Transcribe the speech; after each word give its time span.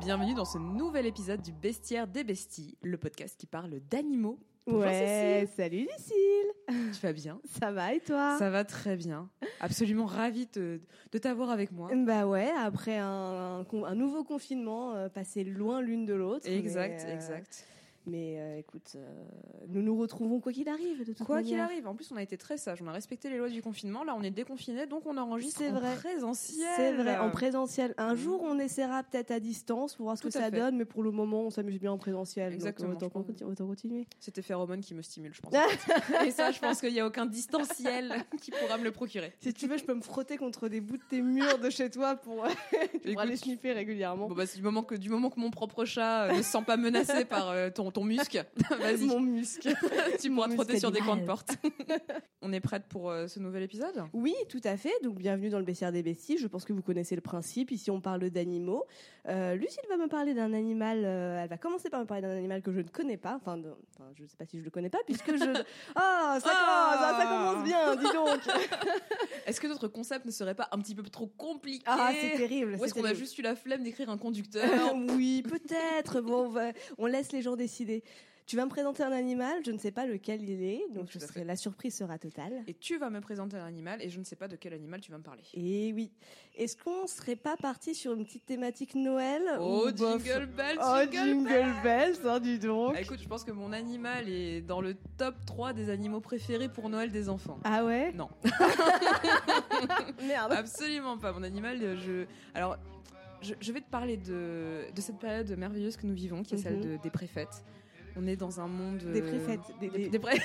bienvenue 0.00 0.34
dans 0.34 0.44
ce 0.44 0.58
nouvel 0.58 1.06
épisode 1.06 1.42
du 1.42 1.52
Bestiaire 1.52 2.06
des 2.06 2.24
Besties, 2.24 2.76
le 2.82 2.96
podcast 2.96 3.38
qui 3.38 3.46
parle 3.46 3.80
d'animaux. 3.90 4.38
Bonjour, 4.66 4.82
ouais, 4.82 5.46
Cécile. 5.46 5.56
salut 5.56 5.88
Lucille. 5.96 6.92
Tu 6.92 7.00
vas 7.00 7.12
bien? 7.12 7.40
Ça 7.60 7.72
va 7.72 7.94
et 7.94 8.00
toi? 8.00 8.36
Ça 8.38 8.50
va 8.50 8.64
très 8.64 8.96
bien. 8.96 9.28
Absolument 9.60 10.06
ravie 10.06 10.46
de, 10.54 10.80
de 11.12 11.18
t'avoir 11.18 11.50
avec 11.50 11.72
moi. 11.72 11.90
Bah 11.94 12.26
ouais, 12.26 12.50
après 12.50 12.96
un, 12.98 13.64
un, 13.72 13.84
un 13.84 13.94
nouveau 13.94 14.22
confinement, 14.24 14.94
euh, 14.94 15.08
passé 15.08 15.44
loin 15.44 15.80
l'une 15.82 16.06
de 16.06 16.14
l'autre. 16.14 16.48
Exact, 16.48 17.02
mais, 17.04 17.10
euh, 17.10 17.14
exact. 17.14 17.66
Mais 18.10 18.36
euh, 18.40 18.58
écoute, 18.58 18.92
euh, 18.96 19.08
nous 19.68 19.82
nous 19.82 19.96
retrouvons 19.96 20.40
quoi 20.40 20.52
qu'il 20.52 20.68
arrive, 20.68 20.98
de 21.06 21.12
toute 21.12 21.24
Quoi 21.26 21.42
qu'il 21.42 21.58
arrive, 21.60 21.86
en 21.86 21.94
plus 21.94 22.10
on 22.10 22.16
a 22.16 22.22
été 22.22 22.36
très 22.36 22.56
sage, 22.56 22.82
on 22.82 22.88
a 22.88 22.92
respecté 22.92 23.30
les 23.30 23.38
lois 23.38 23.48
du 23.48 23.62
confinement. 23.62 24.02
Là, 24.02 24.14
on 24.18 24.22
est 24.22 24.30
déconfiné, 24.32 24.86
donc 24.86 25.06
on 25.06 25.16
enregistre 25.16 25.58
C'est 25.60 25.70
en 25.70 25.74
vrai. 25.78 25.94
présentiel. 25.94 26.66
C'est 26.76 26.92
vrai, 26.94 27.18
en 27.18 27.30
présentiel. 27.30 27.94
Un 27.98 28.14
Mhm. 28.14 28.18
jour, 28.18 28.40
on 28.42 28.58
essaiera 28.58 29.02
peut-être 29.04 29.30
à 29.30 29.38
distance 29.38 29.94
pour 29.94 30.04
voir 30.06 30.16
ce 30.16 30.22
Tout 30.22 30.28
que 30.28 30.32
ça 30.34 30.50
fait. 30.50 30.56
donne, 30.58 30.76
mais 30.76 30.84
pour 30.84 31.02
le 31.02 31.10
moment, 31.12 31.42
on 31.42 31.50
s'amuse 31.50 31.78
bien 31.78 31.92
en 31.92 31.98
présentiel. 31.98 32.52
Exactement, 32.52 32.88
Donc, 32.94 33.02
euh, 33.02 33.06
autant, 33.06 33.22
pense. 33.22 33.26
conti- 33.26 33.44
autant 33.44 33.66
continuer. 33.66 34.06
C'est 34.18 34.32
tes 34.32 34.42
phéromones 34.42 34.80
qui 34.80 34.94
me 34.94 35.02
stimulent, 35.02 35.34
je 35.34 35.40
pense. 35.40 35.52
Et 36.26 36.30
ça, 36.32 36.50
je 36.50 36.58
pense 36.58 36.80
qu'il 36.80 36.92
n'y 36.92 37.00
a 37.00 37.06
aucun 37.06 37.26
distanciel 37.26 38.12
qui 38.40 38.50
pourra 38.50 38.76
me 38.78 38.84
le 38.84 38.90
procurer. 38.92 39.32
Si 39.40 39.52
tu 39.54 39.66
veux, 39.68 39.76
je 39.78 39.84
peux 39.84 39.94
me 39.94 40.02
frotter 40.02 40.36
contre 40.36 40.68
des 40.68 40.80
bouts 40.80 40.96
de 40.96 41.02
tes 41.08 41.22
murs 41.22 41.58
de 41.58 41.70
chez 41.70 41.90
toi 41.90 42.16
pour, 42.16 42.36
pour 42.42 42.46
Écoute, 43.04 43.18
aller 43.18 43.36
sniffer 43.36 43.72
régulièrement. 43.72 44.28
Bon 44.28 44.34
bah 44.34 44.44
du 44.46 44.62
moment 44.62 44.82
que 44.82 44.94
du 44.94 45.08
moment 45.10 45.30
que 45.30 45.38
mon 45.38 45.50
propre 45.50 45.84
chat 45.84 46.24
euh, 46.24 46.32
ne 46.32 46.42
se 46.42 46.50
sent 46.50 46.62
pas 46.66 46.76
menacé 46.76 47.24
par 47.24 47.50
euh, 47.50 47.70
ton 47.70 47.90
ton 47.90 47.99
muscle, 48.04 48.44
vas-y. 48.78 49.06
Mon 49.06 49.20
muscle. 49.20 49.74
tu 50.20 50.30
pourras 50.30 50.48
te 50.48 50.54
frotter 50.54 50.78
sur 50.78 50.90
des 50.90 51.00
coins 51.00 51.16
de 51.16 51.24
porte. 51.24 51.56
On 52.42 52.52
est 52.52 52.60
prête 52.60 52.84
pour 52.88 53.10
euh, 53.10 53.26
ce 53.26 53.38
nouvel 53.40 53.62
épisode? 53.62 54.04
Oui, 54.12 54.34
tout 54.48 54.60
à 54.64 54.76
fait. 54.76 54.92
Donc, 55.02 55.18
bienvenue 55.18 55.50
dans 55.50 55.58
le 55.58 55.64
bestiaire 55.64 55.92
des 55.92 56.02
besties. 56.02 56.38
Je 56.38 56.46
pense 56.46 56.64
que 56.64 56.72
vous 56.72 56.82
connaissez 56.82 57.14
le 57.14 57.20
principe. 57.20 57.70
Ici, 57.70 57.90
on 57.90 58.00
parle 58.00 58.30
d'animaux. 58.30 58.84
Euh, 59.28 59.54
Lucille 59.54 59.82
va 59.88 59.96
me 59.96 60.08
parler 60.08 60.32
d'un 60.34 60.52
animal. 60.54 61.02
euh, 61.04 61.42
elle 61.42 61.48
va 61.48 61.58
commencer 61.58 61.90
par 61.90 62.00
me 62.00 62.06
parler 62.06 62.22
d'un 62.22 62.36
animal 62.36 62.62
que 62.62 62.72
je 62.72 62.78
ne 62.80 62.88
connais 62.88 63.16
pas. 63.18 63.34
Enfin, 63.36 63.58
de- 63.58 63.74
enfin, 63.94 64.08
je 64.16 64.22
ne 64.22 64.28
sais 64.28 64.36
pas 64.36 64.46
si 64.46 64.58
je 64.58 64.64
le 64.64 64.70
connais 64.70 64.88
pas, 64.90 64.98
puisque 65.06 65.36
je. 65.36 65.44
Ah, 65.94 66.38
ça, 66.42 66.50
Ah 66.52 66.96
ça, 66.98 67.18
ça 67.18 67.26
commence 67.26 67.64
bien, 67.64 67.96
dis 67.96 68.04
donc. 68.14 68.40
Est-ce 69.46 69.60
que 69.60 69.66
notre 69.66 69.88
concept 69.88 70.24
ne 70.26 70.30
serait 70.30 70.54
pas 70.54 70.68
un 70.72 70.78
petit 70.78 70.94
peu 70.94 71.02
trop 71.02 71.26
compliqué 71.26 71.84
Ah, 71.86 72.12
c'est 72.18 72.36
terrible. 72.36 72.76
Ou 72.80 72.84
est-ce 72.84 72.94
qu'on 72.94 73.04
a 73.04 73.14
juste 73.14 73.36
eu 73.38 73.42
la 73.42 73.56
flemme 73.56 73.82
d'écrire 73.82 74.08
un 74.10 74.18
conducteur 74.18 74.62
oui, 75.14 75.42
peut-être. 75.42 76.20
Bon, 76.20 76.46
on, 76.46 76.48
va- 76.48 76.72
on 76.98 77.06
laisse 77.06 77.32
les 77.32 77.42
gens 77.42 77.56
décider. 77.56 78.02
Tu 78.50 78.56
vas 78.56 78.64
me 78.64 78.70
présenter 78.70 79.04
un 79.04 79.12
animal, 79.12 79.60
je 79.64 79.70
ne 79.70 79.78
sais 79.78 79.92
pas 79.92 80.06
lequel 80.06 80.42
il 80.42 80.60
est, 80.64 80.82
donc 80.92 81.06
je 81.08 81.20
serai- 81.20 81.44
la 81.44 81.54
surprise 81.54 81.94
sera 81.94 82.18
totale. 82.18 82.64
Et 82.66 82.74
tu 82.74 82.98
vas 82.98 83.08
me 83.08 83.20
présenter 83.20 83.56
un 83.56 83.64
animal 83.64 84.02
et 84.02 84.10
je 84.10 84.18
ne 84.18 84.24
sais 84.24 84.34
pas 84.34 84.48
de 84.48 84.56
quel 84.56 84.72
animal 84.72 85.00
tu 85.00 85.12
vas 85.12 85.18
me 85.18 85.22
parler. 85.22 85.44
Et 85.54 85.92
oui. 85.94 86.10
Est-ce 86.56 86.76
qu'on 86.76 87.06
serait 87.06 87.36
pas 87.36 87.56
parti 87.56 87.94
sur 87.94 88.12
une 88.12 88.24
petite 88.24 88.44
thématique 88.46 88.96
Noël 88.96 89.40
Oh, 89.60 89.84
ou 89.86 89.96
jingle 89.96 90.46
bell, 90.46 90.80
Oh, 90.82 90.96
jingle, 91.12 91.12
jingle 91.28 91.48
bell. 91.48 91.74
bells, 91.84 92.16
hein, 92.26 92.40
dis 92.40 92.58
donc. 92.58 92.94
Ah, 92.96 93.00
écoute, 93.02 93.20
je 93.22 93.28
pense 93.28 93.44
que 93.44 93.52
mon 93.52 93.72
animal 93.72 94.28
est 94.28 94.62
dans 94.62 94.80
le 94.80 94.96
top 95.16 95.36
3 95.46 95.72
des 95.72 95.88
animaux 95.88 96.20
préférés 96.20 96.68
pour 96.68 96.88
Noël 96.88 97.12
des 97.12 97.28
enfants. 97.28 97.60
Ah 97.62 97.84
ouais? 97.84 98.10
Non, 98.14 98.30
Merde. 100.26 100.52
absolument 100.54 101.18
pas. 101.18 101.32
Mon 101.32 101.44
animal, 101.44 101.78
euh, 101.80 101.96
je. 102.04 102.26
Alors, 102.58 102.78
je, 103.42 103.54
je 103.60 103.70
vais 103.72 103.80
te 103.80 103.88
parler 103.90 104.16
de, 104.16 104.86
de 104.92 105.00
cette 105.00 105.20
période 105.20 105.48
merveilleuse 105.56 105.96
que 105.96 106.04
nous 106.08 106.14
vivons, 106.14 106.42
qui 106.42 106.56
est 106.56 106.58
celle 106.58 106.78
Mhm. 106.78 106.82
de- 106.82 106.96
des 107.00 107.10
préfètes. 107.10 107.62
On 108.16 108.26
est 108.26 108.36
dans 108.36 108.60
un 108.60 108.66
monde. 108.66 108.98
Des 108.98 109.20
euh, 109.20 109.28
préfètes. 109.28 109.60
Des, 109.80 109.88
Des, 109.88 109.98
des- 109.98 110.08
des 110.10 110.18
pré- 110.18 110.38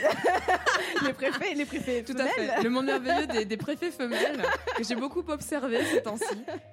les 1.06 1.14
préfets, 1.14 1.54
les 1.56 1.66
préfets. 1.66 2.04
Tout 2.04 2.16
à 2.18 2.26
fait. 2.28 2.64
Le 2.64 2.70
monde 2.70 2.86
merveilleux 2.86 3.28
des, 3.28 3.46
des 3.46 3.58
préfets 3.58 3.92
femelles 3.92 4.44
que 4.78 4.84
j'ai 4.84 4.96
beaucoup 4.96 5.24
observé 5.28 5.84
ces 5.86 6.02
temps-ci. 6.02 6.26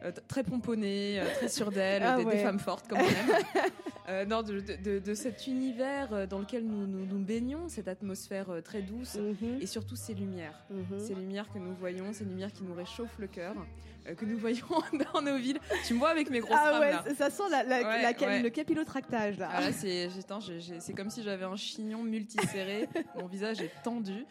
Euh, 0.04 0.12
très 0.28 0.42
pomponnées, 0.42 1.19
euh, 1.20 1.25
très 1.36 1.48
sûres 1.48 1.70
d'elles, 1.72 2.02
Ah 2.04 2.16
des, 2.16 2.25
des 2.25 2.31
ouais. 2.31 2.42
femmes 2.42 2.58
fortes 2.60 2.86
comme 2.88 2.98
on 2.98 3.02
aime. 3.02 3.42
Euh, 4.08 4.24
non, 4.24 4.42
de, 4.42 4.60
de- 4.98 5.14
cet 5.14 5.46
univers 5.46 6.12
euh, 6.12 6.26
dans 6.26 6.40
lequel 6.40 6.64
nous 6.66 6.86
nous, 6.88 7.06
nous 7.06 7.24
baignons, 7.24 7.68
cette 7.68 7.86
atmosphère 7.86 8.50
euh, 8.50 8.60
très 8.60 8.82
douce 8.82 9.14
Mhm, 9.16 9.58
et 9.60 9.66
surtout 9.66 9.94
ces 9.94 10.14
lumières. 10.14 10.58
mhm. 10.70 10.98
Ces 10.98 11.14
lumières 11.14 11.48
que 11.52 11.58
nous 11.60 11.72
voyons, 11.74 12.12
ces 12.12 12.24
lumières 12.24 12.52
qui 12.52 12.64
nous 12.64 12.74
réchauffent 12.74 13.18
le 13.20 13.28
cœur, 13.28 13.54
euh, 14.08 14.14
que 14.16 14.24
nous 14.24 14.38
voyons 14.38 14.66
dans 15.14 15.22
nos 15.22 15.36
villes. 15.36 15.60
Tu 15.86 15.94
me 15.94 16.00
vois 16.00 16.08
avec 16.08 16.30
mes 16.30 16.40
grosses 16.40 16.58
Ah 16.60 16.72
rames 16.72 16.80
ouais, 16.80 16.90
là. 16.90 17.04
ça 17.16 17.30
sent 17.30 17.44
la, 17.48 17.62
la, 17.62 17.76
Ouais, 17.82 18.02
la- 18.02 18.26
ouais. 18.26 18.42
le 18.42 18.50
capillotractage 18.50 19.38
là. 19.38 19.48
Ah 19.52 19.70
c'est 19.70 20.08
comme 20.96 21.10
si 21.10 21.22
j'avais 21.22 21.44
un 21.44 21.54
chignon 21.54 22.02
multiserré. 22.02 22.88
Mon 23.20 23.26
visage 23.28 23.60
est 23.60 23.70
tendu. 23.84 24.24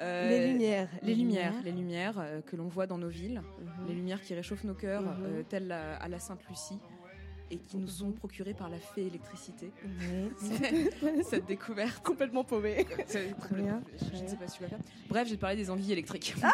Euh, 0.00 0.28
les 0.30 0.52
lumières. 0.52 0.88
Les 1.02 1.14
lumières, 1.14 1.52
les 1.64 1.72
lumières 1.72 2.24
que 2.46 2.56
l'on 2.56 2.68
voit 2.68 2.86
dans 2.86 2.96
nos 2.98 3.08
villes, 3.08 3.42
Mhm. 3.58 3.88
les 3.88 3.94
lumières 3.94 4.22
qui 4.22 4.34
réchauffent 4.34 4.64
nos 4.64 4.74
cœurs, 4.74 5.04
telles 5.50 5.70
à 5.72 6.08
la 6.08 6.18
Sainte-Lucie, 6.18 6.78
et 7.50 7.58
qui 7.58 7.76
nous 7.76 7.88
sont 7.88 8.12
procurées 8.12 8.54
par 8.54 8.68
la 8.68 8.78
fée 8.78 9.06
électricité. 9.06 9.70
Cette 11.28 11.46
découverte. 11.46 12.02
Complètement 12.04 12.44
paumé. 12.44 12.86
C'est- 13.06 13.32
Très 13.38 13.56
bien, 13.56 13.82
Je, 14.14 14.22
ne 14.22 14.28
sais 14.28 14.36
pas 14.36 14.48
si 14.48 14.58
tu 14.58 14.62
vas 14.64 14.68
faire. 14.70 14.78
Bref, 15.08 15.28
te 15.30 15.34
parler 15.36 15.56
des 15.56 15.70
anguilles 15.70 15.92
électriques. 15.92 16.34
Ah 16.42 16.52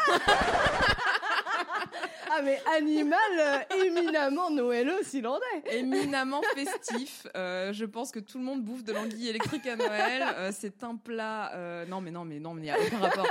mais 2.43 2.61
animal 2.77 3.19
euh, 3.39 3.59
éminemment 3.85 4.51
noëleux 4.51 5.03
s'il 5.03 5.27
en 5.27 5.39
est. 5.39 5.77
éminemment 5.79 6.41
festif. 6.55 7.27
Euh, 7.37 7.73
je 7.73 7.85
pense 7.85 8.11
que 8.11 8.19
tout 8.21 8.39
le 8.39 8.45
monde 8.45 8.63
bouffe 8.63 8.85
de 8.85 8.93
l'anguille 8.93 9.29
électrique 9.29 9.67
à 9.67 9.77
Noël. 9.77 10.23
Euh, 10.37 10.51
c'est 10.53 10.83
un 10.85 10.97
plat. 10.97 11.85
non, 11.89 12.01
mais 12.01 12.11
non, 12.11 12.25
mais 12.25 12.41
non, 12.41 12.55
mais 12.55 12.63
il 12.63 12.65
n'y 12.65 12.71
a 12.71 12.79
aucun 12.81 12.99
rapport. 12.99 13.27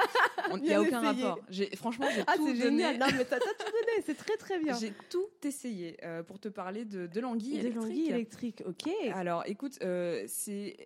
Il 0.56 0.62
n'y 0.64 0.74
a 0.74 0.82
aucun 0.82 1.02
essayé. 1.12 1.24
rapport. 1.26 1.40
J'ai, 1.50 1.76
franchement, 1.76 2.08
j'ai 2.14 2.24
Ah 2.28 2.34
tout 2.36 2.48
c'est 2.48 2.54
donné. 2.54 2.84
génial. 2.84 2.98
Non 2.98 3.08
mais 3.18 3.26
t'as 3.26 3.40
tout 3.40 3.46
donné, 3.48 4.04
c'est 4.06 4.18
très 4.18 4.38
très 4.38 4.60
bien. 4.60 4.78
J'ai 4.80 4.94
tout 5.10 5.28
essayé 5.44 5.98
pour 6.28 6.40
te 6.40 6.48
parler 6.50 6.86
de, 6.86 7.08
de 7.08 7.20
l'anguille 7.20 7.54
De 7.56 7.60
électrique. 7.60 7.76
l'anguille 7.84 8.10
électrique, 8.10 8.64
ok. 8.66 8.90
Alors, 9.14 9.44
écoute, 9.48 9.78
c'est 10.28 10.78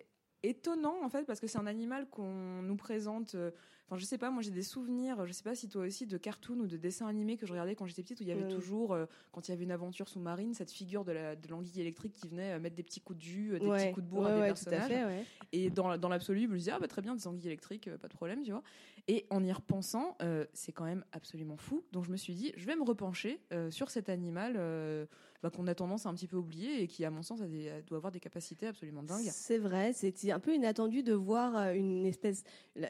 étonnant 0.42 0.96
en 1.04 1.08
fait 1.08 1.24
parce 1.24 1.40
que 1.40 1.46
c'est 1.46 1.58
un 1.58 1.66
animal 1.66 2.08
qu'on 2.10 2.62
nous 2.62 2.76
présente. 2.76 3.34
euh, 3.34 3.50
Enfin, 3.90 3.96
je 3.96 4.04
sais 4.04 4.18
pas, 4.18 4.30
moi 4.30 4.42
j'ai 4.42 4.50
des 4.50 4.62
souvenirs. 4.62 5.24
Je 5.24 5.32
sais 5.32 5.42
pas 5.42 5.54
si 5.54 5.66
toi 5.66 5.86
aussi 5.86 6.06
de 6.06 6.18
cartoons 6.18 6.58
ou 6.60 6.66
de 6.66 6.76
dessins 6.76 7.06
animés 7.06 7.38
que 7.38 7.46
je 7.46 7.52
regardais 7.52 7.74
quand 7.74 7.86
j'étais 7.86 8.02
petite 8.02 8.20
où 8.20 8.22
il 8.22 8.28
y 8.28 8.32
avait 8.32 8.44
Mm. 8.44 8.48
toujours, 8.48 8.92
euh, 8.92 9.06
quand 9.32 9.48
il 9.48 9.50
y 9.50 9.54
avait 9.54 9.64
une 9.64 9.70
aventure 9.70 10.10
sous-marine, 10.10 10.52
cette 10.52 10.70
figure 10.70 11.06
de 11.06 11.12
la 11.12 11.34
de 11.36 11.48
l'anguille 11.48 11.80
électrique 11.80 12.12
qui 12.12 12.28
venait 12.28 12.52
euh, 12.52 12.60
mettre 12.60 12.76
des 12.76 12.82
petits 12.82 13.00
coups 13.00 13.18
de 13.18 13.24
jus, 13.24 13.54
euh, 13.54 13.58
des 13.58 13.64
ouais. 13.66 13.84
petits 13.84 13.92
coups 13.94 14.04
de 14.04 14.10
bourre 14.10 14.24
ouais, 14.24 14.30
à 14.30 14.34
des 14.34 14.40
ouais, 14.42 14.48
tout 14.52 14.64
à 14.66 14.70
personnages. 14.72 14.88
fait. 15.14 15.24
Et 15.52 15.70
dans, 15.70 15.96
dans 15.96 16.10
l'absolu, 16.10 16.42
je 16.42 16.48
me 16.48 16.58
disais, 16.58 16.72
ah 16.72 16.78
bah 16.78 16.86
très 16.86 17.00
bien, 17.00 17.14
des 17.14 17.26
anguilles 17.26 17.46
électriques, 17.46 17.88
pas 17.96 18.08
de 18.08 18.12
problème, 18.12 18.42
tu 18.42 18.50
vois. 18.50 18.62
Et 19.06 19.24
en 19.30 19.42
y 19.42 19.50
repensant, 19.50 20.18
c'est 20.52 20.72
quand 20.72 20.84
même 20.84 21.02
absolument 21.12 21.56
fou. 21.56 21.82
Donc 21.92 22.04
je 22.04 22.10
me 22.10 22.18
suis 22.18 22.34
dit, 22.34 22.52
je 22.58 22.66
vais 22.66 22.76
me 22.76 22.82
repencher 22.84 23.40
sur 23.70 23.88
cet 23.88 24.10
animal 24.10 24.58
bah, 25.42 25.50
qu'on 25.50 25.66
a 25.68 25.74
tendance 25.74 26.04
à 26.06 26.08
un 26.08 26.14
petit 26.14 26.26
peu 26.26 26.36
oublier 26.36 26.82
et 26.82 26.88
qui, 26.88 27.04
à 27.04 27.10
mon 27.10 27.22
sens, 27.22 27.40
a 27.42 27.46
des- 27.46 27.68
a- 27.68 27.80
doit 27.82 27.98
avoir 27.98 28.10
des 28.12 28.18
capacités 28.20 28.66
absolument 28.66 29.02
dingues. 29.04 29.28
C'est 29.30 29.58
vrai, 29.58 29.92
c'était 29.92 30.32
un 30.32 30.40
peu 30.40 30.54
inattendu 30.54 31.02
de 31.02 31.12
voir 31.14 31.56
euh, 31.56 31.72
une 31.74 32.04
espèce. 32.06 32.42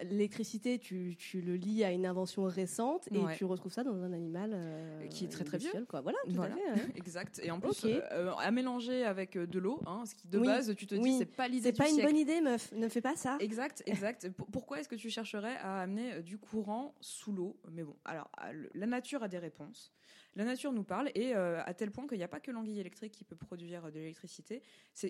L'électricité, 0.04 0.78
tu, 0.78 1.16
tu 1.18 1.40
le 1.40 1.56
lis 1.56 1.84
à 1.84 1.90
une 1.92 2.06
invention 2.06 2.44
récente 2.44 3.08
et 3.12 3.18
Ouais. 3.18 3.36
tu 3.36 3.44
retrouves 3.44 3.72
ça 3.72 3.84
dans 3.84 4.02
un 4.02 4.12
animal 4.12 4.52
euh, 4.54 5.06
Qui 5.08 5.24
est 5.24 5.28
très, 5.28 5.44
très 5.44 5.58
vieux. 5.58 5.84
Quoi. 5.88 6.00
Voilà, 6.00 6.18
tout 6.26 6.32
Voilà. 6.34 6.54
à 6.54 6.56
fait. 6.76 6.82
ouais. 6.82 6.92
Exact. 6.96 7.40
Et 7.42 7.50
en 7.50 7.60
plus, 7.60 7.84
euh, 7.84 8.32
à 8.38 8.50
mélanger 8.50 9.04
avec 9.04 9.36
de 9.36 9.58
l'eau, 9.58 9.80
hein, 9.86 10.04
ce 10.06 10.14
qui 10.14 10.28
de 10.28 10.38
Oui. 10.38 10.46
base, 10.46 10.74
tu 10.76 10.86
te 10.86 10.94
dis, 10.94 11.18
c'est 11.18 11.26
pas 11.26 11.48
l'idée 11.48 11.70
C'est 11.70 11.76
pas 11.76 11.88
une 11.90 12.00
bonne 12.02 12.16
idée, 12.16 12.40
meuf. 12.40 12.72
Ne 12.72 12.88
fais 12.88 13.00
pas 13.02 13.16
ça. 13.16 13.36
Exact, 13.40 13.82
exact. 13.86 14.28
Pourquoi 14.52 14.80
est-ce 14.80 14.88
que 14.88 14.94
tu 14.96 15.10
chercherais 15.10 15.56
à 15.56 15.80
amener 15.82 16.22
du 16.22 16.38
courant 16.38 16.94
sous 17.00 17.32
l'eau? 17.32 17.56
Mais 17.72 17.82
bon, 17.82 17.96
alors 18.04 18.30
la 18.74 18.86
nature 18.86 19.22
a 19.22 19.28
des 19.28 19.38
réponses. 19.38 19.92
La 20.38 20.44
nature 20.44 20.72
nous 20.72 20.84
parle 20.84 21.10
et 21.14 21.34
euh, 21.34 21.60
à 21.64 21.74
tel 21.74 21.90
point 21.90 22.06
qu'il 22.06 22.16
n'y 22.16 22.24
a 22.24 22.28
pas 22.28 22.40
que 22.40 22.50
l'anguille 22.50 22.78
électrique 22.80 23.12
qui 23.12 23.24
peut 23.24 23.36
produire 23.36 23.84
euh, 23.84 23.90
de 23.90 23.98
l'électricité. 23.98 24.62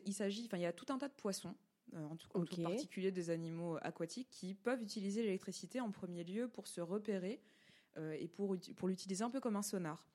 Il 0.04 0.14
s'agit, 0.14 0.46
enfin, 0.46 0.56
il 0.56 0.62
y 0.62 0.66
a 0.66 0.72
tout 0.72 0.86
un 0.90 0.98
tas 0.98 1.08
de 1.08 1.14
poissons. 1.14 1.54
euh, 1.94 2.04
en 2.04 2.16
tout, 2.16 2.28
en 2.34 2.44
tout 2.44 2.62
particulier 2.62 3.10
des 3.10 3.30
animaux 3.30 3.78
aquatiques 3.82 4.28
qui 4.30 4.54
peuvent 4.54 4.82
utiliser 4.82 5.22
l'électricité 5.22 5.80
en 5.80 5.90
premier 5.90 6.24
lieu 6.24 6.48
pour 6.48 6.66
se 6.66 6.80
repérer 6.80 7.40
euh, 7.96 8.16
et 8.18 8.28
pour, 8.28 8.56
pour 8.76 8.88
l'utiliser 8.88 9.22
un 9.24 9.30
peu 9.30 9.40
comme 9.40 9.56
un 9.56 9.62
sonar. 9.62 10.06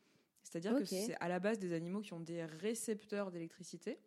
C'est-à-dire 0.44 0.78
que 0.78 0.86
c'est 0.86 1.16
à 1.20 1.30
la 1.30 1.40
base 1.40 1.58
des 1.58 1.74
animaux 1.74 2.02
qui 2.02 2.14
ont 2.14 2.20
des 2.20 2.44
récepteurs 2.44 3.32
d'électricité, 3.32 3.98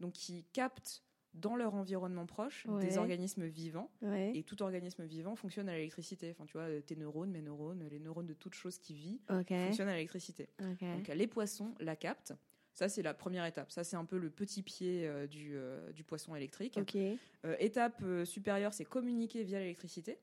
donc 0.00 0.12
qui 0.12 0.44
captent 0.52 1.02
dans 1.34 1.56
leur 1.56 1.74
environnement 1.74 2.26
proche 2.26 2.66
Ouais. 2.66 2.80
des 2.84 2.98
organismes 2.98 3.46
vivants 3.46 3.90
Ouais. 4.02 4.32
et 4.36 4.42
tout 4.42 4.60
organisme 4.62 5.04
vivant 5.04 5.36
fonctionne 5.36 5.68
à 5.68 5.74
l'électricité. 5.74 6.30
Enfin, 6.30 6.44
tu 6.46 6.52
vois, 6.54 6.68
tes 6.82 6.96
neurones, 6.96 7.30
mes 7.30 7.42
neurones, 7.42 7.86
les 7.90 7.98
neurones 8.00 8.26
de 8.26 8.34
toute 8.34 8.54
chose 8.54 8.78
qui 8.78 8.94
vit 8.94 9.20
Ok. 9.30 9.48
fonctionnent 9.48 9.88
à 9.88 9.94
l'électricité. 9.94 10.48
Donc, 10.58 11.08
les 11.08 11.26
poissons 11.26 11.74
la 11.80 11.96
captent. 11.96 12.32
Ça, 12.74 12.88
c'est 12.88 13.02
la 13.02 13.12
première 13.14 13.44
étape. 13.44 13.70
Ça, 13.72 13.82
c'est 13.84 13.96
un 13.96 14.04
peu 14.04 14.18
le 14.18 14.30
petit 14.30 14.62
pied 14.62 15.06
euh, 15.06 15.26
du, 15.26 15.56
euh, 15.56 15.90
du 15.92 16.04
poisson 16.04 16.34
électrique. 16.36 16.78
Euh, 17.44 17.56
étape 17.58 18.02
supérieure, 18.24 18.72
c'est 18.72 18.84
communiquer 18.84 19.42
via 19.44 19.58
l'électricité. 19.58 20.18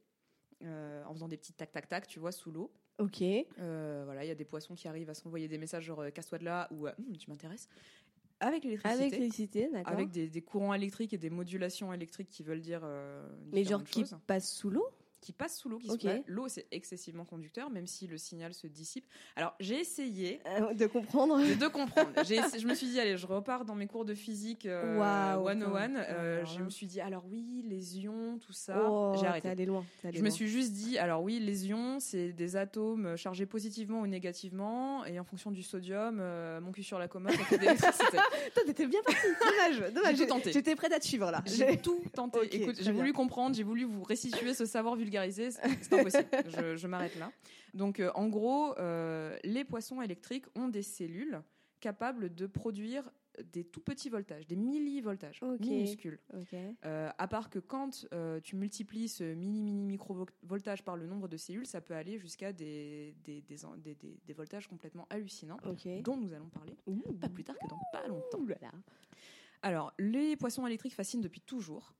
en 0.63 1.13
faisant 1.13 1.27
des 1.27 1.37
petits 1.37 1.53
tac 1.53 1.71
tac 1.71 1.87
tac, 1.87 2.07
tu 2.07 2.19
vois, 2.19 2.31
sous 2.31 2.51
l'eau. 2.51 2.71
Ok. 2.97 3.21
Euh, 3.21 4.03
voilà, 4.05 4.23
il 4.23 4.27
y 4.29 4.31
a 4.31 4.35
des 4.35 4.45
poissons 4.45 4.73
qui 4.73 4.87
arrivent 4.87 5.09
à 5.09 5.13
s'envoyer 5.13 5.49
des 5.49 5.57
messages 5.57 5.83
genre 5.83 6.05
casse-toi 6.13 6.37
de 6.39 6.45
là 6.45 6.69
ou 6.71 6.87
Hum, 6.87 7.17
tu 7.19 7.29
m'intéresses. 7.29 7.67
Avec 8.39 8.63
l'électricité. 8.63 9.01
Avec 9.03 9.11
l'électricité, 9.13 9.69
d'accord. 9.71 9.93
avec 9.93 10.09
des, 10.11 10.27
des 10.29 10.41
courants 10.41 10.73
électriques 10.73 11.13
et 11.13 11.17
des 11.17 11.29
modulations 11.29 11.93
électriques 11.93 12.29
qui 12.29 12.43
veulent 12.43 12.61
dire. 12.61 12.81
euh, 12.83 13.25
Mais 13.53 13.63
genre 13.63 13.83
qui 13.83 14.01
choses. 14.01 14.17
passe 14.27 14.51
sous 14.51 14.69
l'eau? 14.69 14.87
Qui 15.25 15.31
passe 15.33 15.57
sous 15.57 15.69
l'eau, 15.69 15.79
qui 15.79 15.89
Ok. 15.89 16.01
se 16.01 16.21
L'eau, 16.27 16.47
c'est 16.47 16.67
excessivement 16.71 17.25
conducteur, 17.25 17.69
même 17.71 17.87
si 17.87 18.05
le 18.05 18.17
signal 18.19 18.53
se 18.53 18.67
dissipe. 18.67 19.05
Alors, 19.35 19.55
j'ai 19.59 19.79
essayé 19.79 20.39
Euh, 20.45 20.73
de 20.75 20.85
comprendre. 20.85 21.39
de, 21.39 21.53
de 21.65 21.67
comprendre. 21.67 22.11
Essayé- 22.21 22.41
je 22.59 22.67
me 22.67 22.75
suis 22.75 22.87
dit, 22.87 22.99
allez, 22.99 23.17
je 23.17 23.25
repars 23.25 23.65
dans 23.65 23.73
mes 23.73 23.87
cours 23.87 24.05
de 24.05 24.13
physique 24.13 24.67
euh, 24.67 24.99
Waouh, 24.99 25.47
101. 25.47 25.87
putain. 25.87 25.99
Euh, 26.09 26.45
je 26.45 26.59
me 26.63 26.69
suis 26.69 26.85
dit, 26.85 27.01
alors 27.01 27.23
oui, 27.29 27.63
les 27.67 27.97
ions, 27.99 28.37
tout 28.37 28.53
ça. 28.53 28.87
Oh, 28.87 29.13
j'ai 29.19 29.25
arrêté. 29.25 29.49
allé 29.49 29.65
loin. 29.65 29.83
allé 30.03 30.13
Je 30.17 30.21
me 30.21 30.27
loin. 30.27 30.35
suis 30.35 30.47
juste 30.47 30.73
dit, 30.73 30.97
alors 30.99 31.23
oui, 31.23 31.39
les 31.39 31.67
ions, 31.69 31.99
c'est 31.99 32.31
des 32.33 32.55
atomes 32.55 33.17
chargés 33.17 33.47
positivement 33.47 34.01
ou 34.01 34.07
négativement, 34.07 35.03
et 35.05 35.19
en 35.19 35.23
fonction 35.23 35.49
du 35.49 35.63
sodium, 35.63 36.19
euh, 36.21 36.61
mon 36.61 36.71
cul 36.71 36.83
sur 36.83 36.99
la 36.99 37.07
commode, 37.07 37.31
ça 37.33 37.43
fait 37.45 37.57
de 37.57 37.61
l'électricité. 37.63 38.17
Toi, 38.53 38.63
t'étais 38.65 38.85
bien 38.85 39.01
parti. 39.03 39.21
Dommage. 39.79 39.93
Dommage. 39.93 40.15
J'ai 40.17 40.27
tout 40.27 40.33
tenté. 40.33 40.51
J'étais 40.53 40.75
prête 40.75 40.93
à 40.93 40.99
te 40.99 41.05
suivre 41.05 41.31
là. 41.31 41.41
J'ai 41.47 41.77
tout 41.77 41.99
tenté. 42.13 42.39
Écoute, 42.55 42.75
j'ai 42.79 42.91
voulu 42.91 43.11
comprendre, 43.13 43.55
j'ai 43.55 43.63
voulu 43.63 43.85
vous 43.85 44.03
restituer 44.03 44.53
ce 44.53 44.65
savoir 44.65 44.95
vulgarisé. 44.95 45.14
C'est 45.31 45.51
c'est 45.81 45.93
impossible. 45.93 46.29
je 46.47 46.75
je 46.75 46.87
m'arrête 46.87 47.15
là. 47.17 47.31
Donc, 47.73 47.99
euh, 47.99 48.11
en 48.15 48.27
gros, 48.29 48.77
euh, 48.79 49.37
les 49.43 49.63
poissons 49.65 50.01
électriques 50.01 50.45
ont 50.55 50.67
des 50.69 50.81
cellules 50.83 51.41
capables 51.79 52.33
de 52.33 52.47
produire 52.47 53.11
des 53.53 53.65
tout 53.65 53.81
petits 53.81 54.07
voltages, 54.09 54.47
des 54.47 54.55
millivoltages, 54.55 55.43
Ok. 55.43 55.59
minuscules. 55.59 56.19
Euh, 56.85 57.09
à 57.17 57.27
part 57.27 57.49
que 57.49 57.59
quand 57.59 58.07
tu 58.43 58.55
multiplies 58.55 59.09
ce 59.09 59.25
mini 59.33 59.61
mini 59.61 59.83
micro 59.83 60.25
voltage 60.43 60.83
par 60.85 60.95
le 60.95 61.05
nombre 61.05 61.27
de 61.27 61.35
cellules, 61.35 61.65
ça 61.67 61.81
peut 61.81 61.93
aller 61.95 62.17
jusqu'à 62.17 62.53
des 62.53 63.13
des, 63.25 63.41
des, 63.41 63.57
des, 63.83 63.95
des- 63.95 64.17
des 64.25 64.33
voltages 64.33 64.67
complètement 64.69 65.05
hallucinants, 65.09 65.57
dont 66.01 66.15
nous 66.15 66.31
allons 66.33 66.47
parler 66.49 66.77
pas 67.19 67.27
plus 67.27 67.43
tard 67.43 67.57
que 67.61 67.67
dans 67.67 67.79
pas 67.91 68.07
longtemps. 68.07 68.39
Ouh 68.39 68.47
là 68.47 68.55
là. 68.61 68.71
Alors, 69.61 69.91
les 69.99 70.37
poissons 70.37 70.65
électriques 70.65 70.95
fascinent 70.95 71.21
depuis 71.21 71.41
toujours. 71.41 71.93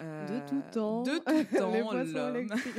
Euh, 0.00 0.26
De 0.28 0.48
tout 0.48 0.62
temps. 0.72 1.02
De 1.02 1.18
tout 1.18 1.56
temps, 1.56 1.70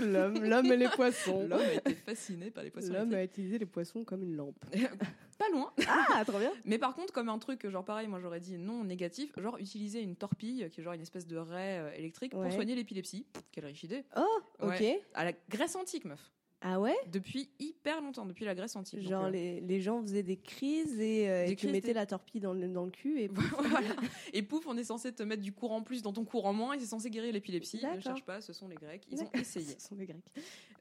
l'homme. 0.02 0.44
L'homme, 0.44 0.66
et 0.66 0.78
les 0.78 0.90
poissons. 0.96 1.48
L'homme 1.48 1.60
a 1.62 1.74
été 1.74 1.96
fasciné 1.96 2.52
par 2.52 2.64
les 2.64 2.70
poissons 2.72 2.92
L'homme 2.94 3.14
a 3.14 3.24
utilisé 3.24 3.58
les 3.58 3.66
poissons 3.66 4.04
comme 4.04 4.24
une 4.24 4.36
lampe. 4.36 4.58
Pas 5.38 5.50
loin. 5.52 5.72
Ah, 5.88 6.24
trop 6.26 6.40
bien. 6.40 6.52
Mais 6.66 6.78
par 6.78 6.96
contre, 6.96 7.12
comme 7.14 7.30
un 7.30 7.40
truc, 7.40 7.68
genre 7.70 7.84
pareil, 7.86 8.08
moi 8.08 8.20
j'aurais 8.22 8.40
dit 8.40 8.58
non 8.58 8.84
négatif, 8.86 9.32
genre 9.40 9.58
utiliser 9.58 10.02
une 10.02 10.16
torpille, 10.16 10.70
qui 10.72 10.80
est 10.82 10.84
genre 10.84 10.94
une 10.94 11.02
espèce 11.02 11.28
de 11.28 11.38
raie 11.38 11.80
euh, 11.80 11.92
électrique, 11.98 12.34
Ouais. 12.34 12.44
pour 12.44 12.52
soigner 12.54 12.76
l'épilepsie. 12.76 13.26
Quelle 13.52 13.66
riche 13.66 13.84
idée. 13.84 14.04
Oh, 14.18 14.66
Ouais. 14.66 14.96
ok. 14.98 15.02
À 15.14 15.26
la 15.26 15.32
Grèce 15.50 15.76
antique, 15.76 16.06
meuf. 16.06 16.32
Ah 16.68 16.80
ouais 16.80 16.96
Depuis 17.12 17.48
hyper 17.60 18.02
longtemps, 18.02 18.26
depuis 18.26 18.44
la 18.44 18.56
Grèce 18.56 18.76
antique. 18.76 19.00
Donc, 19.02 19.10
Genre 19.10 19.26
euh, 19.26 19.30
les, 19.30 19.62
les 19.62 19.82
gens 19.82 20.02
faisaient 20.02 20.24
des 20.24 20.36
crises 20.38 21.00
et, 21.00 21.30
euh, 21.30 21.46
Des 21.46 21.52
et 21.52 21.56
tu 21.56 21.68
mettais 21.68 21.94
la 21.94 22.08
torpille 22.08 22.42
dans 22.42 22.54
le, 22.54 22.68
dans 22.68 22.86
le 22.86 22.90
cul 22.90 23.22
et 23.22 23.28
voilà. 23.60 23.90
Et 24.34 24.42
pouf, 24.42 24.66
on 24.66 24.76
est 24.76 24.84
censé 24.84 25.14
te 25.14 25.22
mettre 25.22 25.44
du 25.44 25.52
courant 25.54 25.84
plus 25.84 26.02
dans 26.02 26.12
ton 26.12 26.26
courant 26.26 26.54
moins 26.54 26.74
et 26.74 26.80
c'est 26.80 26.88
censé 26.88 27.12
guérir 27.12 27.32
l'épilepsie. 27.32 27.86
Ne 27.86 28.00
cherche 28.02 28.24
pas, 28.24 28.42
ce 28.42 28.52
sont 28.52 28.68
les 28.68 28.78
Grecs. 28.78 29.04
Ils 29.12 29.22
ont 29.22 29.30
essayé. 29.36 29.76
Ce 29.78 29.90
sont 29.90 29.96
les 29.96 30.08
Grecs. 30.08 30.24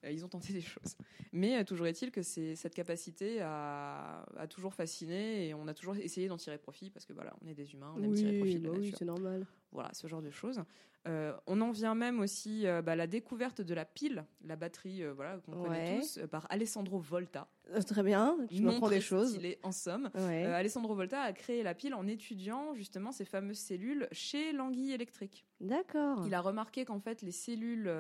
Euh, 0.05 0.11
ils 0.13 0.25
ont 0.25 0.29
tenté 0.29 0.53
des 0.53 0.61
choses. 0.61 0.97
Mais 1.33 1.57
euh, 1.59 1.65
toujours 1.65 1.87
est-il 1.87 2.11
que 2.11 2.23
c'est 2.23 2.55
cette 2.57 2.75
capacité 2.75 3.41
a, 3.41 4.25
a 4.37 4.47
toujours 4.47 4.75
fasciné 4.75 5.49
et 5.49 5.55
on 5.55 5.67
a 5.69 5.75
toujours 5.75 5.97
essayé 5.97 6.29
d'en 6.29 6.37
tirer 6.37 6.59
profit 6.59 6.91
parce 6.91 7.07
que 7.07 7.13
voilà, 7.13 7.35
on 7.43 7.49
est 7.49 7.55
des 7.55 7.73
humains, 7.75 7.93
on 7.97 8.03
aime 8.03 8.15
tirer 8.15 8.39
profit 8.39 8.55
Oui, 8.55 8.59
de 8.61 8.65
la 8.65 8.71
bah 8.71 8.77
oui, 8.79 8.85
nature. 8.87 8.99
c'est 8.99 9.05
normal. 9.05 9.47
Voilà, 9.73 9.91
ce 9.93 10.07
genre 10.07 10.23
de 10.23 10.31
choses. 10.31 10.63
Euh, 11.07 11.35
on 11.47 11.61
en 11.61 11.71
vient 11.71 11.95
même 11.95 12.21
aussi 12.21 12.67
euh, 12.67 12.81
bah, 12.81 12.97
la 12.97 13.07
découverte 13.07 13.61
de 13.61 13.75
la 13.75 13.85
pile, 13.85 14.25
la 14.43 14.57
batterie, 14.57 15.03
euh, 15.03 15.13
voilà 15.13 15.37
qu'on 15.41 15.53
connaît 15.53 15.91
Ouais. 15.97 16.01
tous, 16.01 16.17
euh, 16.17 16.27
par 16.27 16.47
Alessandro 16.51 16.99
Volta. 16.99 17.47
Très 17.87 18.03
bien, 18.03 18.39
tu 18.49 18.63
m'apprends 18.63 18.89
des 18.89 19.03
choses. 19.03 19.33
stylé, 19.33 19.59
en 19.63 19.73
somme. 19.73 20.11
Ouais. 20.15 20.45
Alessandro 20.47 20.95
Volta 20.95 21.21
a 21.21 21.33
créé 21.35 21.63
la 21.63 21.75
pile 21.75 21.93
en 21.95 22.07
étudiant 22.07 22.75
justement 22.75 23.13
ces 23.13 23.27
fameuses 23.27 23.59
cellules 23.59 24.09
chez 24.13 24.53
l'anguille 24.53 24.93
électrique. 24.93 25.45
D'accord. 25.61 26.23
Il 26.27 26.33
a 26.33 26.41
remarqué 26.41 26.87
qu'en 26.87 27.01
fait 27.01 27.21
les 27.21 27.33
cellules 27.33 27.91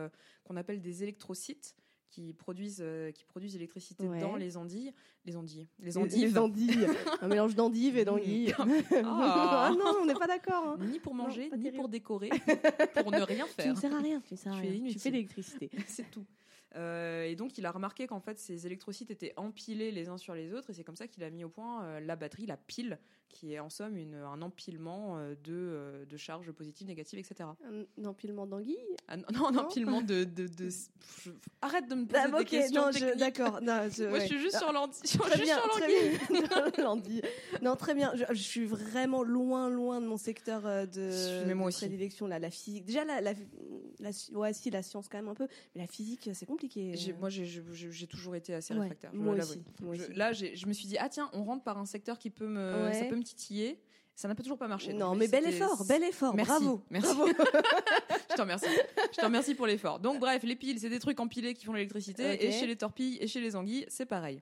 qu'on 0.45 0.57
appelle 0.57 0.81
des 0.81 1.03
électrocytes 1.03 1.77
qui 2.15 2.33
produisent 2.33 2.79
euh, 2.81 3.11
qui 3.11 3.25
produisent 3.25 3.55
l'électricité 3.55 4.07
Ouais. 4.07 4.21
dans 4.21 4.37
les 4.37 4.57
andilles, 4.57 4.93
les 5.25 5.37
andilles, 5.37 5.67
les 5.81 5.99
endives. 5.99 6.31
Les 6.33 6.39
endives. 6.39 6.97
Un 7.23 7.29
mélange 7.29 7.55
d'endives 7.57 7.97
et 7.99 8.05
d'anguilles. 8.05 8.55
Ah. 8.95 9.69
ah 9.71 9.75
non, 9.77 9.97
on 10.03 10.07
n'est 10.07 10.15
pas 10.15 10.27
d'accord. 10.29 10.65
hein. 10.69 10.77
Ni 10.81 11.01
pour 11.01 11.15
manger, 11.15 11.45
ni 11.45 11.51
terrible. 11.51 11.77
pour 11.77 11.89
décorer, 11.89 12.29
pour 13.03 13.11
ne 13.11 13.21
rien 13.23 13.47
Tu 13.47 13.53
faire. 13.63 13.75
ne 13.75 13.79
sers 13.79 13.93
à 13.95 13.99
rien. 13.99 14.21
Tu 14.27 14.35
ne 14.35 14.39
sers 14.39 14.53
à 14.53 14.61
Tu 14.61 14.69
rien. 14.69 14.91
Tu 14.93 14.99
fais 14.99 15.11
l'électricité. 15.11 15.71
c'est 15.89 16.09
tout. 16.11 16.25
Euh, 16.77 17.25
et 17.25 17.37
donc 17.37 17.57
il 17.59 17.67
a 17.67 17.71
remarqué 17.71 18.07
qu'en 18.07 18.21
fait 18.21 18.39
ces 18.39 18.67
électrocytes 18.67 19.11
étaient 19.11 19.33
empilés 19.37 19.93
les 19.93 20.09
uns 20.09 20.19
sur 20.19 20.35
les 20.35 20.53
autres 20.53 20.71
et 20.71 20.73
c'est 20.73 20.83
comme 20.83 20.97
ça 20.97 21.07
qu'il 21.07 21.23
a 21.23 21.31
mis 21.31 21.45
au 21.45 21.49
point 21.49 21.85
euh, 21.85 22.01
la 22.01 22.17
batterie, 22.17 22.47
la 22.47 22.57
pile, 22.57 22.99
qui 23.35 23.53
est 23.53 23.59
en 23.61 23.69
somme 23.69 23.97
une- 23.97 24.15
un 24.15 24.41
empilement 24.43 25.19
euh, 25.19 25.35
de, 25.45 25.53
euh, 25.53 26.05
de 26.07 26.17
charges 26.17 26.51
positives, 26.53 26.87
négatives, 26.87 27.19
etc. 27.19 27.49
Un 27.99 28.05
empilement 28.07 28.47
d'anguilles? 28.47 28.79
Ah, 29.09 29.17
non, 29.17 29.25
non, 29.35 29.47
un 29.49 29.57
empilement 29.65 30.01
de... 30.01 30.25
de, 30.25 30.47
de- 30.47 30.69
je- 31.25 31.31
arrête 31.61 31.89
de 31.89 31.95
me 31.97 32.07
poser 32.07 32.23
Ah, 32.25 32.29
des 32.29 32.35
ok, 32.35 32.45
questions 32.47 32.83
d'accord. 33.19 33.61
non, 33.61 33.89
je- 33.91 34.05
Moi 34.05 34.13
ouais. 34.15 34.21
je 34.21 34.27
suis 34.27 34.39
juste 34.39 34.55
Ah, 34.57 34.61
sur 34.61 34.73
l'anguille. 34.73 36.13
Non, 37.63 37.77
très 37.77 37.95
bien. 37.95 38.13
Je, 38.15 38.25
je 38.35 38.43
suis 38.43 38.65
vraiment 38.67 39.23
loin, 39.23 39.69
loin 39.69 40.01
de 40.01 40.07
mon 40.07 40.17
secteur 40.17 40.67
euh, 40.67 40.87
de, 40.87 41.45
Mais 41.47 41.55
moi 41.55 41.65
de 41.65 41.69
aussi. 41.69 41.81
prédilection, 41.81 42.27
là, 42.27 42.39
la 42.39 42.51
physique. 42.51 42.85
Déjà, 42.85 43.05
la, 43.05 43.21
la, 43.21 43.33
la, 44.01 44.11
ouais, 44.33 44.53
si, 44.53 44.71
la 44.71 44.83
science 44.83 45.09
quand 45.09 45.19
même 45.19 45.29
un 45.29 45.35
peu, 45.35 45.47
mais 45.75 45.81
la 45.81 45.87
physique, 45.87 46.31
c'est 46.33 46.47
compliqué. 46.47 46.95
Moi 47.19 47.29
j'ai- 47.31 48.07
toujours 48.07 48.37
été 48.37 48.55
assez 48.55 48.75
réfractaire. 48.75 49.11
moi 49.15 49.35
aussi. 49.35 49.61
moi 49.81 49.95
là 50.15 50.33
je 50.33 50.67
me 50.67 50.73
suis 50.73 50.87
dit 50.87 50.97
ah 50.99 51.09
tiens 51.09 51.29
on 51.33 51.43
rentre 51.43 51.65
par 51.65 51.79
un 51.79 51.87
secteur 51.87 52.19
qui 52.19 52.31
peut 52.31 52.47
me 52.47 52.85
Ouais. 52.85 52.95
ça 52.95 53.05
peut 53.07 53.17
me 53.17 53.23
titiller. 53.25 53.81
Ça 54.17 54.29
n'a 54.29 54.37
pas 54.37 54.45
toujours 54.45 54.59
pas 54.59 54.69
marché. 54.69 54.93
non, 54.93 55.17
mais 55.17 55.27
bel 55.27 55.45
effort, 55.45 55.85
bel 55.87 56.05
effort. 56.05 56.37
Merci, 56.37 56.51
Bravo. 56.51 56.81
merci. 56.89 57.15
Bravo. 57.17 57.27
Je 58.31 58.35
te 58.37 58.41
remercie. 58.41 58.67
Je 59.13 59.19
te 59.21 59.25
remercie 59.25 59.55
pour 59.57 59.67
l'effort. 59.67 59.99
Donc 59.99 60.21
bref, 60.21 60.45
les 60.45 60.55
piles, 60.55 60.79
c'est 60.79 60.89
des 60.89 61.01
trucs 61.01 61.19
empilés 61.19 61.53
qui 61.53 61.65
font 61.65 61.73
l'électricité. 61.73 62.47
Et 62.47 62.53
chez 62.53 62.67
les 62.69 62.77
torpilles 62.77 63.19
et 63.21 63.27
chez 63.27 63.41
les 63.41 63.57
anguilles, 63.57 63.87
c'est 63.89 64.07
pareil. 64.07 64.41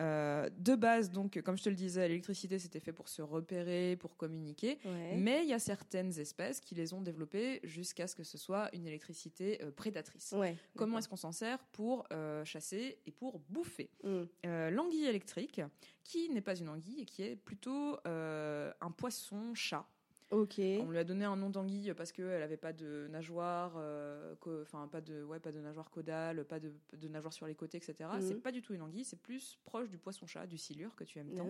Euh, 0.00 0.48
de 0.58 0.74
base, 0.74 1.10
donc, 1.10 1.40
comme 1.42 1.56
je 1.56 1.64
te 1.64 1.68
le 1.68 1.74
disais, 1.74 2.08
l'électricité 2.08 2.58
c'était 2.58 2.80
fait 2.80 2.92
pour 2.92 3.08
se 3.08 3.22
repérer, 3.22 3.96
pour 3.96 4.16
communiquer. 4.16 4.78
Ouais. 4.84 5.16
Mais 5.16 5.42
il 5.44 5.48
y 5.48 5.52
a 5.52 5.58
certaines 5.58 6.18
espèces 6.18 6.60
qui 6.60 6.74
les 6.74 6.92
ont 6.92 7.00
développées 7.00 7.60
jusqu'à 7.64 8.06
ce 8.06 8.16
que 8.16 8.24
ce 8.24 8.38
soit 8.38 8.74
une 8.74 8.86
électricité 8.86 9.62
euh, 9.62 9.70
prédatrice. 9.70 10.32
Ouais. 10.36 10.56
Comment 10.76 10.98
est-ce 10.98 11.08
qu'on 11.08 11.16
s'en 11.16 11.32
sert 11.32 11.58
pour 11.72 12.06
euh, 12.12 12.44
chasser 12.44 12.98
et 13.06 13.10
pour 13.12 13.38
bouffer? 13.48 13.90
Mm. 14.02 14.22
L'anguille 14.70 15.06
électrique, 15.06 15.60
qui 16.02 16.28
n'est 16.30 16.40
pas 16.40 16.56
une 16.56 16.68
anguille 16.68 17.02
et 17.02 17.04
qui 17.04 17.22
est 17.22 17.36
plutôt 17.36 17.96
un 18.04 18.90
poisson-chat. 18.96 19.86
Ok. 20.34 20.58
On 20.58 20.90
lui 20.90 20.98
a 20.98 21.04
donné 21.04 21.24
un 21.24 21.36
nom 21.36 21.48
d'anguille 21.50 21.92
parce 21.96 22.12
qu'elle 22.12 22.26
n'avait 22.40 22.56
pas 22.56 22.72
de 22.72 23.06
nageoire, 23.10 23.74
euh, 23.76 24.34
enfin 24.62 24.88
pas 24.88 25.00
de, 25.00 25.22
ouais, 25.22 25.38
pas 25.38 25.52
de 25.52 25.60
nageoire 25.60 25.90
caudale, 25.90 26.44
pas 26.44 26.58
de, 26.60 26.72
de 26.96 27.08
nageoire 27.08 27.32
sur 27.32 27.46
les 27.46 27.54
côtés, 27.54 27.76
etc. 27.78 27.94
Mhm. 28.14 28.20
C'est 28.20 28.34
pas 28.42 28.52
du 28.52 28.60
tout 28.62 28.74
une 28.74 28.82
anguille, 28.82 29.04
c'est 29.04 29.20
plus 29.20 29.58
proche 29.64 29.88
du 29.88 29.98
poisson-chat, 29.98 30.46
du 30.46 30.58
silure 30.58 30.94
que 30.96 31.04
tu 31.04 31.18
aimes 31.18 31.32
tant. 31.34 31.48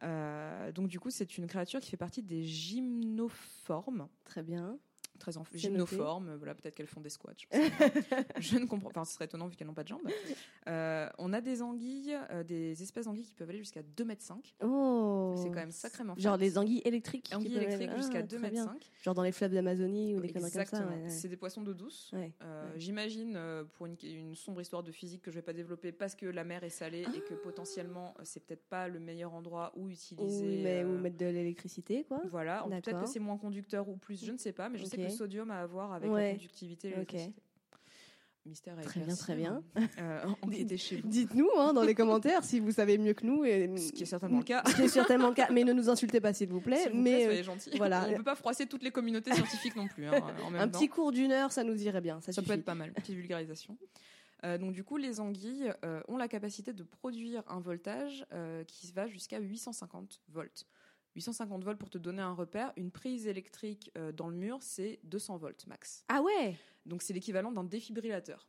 Ah, 0.00 0.06
Euh, 0.06 0.72
donc 0.72 0.88
du 0.88 0.98
coup, 0.98 1.10
c'est 1.10 1.38
une 1.38 1.46
créature 1.46 1.80
qui 1.80 1.90
fait 1.90 1.96
partie 1.96 2.22
des 2.22 2.42
gymnoformes. 2.44 4.08
très 4.24 4.42
bien. 4.42 4.78
Très 5.18 5.36
en 5.36 5.44
gymnoformes, 5.52 6.36
voilà, 6.36 6.54
peut-être 6.54 6.74
qu'elles 6.74 6.86
font 6.86 7.00
des 7.00 7.10
squats. 7.10 7.32
Je, 8.38 8.56
ne 8.58 8.66
comprends 8.66 8.90
pas. 8.90 9.00
Enfin, 9.00 9.04
ce 9.04 9.14
serait 9.14 9.24
étonnant 9.24 9.46
vu 9.48 9.56
qu'elles 9.56 9.66
n'ont 9.66 9.74
pas 9.74 9.82
de 9.82 9.88
jambes. 9.88 10.00
Euh, 10.68 11.08
on 11.18 11.32
a 11.32 11.40
des 11.40 11.60
anguilles, 11.62 12.16
euh, 12.30 12.44
des 12.44 12.82
espèces 12.82 13.06
d'anguilles 13.06 13.24
qui 13.24 13.34
peuvent 13.34 13.48
aller 13.48 13.58
jusqu'à 13.58 13.82
2 13.82 14.04
mètres 14.04 14.22
5. 14.22 14.54
Oh. 14.62 15.34
C'est 15.36 15.48
quand 15.48 15.56
même 15.56 15.70
sacrément 15.70 16.14
Genre 16.16 16.34
fat. 16.34 16.40
les 16.40 16.56
anguilles 16.58 16.82
électriques. 16.84 17.30
anguilles 17.34 17.54
peuvent 17.54 17.62
aller- 17.64 17.74
électriques 17.74 17.96
jusqu'à 18.02 18.18
Ah, 18.18 18.22
2 18.22 18.28
très 18.28 18.38
mètres 18.38 18.52
bien. 18.54 18.64
5. 18.66 18.90
Genre 19.02 19.14
dans 19.14 19.22
les 19.22 19.32
fleuves 19.32 19.52
d'Amazonie 19.52 20.14
ou 20.14 20.20
des 20.20 20.32
conneries 20.32 20.52
comme 20.52 20.64
ça. 20.64 20.86
Ouais, 20.86 21.02
ouais. 21.02 21.08
C'est 21.08 21.28
des 21.28 21.36
poissons 21.36 21.62
d'eau 21.62 21.74
douce. 21.74 22.10
Ouais. 22.12 22.32
Euh. 22.42 22.70
J'imagine, 22.76 23.38
pour 23.74 23.86
une, 23.86 23.96
une 24.04 24.34
sombre 24.34 24.60
histoire 24.60 24.82
de 24.82 24.92
physique 24.92 25.22
que 25.22 25.30
je 25.30 25.36
vais 25.36 25.42
pas 25.42 25.52
développer, 25.52 25.92
parce 25.92 26.14
que 26.14 26.26
la 26.26 26.44
mer 26.44 26.62
est 26.64 26.70
salée 26.70 27.04
et 27.16 27.20
que 27.20 27.34
potentiellement 27.34 28.14
euh, 28.18 28.22
c'est 28.24 28.40
peut-être 28.46 28.66
pas 28.68 28.88
le 28.88 29.00
meilleur 29.00 29.34
endroit 29.34 29.72
où 29.76 29.86
Ou, 29.86 29.90
utiliser. 29.90 30.62
mais- 30.62 30.84
ou 30.84 30.90
euh, 30.94 30.98
mettre 31.00 31.16
de 31.16 31.26
l'électricité, 31.26 32.04
quoi. 32.04 32.20
Voilà, 32.30 32.64
peut-être 32.68 33.00
que 33.02 33.06
c'est 33.08 33.18
moins 33.20 33.38
conducteur 33.38 33.88
ou 33.88 33.96
plus, 33.96 34.22
je 34.24 34.32
ne 34.32 34.38
sais 34.38 34.52
pas, 34.52 34.68
mais 34.68 34.78
je 34.78 34.84
sais 34.84 34.96
que 34.96 35.07
sodium 35.10 35.50
a 35.50 35.60
à 35.60 35.66
voir 35.66 35.92
avec 35.92 36.10
Ouais. 36.10 36.28
la 36.28 36.34
conductivité 36.34 36.88
et 36.88 36.90
l'électricité. 36.92 37.34
Mystère 38.46 38.76
Très 38.82 39.00
bien, 39.00 39.14
très 39.14 39.36
bien. 39.36 39.62
Euh, 39.98 40.24
enquêtez 40.42 40.78
chez 40.78 41.00
vous. 41.02 41.08
Dites-nous 41.08 41.50
hein, 41.58 41.74
dans 41.74 41.82
les 41.82 41.94
commentaires 41.94 42.44
si 42.44 42.60
vous 42.60 42.70
savez 42.72 42.96
mieux 42.96 43.12
que 43.12 43.26
nous. 43.26 43.44
Et... 43.44 43.70
Ce 43.76 43.92
qui 43.92 44.04
est 44.04 44.06
certainement 44.06 44.38
le 44.38 44.44
cas. 44.44 44.62
Ce 44.66 44.74
qui 44.76 44.82
est 44.82 44.88
certainement 44.88 45.28
le 45.28 45.34
cas. 45.34 45.48
Mais 45.50 45.64
ne 45.64 45.74
nous 45.74 45.90
insultez 45.90 46.18
pas, 46.20 46.32
s'il 46.32 46.48
vous 46.48 46.62
plaît. 46.62 46.88
Vous 46.90 46.96
mais 46.96 47.10
plaît, 47.10 47.22
euh, 47.24 47.26
soyez 47.26 47.42
gentils. 47.44 47.70
voilà. 47.76 48.06
On 48.08 48.14
peut 48.16 48.22
pas 48.22 48.36
froisser 48.36 48.64
toutes 48.66 48.82
les 48.82 48.90
communautés 48.90 49.34
scientifiques 49.34 49.76
non 49.76 49.86
plus. 49.86 50.06
hein, 50.06 50.12
en 50.44 50.50
même 50.50 50.62
un 50.62 50.68
temps. 50.68 50.78
petit 50.78 50.88
cours 50.88 51.12
d'une 51.12 51.30
heure, 51.32 51.52
ça 51.52 51.62
nous 51.62 51.82
irait 51.82 52.00
bien. 52.00 52.22
Ça, 52.22 52.32
Ça 52.32 52.40
peut 52.40 52.52
être 52.52 52.64
pas 52.64 52.74
mal, 52.74 52.92
petite 52.94 53.16
vulgarisation. 53.16 53.76
Euh, 54.44 54.56
donc 54.56 54.72
du 54.72 54.82
coup, 54.82 54.96
les 54.96 55.20
anguilles 55.20 55.70
euh, 55.84 56.00
ont 56.08 56.16
la 56.16 56.28
capacité 56.28 56.72
de 56.72 56.84
produire 56.84 57.42
un 57.48 57.60
voltage 57.60 58.24
qui 58.66 58.92
va 58.92 59.08
jusqu'à 59.08 59.40
850 59.40 60.22
volts. 60.28 60.64
850 61.18 61.64
volts 61.64 61.78
pour 61.78 61.90
te 61.90 61.98
donner 61.98 62.22
un 62.22 62.32
repère, 62.32 62.72
une 62.76 62.92
prise 62.92 63.26
électrique 63.26 63.90
euh, 63.98 64.12
dans 64.12 64.28
le 64.28 64.36
mur, 64.36 64.58
c'est 64.60 65.00
200 65.02 65.38
volts 65.38 65.66
max. 65.66 66.04
Ah 66.08 66.22
ouais? 66.22 66.56
Donc 66.86 67.02
c'est 67.02 67.12
l'équivalent 67.12 67.50
d'un 67.50 67.64
défibrillateur. 67.64 68.48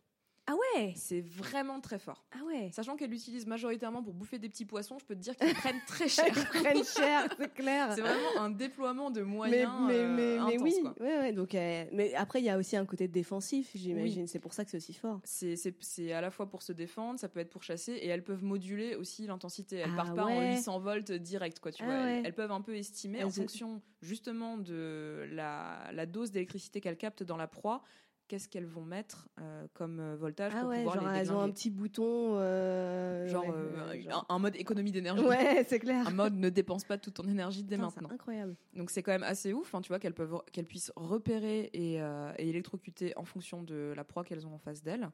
Ah 0.51 0.55
ouais 0.75 0.93
C'est 0.95 1.21
vraiment 1.21 1.79
très 1.79 1.99
fort. 1.99 2.25
Ah 2.31 2.43
ouais 2.45 2.69
Sachant 2.73 2.95
qu'elle 2.95 3.11
l'utilise 3.11 3.45
majoritairement 3.45 4.01
pour 4.01 4.13
bouffer 4.13 4.39
des 4.39 4.49
petits 4.49 4.65
poissons, 4.65 4.97
je 4.99 5.05
peux 5.05 5.15
te 5.15 5.19
dire 5.19 5.35
qu'ils 5.35 5.53
prennent 5.53 5.81
très 5.85 6.07
cher. 6.07 6.25
Ils 6.35 6.61
prennent 6.61 6.83
cher, 6.83 7.27
c'est 7.37 7.53
clair. 7.53 7.91
C'est 7.93 8.01
vraiment 8.01 8.39
un 8.39 8.49
déploiement 8.49 9.11
de 9.11 9.21
mais, 9.21 9.25
moyens 9.27 9.71
mais, 9.87 9.93
euh, 9.95 10.15
mais, 10.15 10.37
mais 10.47 10.55
intense, 10.55 10.61
oui, 10.63 10.75
ouais, 10.99 11.17
ouais, 11.19 11.33
donc, 11.33 11.53
euh, 11.55 11.85
mais 11.93 12.13
après 12.15 12.39
il 12.41 12.45
y 12.45 12.49
a 12.49 12.57
aussi 12.57 12.75
un 12.77 12.85
côté 12.85 13.07
défensif, 13.07 13.69
j'imagine. 13.75 14.27
C'est 14.27 14.39
pour 14.39 14.53
ça 14.53 14.65
que 14.65 14.71
c'est 14.71 14.77
aussi 14.77 14.93
fort. 14.93 15.19
C'est- 15.23 16.11
à 16.11 16.21
la 16.21 16.31
fois 16.31 16.49
pour 16.49 16.61
se 16.63 16.71
défendre, 16.73 17.19
ça 17.19 17.29
peut 17.29 17.39
être 17.39 17.49
pour 17.49 17.63
chasser, 17.63 17.93
et 17.93 18.07
elles 18.07 18.23
peuvent 18.23 18.43
moduler 18.43 18.95
aussi 18.95 19.27
l'intensité. 19.27 19.77
Elles 19.77 19.91
Ah 19.93 19.97
partent 19.97 20.15
pas 20.15 20.25
en 20.25 20.37
ouais. 20.39 20.55
800 20.55 20.79
volts 20.79 21.11
direct, 21.11 21.59
quoi. 21.59 21.71
Tu 21.71 21.83
Ah 21.83 21.85
vois. 21.85 21.95
Elles- 22.09 22.33
peuvent 22.33 22.51
un 22.51 22.61
peu 22.61 22.75
estimer 22.75 23.23
en 23.23 23.29
fonction 23.29 23.81
justement 24.01 24.57
de 24.57 25.27
la, 25.31 25.91
la 25.91 26.05
dose 26.05 26.31
d'électricité 26.31 26.79
qu'elles 26.81 26.97
captent 26.97 27.23
dans 27.23 27.37
la 27.37 27.47
proie, 27.47 27.83
qu'est-ce 28.29 28.47
qu'elles 28.47 28.65
vont 28.65 28.85
mettre 28.85 29.27
euh, 29.41 29.67
comme 29.73 29.99
euh, 29.99 30.15
voltage 30.15 30.53
Ah 30.55 30.61
pour 30.61 30.69
ouais, 30.69 30.77
pouvoir 30.77 30.95
genre 31.01 31.11
les 31.11 31.19
elles 31.19 31.31
ont 31.33 31.41
un 31.41 31.49
petit 31.49 31.69
bouton. 31.69 32.35
euh, 32.37 33.27
Genre, 33.27 33.43
ouais, 33.43 33.51
euh, 33.53 33.89
ouais, 33.89 34.01
genre- 34.03 34.25
un, 34.29 34.35
un 34.35 34.39
mode 34.39 34.55
économie 34.55 34.93
d'énergie. 34.93 35.23
Ouais, 35.25 35.65
c'est 35.67 35.79
clair. 35.79 36.07
Un 36.07 36.11
mode 36.11 36.35
ne 36.35 36.47
dépense 36.49 36.85
pas 36.85 36.97
toute 36.97 37.15
ton 37.15 37.27
énergie 37.27 37.63
dès 37.63 37.75
Putain, 37.75 37.89
c'est 37.89 37.95
maintenant. 38.01 38.15
incroyable. 38.15 38.55
Donc 38.73 38.91
c'est 38.91 39.03
quand 39.03 39.11
même 39.11 39.23
assez 39.23 39.51
ouf, 39.51 39.75
hein, 39.75 39.81
tu 39.81 39.89
vois, 39.89 39.99
qu'elles 39.99 40.13
peuvent, 40.13 40.41
qu'elles 40.53 40.67
puissent 40.67 40.93
repérer 40.95 41.69
et, 41.73 41.95
et 41.95 42.49
électrocuter 42.49 43.17
en 43.17 43.25
fonction 43.25 43.63
de 43.63 43.93
la 43.95 44.03
proie 44.05 44.23
qu'elles 44.23 44.47
ont 44.47 44.53
en 44.53 44.59
face 44.59 44.81
d'elles. 44.83 45.09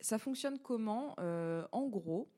Ça 0.00 0.18
fonctionne 0.18 0.58
comment? 0.58 1.14
En 1.72 1.86
gros, 1.88 2.28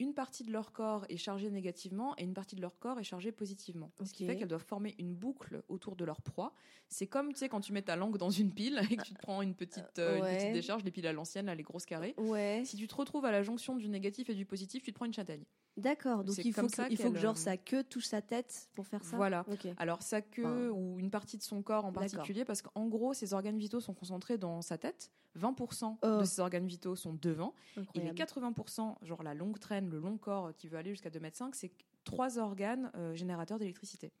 une 0.00 0.14
partie 0.14 0.42
de 0.44 0.50
leur 0.50 0.72
corps 0.72 1.04
est 1.10 1.18
chargée 1.18 1.50
négativement 1.50 2.16
et 2.16 2.24
une 2.24 2.32
partie 2.34 2.56
de 2.56 2.62
leur 2.62 2.78
corps 2.78 2.98
est 2.98 3.04
chargée 3.04 3.30
positivement. 3.32 3.92
Ce 4.02 4.12
qui 4.12 4.24
fait 4.26 4.34
qu'elles 4.36 4.48
doivent 4.48 4.64
former 4.64 4.94
une 4.98 5.14
boucle 5.14 5.62
autour 5.68 5.94
de 5.94 6.04
leur 6.04 6.22
proie. 6.22 6.54
C'est 6.88 7.06
comme, 7.06 7.32
tu 7.32 7.38
sais, 7.38 7.48
quand 7.50 7.60
tu 7.60 7.72
mets 7.72 7.82
ta 7.82 7.96
langue 7.96 8.16
dans 8.16 8.30
une 8.30 8.52
pile 8.52 8.80
et 8.90 8.96
que 8.96 9.02
tu 9.02 9.12
te 9.14 9.20
prends 9.20 9.42
une 9.42 9.54
petite, 9.54 9.98
euh, 9.98 10.16
une 10.16 10.36
petite 10.36 10.52
décharge, 10.54 10.82
les 10.84 10.90
piles 10.90 11.06
à 11.06 11.12
l'ancienne, 11.12 11.46
là, 11.46 11.54
les 11.54 11.62
grosses 11.62 11.84
carrées. 11.86 12.14
Ouais, 12.16 12.62
Si 12.64 12.76
tu 12.76 12.88
te 12.88 12.94
retrouves 12.94 13.26
à 13.26 13.30
la 13.30 13.42
jonction 13.42 13.76
du 13.76 13.88
négatif 13.88 14.30
et 14.30 14.34
du 14.34 14.46
positif, 14.46 14.82
tu 14.82 14.90
te 14.90 14.96
prends 14.96 15.04
une 15.04 15.12
châtaigne. 15.12 15.44
D'accord. 15.76 16.24
Donc 16.24 16.36
il 16.44 16.52
faut, 16.52 16.66
que, 16.66 16.72
ça 16.74 16.88
il 16.88 16.96
faut 16.96 17.04
que 17.08 17.12
qu'elle, 17.14 17.20
genre 17.22 17.32
euh, 17.32 17.38
sa 17.38 17.56
queue 17.56 17.82
touche 17.84 18.06
sa 18.06 18.20
tête 18.22 18.68
pour 18.74 18.86
faire 18.86 19.04
ça? 19.04 19.16
Voilà. 19.16 19.44
Alors 19.78 20.02
sa 20.02 20.20
queue 20.22 20.44
Enfin, 20.44 20.68
ou 20.78 20.98
une 20.98 21.10
partie 21.10 21.38
de 21.38 21.42
son 21.42 21.62
corps 21.62 21.84
en 21.84 21.92
particulier, 21.92 22.44
parce 22.44 22.62
qu'en 22.62 22.86
gros, 22.88 23.14
ses 23.14 23.32
organes 23.34 23.58
vitaux 23.58 23.80
sont 23.80 23.94
concentrés 23.94 24.38
dans 24.38 24.62
sa 24.62 24.78
tête. 24.78 25.10
20% 25.38 25.98
Oh. 26.02 26.18
de 26.20 26.24
ses 26.24 26.40
organes 26.40 26.66
vitaux 26.66 26.96
sont 26.96 27.14
devant. 27.14 27.54
Et 27.94 28.00
les 28.00 28.08
Incroyable. 28.10 28.18
80%, 28.18 28.96
genre 29.02 29.22
la 29.22 29.34
longue 29.34 29.58
traîne, 29.58 29.88
le 29.88 30.00
long 30.00 30.18
corps 30.18 30.52
qui 30.56 30.66
veut 30.68 30.76
aller 30.78 30.90
jusqu'à 30.90 31.10
2,5 31.10 31.44
m, 31.44 31.50
c'est 31.52 31.70
trois 32.04 32.38
organes 32.38 32.90
euh, 32.96 33.14
générateurs 33.14 33.58
d'électricité. 33.58 34.12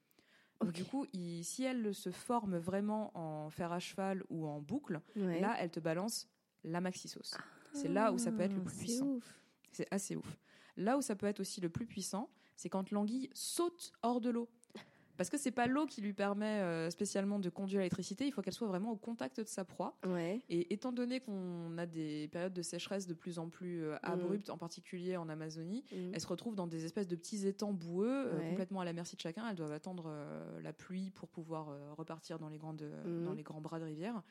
Donc 0.60 0.68
Ok. 0.70 0.74
du 0.76 0.84
coup, 0.84 1.06
il- 1.12 1.42
si 1.42 1.64
elle 1.64 1.94
se 1.94 2.10
forme 2.10 2.58
vraiment 2.58 3.10
en 3.16 3.50
fer 3.50 3.72
à 3.72 3.80
cheval 3.80 4.22
ou 4.28 4.46
en 4.46 4.60
boucle, 4.60 5.00
Ouais. 5.16 5.40
là, 5.40 5.56
elle 5.58 5.70
te 5.70 5.80
balance 5.80 6.28
la 6.62 6.80
maxi 6.80 7.08
sauce. 7.08 7.34
c'est 7.72 7.88
là 7.88 8.12
où 8.12 8.18
ça 8.18 8.30
peut 8.30 8.42
être 8.42 8.52
le 8.52 8.60
Ah, 8.60 8.68
plus 8.68 8.76
puissant. 8.78 9.18
C'est 9.72 9.86
assez 9.92 10.14
ouf. 10.16 10.38
Là 10.80 10.96
où 10.96 11.02
ça 11.02 11.14
peut 11.14 11.26
être 11.26 11.40
aussi 11.40 11.60
le 11.60 11.68
plus 11.68 11.86
puissant, 11.86 12.30
c'est 12.56 12.68
quand 12.70 12.90
l'anguille 12.90 13.28
saute 13.34 13.92
hors 14.02 14.20
de 14.20 14.30
l'eau. 14.30 14.48
Parce 15.18 15.28
que 15.28 15.36
c'est 15.36 15.50
pas 15.50 15.66
l'eau 15.66 15.84
qui 15.84 16.00
lui 16.00 16.14
permet 16.14 16.60
euh, 16.62 16.88
spécialement 16.88 17.38
de 17.38 17.50
conduire 17.50 17.80
l'électricité, 17.80 18.26
il 18.26 18.32
faut 18.32 18.40
qu'elle 18.40 18.54
soit 18.54 18.68
vraiment 18.68 18.90
au 18.92 18.96
contact 18.96 19.38
de 19.42 19.46
sa 19.46 19.66
proie. 19.66 19.98
Ouais. 20.06 20.40
Et 20.48 20.72
étant 20.72 20.92
donné 20.92 21.20
qu'on 21.20 21.76
a 21.76 21.84
des 21.84 22.28
périodes 22.28 22.54
de 22.54 22.62
sécheresse 22.62 23.06
de 23.06 23.12
plus 23.12 23.38
en 23.38 23.50
plus 23.50 23.82
euh, 23.84 23.96
abruptes, 24.02 24.48
en 24.48 24.56
particulier 24.56 25.18
en 25.18 25.28
Amazonie, 25.28 25.84
Mm. 25.92 26.14
elles 26.14 26.20
se 26.22 26.26
retrouvent 26.26 26.54
dans 26.56 26.66
des 26.66 26.86
espèces 26.86 27.06
de 27.06 27.16
petits 27.16 27.46
étangs 27.46 27.74
boueux, 27.74 28.08
euh, 28.08 28.38
Ouais. 28.38 28.48
complètement 28.48 28.80
à 28.80 28.86
la 28.86 28.94
merci 28.94 29.14
de 29.16 29.20
chacun. 29.20 29.46
Elles 29.46 29.56
doivent 29.56 29.72
attendre 29.72 30.10
la 30.62 30.72
pluie 30.72 31.10
pour 31.10 31.28
pouvoir 31.28 31.66
repartir 31.98 32.38
dans 32.38 32.48
les, 32.48 32.56
grandes, 32.56 32.90
Mhm. 33.04 33.24
dans 33.26 33.34
les 33.34 33.42
grands 33.42 33.60
bras 33.60 33.78
de 33.78 33.84
rivière. 33.84 34.22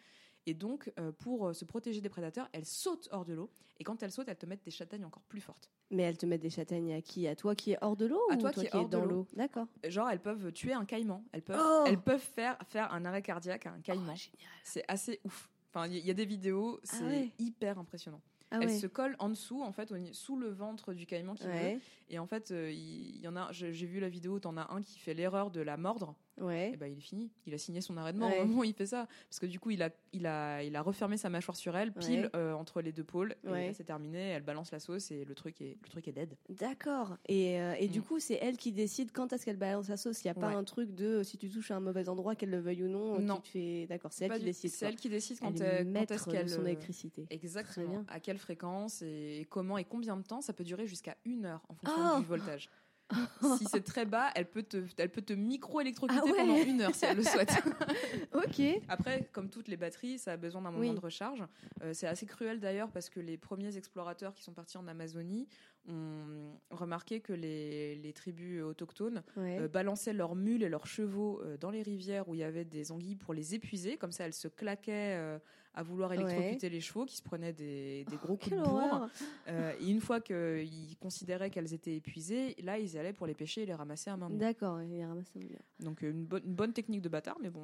Et 0.49 0.55
donc, 0.55 0.91
euh, 0.97 1.11
pour 1.11 1.45
euh, 1.45 1.53
se 1.53 1.63
protéger 1.63 2.01
des 2.01 2.09
prédateurs, 2.09 2.49
elles 2.53 2.65
sautent 2.65 3.07
hors 3.11 3.23
de 3.23 3.33
l'eau. 3.33 3.51
Et 3.79 3.83
quand 3.83 4.01
elles 4.01 4.11
sautent, 4.11 4.29
elles 4.29 4.35
te 4.35 4.47
mettent 4.47 4.65
des 4.65 4.71
châtaignes 4.71 5.05
encore 5.05 5.21
plus 5.21 5.41
fortes. 5.41 5.69
Mais 5.91 6.01
elles 6.01 6.17
te 6.17 6.25
mettent 6.25 6.41
des 6.41 6.49
châtaignes 6.49 6.91
à 6.91 7.03
qui? 7.03 7.27
À 7.27 7.35
toi 7.35 7.53
qui 7.53 7.73
est 7.73 7.77
hors 7.81 7.95
de 7.95 8.07
l'eau 8.07 8.19
À 8.31 8.37
toi 8.37 8.51
qui 8.51 8.65
est 8.65 8.73
hors 8.73 8.89
de 8.89 8.97
dans 8.97 9.05
l'eau. 9.05 9.27
D'accord. 9.33 9.67
Genre, 9.87 10.09
elles 10.09 10.19
peuvent 10.19 10.51
tuer 10.51 10.73
un 10.73 10.85
caïman. 10.85 11.23
Elles 11.33 11.43
peuvent, 11.43 11.61
Oh 11.63 11.83
elles 11.85 12.01
peuvent 12.01 12.19
faire, 12.19 12.57
faire 12.67 12.91
un 12.91 13.05
arrêt 13.05 13.21
cardiaque 13.21 13.67
à 13.67 13.73
un 13.73 13.79
caïman. 13.79 14.15
Oh, 14.17 14.37
c'est 14.63 14.83
assez 14.87 15.19
ouf. 15.23 15.51
Enfin, 15.71 15.85
il 15.85 15.97
y, 15.97 16.07
y 16.07 16.09
a 16.09 16.15
des 16.15 16.25
vidéos, 16.25 16.79
c'est 16.83 17.03
Ah 17.03 17.07
ouais. 17.09 17.29
hyper 17.37 17.77
impressionnant. 17.77 18.21
Ah 18.51 18.57
Elles 18.61 18.69
ouais. 18.69 18.79
se 18.79 18.87
collent 18.87 19.15
en 19.19 19.29
dessous, 19.29 19.61
en 19.61 19.71
fait, 19.71 19.93
sous 20.13 20.35
le 20.35 20.49
ventre 20.49 20.93
du 20.95 21.05
caïman 21.05 21.35
qui 21.35 21.43
veut. 21.43 21.51
Ouais. 21.51 21.79
Et 22.09 22.17
en 22.17 22.25
fait, 22.25 22.49
euh, 22.49 22.71
il 22.71 23.21
y, 23.21 23.27
en 23.27 23.35
a, 23.35 23.51
j'ai 23.51 23.71
j'ai 23.71 23.85
vu 23.85 23.99
la 23.99 24.09
vidéo, 24.09 24.39
t'en 24.39 24.57
as 24.57 24.73
un 24.73 24.81
qui 24.81 24.97
fait 24.97 25.13
l'erreur 25.13 25.51
de 25.51 25.61
la 25.61 25.77
mordre. 25.77 26.15
Ouais. 26.39 26.72
Et 26.74 26.77
ben, 26.77 26.88
il 26.88 26.98
est 26.98 27.01
fini. 27.01 27.31
Il 27.46 27.53
a 27.53 27.58
signé 27.58 27.81
son 27.81 27.98
arrêt 27.98 28.13
de 28.13 28.17
mort 28.17 28.29
Ouais. 28.29 28.41
au 28.41 28.46
moment 28.46 28.62
où 28.62 28.63
il 28.63 28.74
fait 28.74 28.86
ça. 28.86 29.08
Parce 29.29 29.39
que 29.39 29.46
du 29.46 29.60
coup, 29.60 29.72
il 29.72 29.81
a, 29.84 29.89
il 30.13 30.25
a, 30.25 30.63
il 30.63 30.75
a 30.75 30.81
refermé 30.81 31.17
sa 31.17 31.29
mâchoire 31.29 31.55
sur 31.58 31.75
elle, 31.77 31.91
pile 31.91 32.22
Ouais. 32.24 32.29
euh, 32.36 32.53
entre 32.53 32.81
les 32.81 32.91
deux 32.91 33.03
pôles. 33.03 33.36
Et 33.55 33.74
c'est 33.74 33.84
terminé. 33.84 34.19
Elle 34.29 34.43
balance 34.43 34.72
la 34.72 34.79
sauce 34.79 35.12
et 35.12 35.25
le 35.25 35.36
truc 35.36 35.62
est, 35.62 35.77
le 35.84 35.89
truc 35.89 36.08
est 36.08 36.12
dead. 36.12 36.36
D'accord. 36.50 37.17
Et, 37.27 37.60
euh, 37.60 37.74
et 37.79 37.88
du 37.88 38.00
Mm. 38.00 38.03
coup, 38.03 38.19
c'est 38.19 38.39
elle 38.41 38.58
qui 38.58 38.72
décide 38.72 39.12
quand 39.12 39.34
est-ce 39.34 39.46
qu'elle 39.46 39.58
balance 39.58 39.88
sa 39.88 39.98
sauce. 39.98 40.24
Il 40.24 40.27
n'y 40.27 40.31
a 40.31 40.36
pas 40.36 40.48
un 40.50 40.63
truc 40.63 40.93
de 40.96 41.05
euh, 41.05 41.24
si 41.24 41.38
tu 41.38 41.50
touches 41.50 41.72
à 41.72 41.75
un 41.75 41.79
mauvais 41.79 42.10
endroit, 42.10 42.36
qu'elle 42.36 42.50
le 42.51 42.60
veuille 42.60 42.84
ou 42.84 42.88
non. 42.88 43.19
Non. 43.19 43.36
Qui 43.38 43.41
te 43.41 43.48
fait... 43.50 43.88
D'accord, 43.88 44.12
c'est 44.13 44.25
elle 44.25 44.34
qui 44.34 44.39
du- 44.39 44.46
décide. 44.46 44.69
C'est 44.72 44.79
quoi. 44.79 44.88
elle 44.89 44.96
qui 44.96 45.10
décide 45.10 45.39
quand, 45.39 45.48
Elle 45.62 45.93
quand 45.93 46.12
est-ce 46.12 46.29
qu'elle. 46.29 46.50
son 46.50 46.65
électricité. 46.65 47.25
Exactement. 47.29 48.03
À 48.08 48.19
quelle 48.19 48.38
fréquence 48.38 49.01
et 49.01 49.46
comment 49.50 49.77
et 49.77 49.84
combien 49.84 50.15
de 50.17 50.24
temps 50.24 50.41
Ça 50.41 50.53
peut 50.53 50.63
durer 50.63 50.86
jusqu'à 50.88 51.15
une 51.25 51.46
heure 51.46 51.62
en 51.69 51.74
fonction 51.75 52.03
Oh 52.15 52.19
du 52.19 52.25
voltage. 52.25 52.69
si 53.57 53.65
c'est 53.65 53.83
très 53.83 54.05
bas, 54.05 54.29
elle 54.35 54.49
peut 54.49 54.63
te, 54.63 54.83
elle 54.97 55.09
peut 55.09 55.21
te 55.21 55.33
micro-électrocuter 55.33 56.19
Ah 56.21 56.25
ouais 56.25 56.35
pendant 56.37 56.57
une 56.61 56.81
heure 56.81 56.93
si 56.95 57.05
elle 57.05 57.17
le 57.17 57.23
souhaite. 57.23 57.51
Ok. 58.33 58.61
Après, 58.87 59.27
comme 59.31 59.49
toutes 59.49 59.67
les 59.67 59.77
batteries, 59.77 60.19
ça 60.19 60.33
a 60.33 60.37
besoin 60.37 60.61
d'un 60.61 60.71
moment 60.71 60.87
Oui. 60.89 60.93
de 60.95 60.99
recharge. 60.99 61.43
Euh, 61.81 61.93
c'est 61.93 62.07
assez 62.07 62.25
cruel 62.25 62.59
d'ailleurs 62.59 62.91
parce 62.91 63.09
que 63.09 63.19
les 63.19 63.37
premiers 63.37 63.75
explorateurs 63.77 64.33
qui 64.33 64.43
sont 64.43 64.53
partis 64.53 64.77
en 64.77 64.87
Amazonie 64.87 65.47
ont 65.87 66.59
remarqué 66.69 67.19
que 67.19 67.33
les, 67.33 67.95
les 67.95 68.13
tribus 68.13 68.61
autochtones 68.63 69.23
Ouais. 69.37 69.59
euh, 69.61 69.67
balançaient 69.67 70.13
leurs 70.13 70.35
mules 70.35 70.61
et 70.63 70.69
leurs 70.69 70.85
chevaux 70.87 71.41
euh, 71.43 71.57
dans 71.57 71.71
les 71.71 71.81
rivières 71.81 72.27
où 72.29 72.35
il 72.35 72.39
y 72.39 72.43
avait 72.43 72.65
des 72.65 72.91
anguilles 72.91 73.15
pour 73.15 73.33
les 73.33 73.55
épuiser. 73.55 73.97
Comme 73.97 74.11
ça, 74.11 74.25
elles 74.25 74.33
se 74.33 74.47
claquaient 74.47 75.39
à 75.79 75.83
vouloir 75.83 76.12
électrocuter 76.12 76.67
les 76.69 76.81
chevaux 76.81 77.05
qui 77.05 77.15
se 77.15 77.21
prenaient 77.24 77.53
des, 77.53 78.03
des 78.09 78.17
gros 78.17 78.36
coups 78.36 78.51
de 78.57 78.62
bourre. 78.62 79.07
Euh, 79.48 79.71
et 79.79 79.89
une 79.89 80.01
fois 80.01 80.19
qu'ils 80.19 80.98
considéraient 81.00 81.50
qu'elles 81.50 81.74
étaient 81.74 81.95
épuisées, 81.95 82.53
là, 82.62 82.77
ils 82.77 82.98
allaient 82.98 83.13
pour 83.13 83.27
les 83.27 83.33
pêcher 83.33 83.62
et 83.62 83.65
les 83.65 83.74
ramasser 83.74 84.09
à 84.09 84.17
main. 84.17 84.29
D'accord, 84.29 84.81
il 84.81 85.03
ramasse 85.05 85.31
un 85.38 85.39
bien. 85.39 85.57
Donc 85.79 86.01
une, 86.01 86.25
bonne- 86.25 86.43
une 86.45 86.53
bonne 86.53 86.74
technique 86.74 87.01
de 87.01 87.07
bâtard, 87.07 87.38
mais 87.41 87.50
bon, 87.50 87.63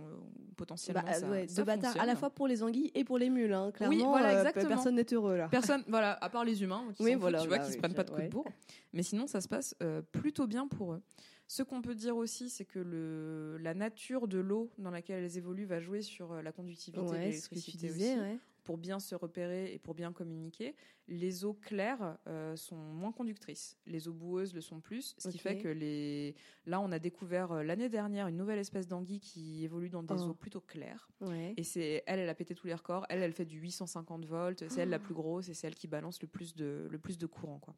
potentiellement, 0.55 1.01
Bah, 1.05 1.13
ça, 1.13 1.29
ouais, 1.29 1.45
ça 1.49 1.61
de 1.61 1.65
bâtard 1.65 1.99
à 1.99 2.05
la 2.05 2.15
fois 2.15 2.29
pour 2.29 2.47
les 2.47 2.63
anguilles 2.63 2.91
et 2.95 3.03
pour 3.03 3.17
les 3.17 3.29
mules. 3.29 3.51
Hein. 3.51 3.71
Clairement, 3.73 4.09
voilà, 4.11 4.29
euh, 4.35 4.37
exactement. 4.37 4.67
personne 4.69 4.95
n'est 4.95 5.13
heureux 5.13 5.35
là. 5.35 5.49
Personne, 5.49 5.83
voilà, 5.89 6.17
à 6.23 6.29
part 6.29 6.45
les 6.45 6.63
humains, 6.63 6.85
qui 6.95 7.03
Oui, 7.03 7.11
s'en 7.13 7.19
voilà, 7.19 7.39
foutent, 7.39 7.43
tu 7.43 7.49
vois, 7.49 7.57
bah 7.57 7.63
qui 7.65 7.69
se 7.71 7.75
oui, 7.75 7.79
prennent 7.81 7.93
pas 7.95 8.03
de 8.05 8.11
coups 8.11 8.23
de 8.23 8.29
bourre. 8.29 8.47
Mais 8.93 9.03
sinon, 9.03 9.27
ça 9.27 9.41
se 9.41 9.49
passe 9.49 9.75
euh, 9.83 10.01
plutôt 10.13 10.47
bien 10.47 10.67
pour 10.69 10.93
eux. 10.93 11.01
Ce 11.47 11.61
qu'on 11.63 11.81
peut 11.81 11.93
dire 11.95 12.17
aussi, 12.17 12.49
c'est 12.49 12.65
que 12.65 12.79
le, 12.79 13.57
la 13.61 13.73
nature 13.75 14.27
de 14.27 14.39
l'eau 14.39 14.71
dans 14.79 14.89
laquelle 14.91 15.23
elles 15.23 15.37
évoluent 15.37 15.65
va 15.65 15.79
jouer 15.79 16.01
sur 16.01 16.31
euh, 16.31 16.41
la 16.41 16.51
conductivité 16.51 16.99
de 17.05 17.11
Ouais, 17.11 17.17
tu 17.19 17.25
l'électricité 17.27 17.91
aussi. 17.91 18.19
ouais. 18.19 18.39
Pour 18.63 18.79
bien 18.79 18.99
se 18.99 19.13
repérer 19.13 19.71
et 19.75 19.77
pour 19.77 19.93
bien 19.93 20.11
communiquer, 20.11 20.73
les 21.07 21.45
eaux 21.45 21.53
claires 21.53 22.17
euh, 22.25 22.55
sont 22.55 22.75
moins 22.75 23.11
conductrices. 23.11 23.77
Les 23.85 24.07
eaux 24.07 24.13
boueuses 24.13 24.55
le 24.55 24.61
sont 24.61 24.79
plus, 24.79 25.13
ce 25.19 25.29
qui 25.29 25.37
fait 25.37 25.59
que 25.59 25.67
les... 25.67 26.33
là, 26.65 26.81
on 26.81 26.91
a 26.91 26.97
découvert 26.97 27.51
euh, 27.51 27.61
l'année 27.61 27.89
dernière 27.89 28.27
une 28.27 28.37
nouvelle 28.37 28.57
espèce 28.57 28.87
d'anguille 28.87 29.19
qui 29.19 29.63
évolue 29.63 29.89
dans 29.89 30.01
des 30.01 30.15
Oh. 30.17 30.29
eaux 30.29 30.33
plutôt 30.33 30.61
claires. 30.61 31.07
Ouais. 31.21 31.53
Et 31.57 31.63
c'est 31.63 32.01
elle, 32.07 32.17
elle 32.17 32.29
a 32.29 32.33
pété 32.33 32.55
tous 32.55 32.65
les 32.65 32.73
records. 32.73 33.05
Elle, 33.09 33.21
elle 33.21 33.33
fait 33.33 33.45
du 33.45 33.59
850 33.59 34.25
volts. 34.25 34.67
C'est 34.67 34.81
elle 34.81 34.89
la 34.89 34.97
plus 34.97 35.13
grosse 35.13 35.47
et 35.47 35.53
c'est 35.53 35.67
elle 35.67 35.75
qui 35.75 35.85
balance 35.87 36.19
le 36.23 36.27
plus 36.27 36.55
de 36.55 36.87
le 36.89 36.97
plus 36.97 37.19
de 37.19 37.27
courant, 37.27 37.59
quoi. 37.59 37.75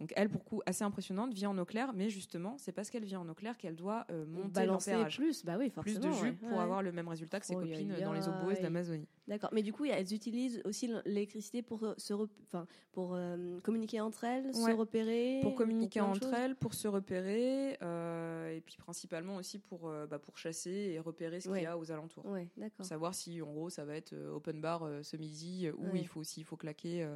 Donc 0.00 0.12
elle, 0.16 0.28
pour 0.28 0.44
coup, 0.44 0.60
assez 0.66 0.82
impressionnante, 0.84 1.32
vient 1.32 1.50
en 1.50 1.58
eau 1.58 1.64
claire, 1.64 1.92
mais 1.92 2.10
justement, 2.10 2.56
c'est 2.58 2.72
parce 2.72 2.90
qu'elle 2.90 3.04
vient 3.04 3.20
en 3.20 3.28
eau 3.28 3.34
claire 3.34 3.56
qu'elle 3.56 3.76
doit 3.76 4.04
euh, 4.10 4.26
monter 4.26 4.48
Balancer 4.48 4.90
l'ampérage. 4.92 5.16
plus, 5.16 5.44
bah 5.44 5.56
oui, 5.58 5.70
Plus 5.70 5.94
forcément. 5.94 6.08
de 6.08 6.12
jus 6.16 6.22
ouais, 6.24 6.32
pour 6.32 6.52
ouais. 6.52 6.58
avoir 6.58 6.82
le 6.82 6.92
même 6.92 7.08
résultat 7.08 7.38
que 7.40 7.46
ses 7.46 7.54
Oh, 7.54 7.60
copines 7.60 7.94
dans 8.00 8.12
les 8.12 8.28
eaux 8.28 8.32
boueuses 8.42 8.60
d'Amazonie. 8.60 9.06
D'accord, 9.28 9.50
mais 9.52 9.62
du 9.62 9.72
coup, 9.72 9.84
elles 9.84 10.12
utilisent 10.12 10.60
aussi 10.64 10.90
l'électricité 11.04 11.62
pour 11.62 11.94
se, 11.96 12.12
enfin, 12.14 12.66
pour 12.90 13.14
euh, 13.14 13.60
communiquer 13.60 14.00
entre 14.00 14.24
elles, 14.24 14.52
se 14.54 14.70
repérer. 14.72 15.38
Pour 15.42 15.54
communiquer 15.54 16.00
entre 16.00 16.32
elles, 16.34 16.56
pour 16.56 16.74
se 16.74 16.88
repérer, 16.88 17.78
euh, 17.82 18.56
et 18.56 18.60
puis 18.60 18.76
principalement 18.76 19.36
aussi 19.36 19.58
pour, 19.58 19.88
euh, 19.88 20.06
bah, 20.06 20.18
pour 20.18 20.36
chasser 20.38 20.70
et 20.94 20.98
repérer 20.98 21.40
ce 21.40 21.48
qu'il 21.48 21.62
y 21.62 21.66
a 21.66 21.78
aux 21.78 21.92
alentours. 21.92 22.24
D'accord. 22.56 22.84
Savoir 22.84 23.14
si, 23.14 23.40
en 23.40 23.52
gros, 23.52 23.70
ça 23.70 23.84
va 23.84 23.94
être 23.94 24.14
open 24.34 24.60
bar 24.60 24.88
ce 25.02 25.16
midi, 25.16 25.70
ou 25.70 25.94
il 25.94 26.06
faut 26.06 26.20
aussi 26.20 26.40
il 26.40 26.44
faut 26.44 26.56
claquer 26.56 27.08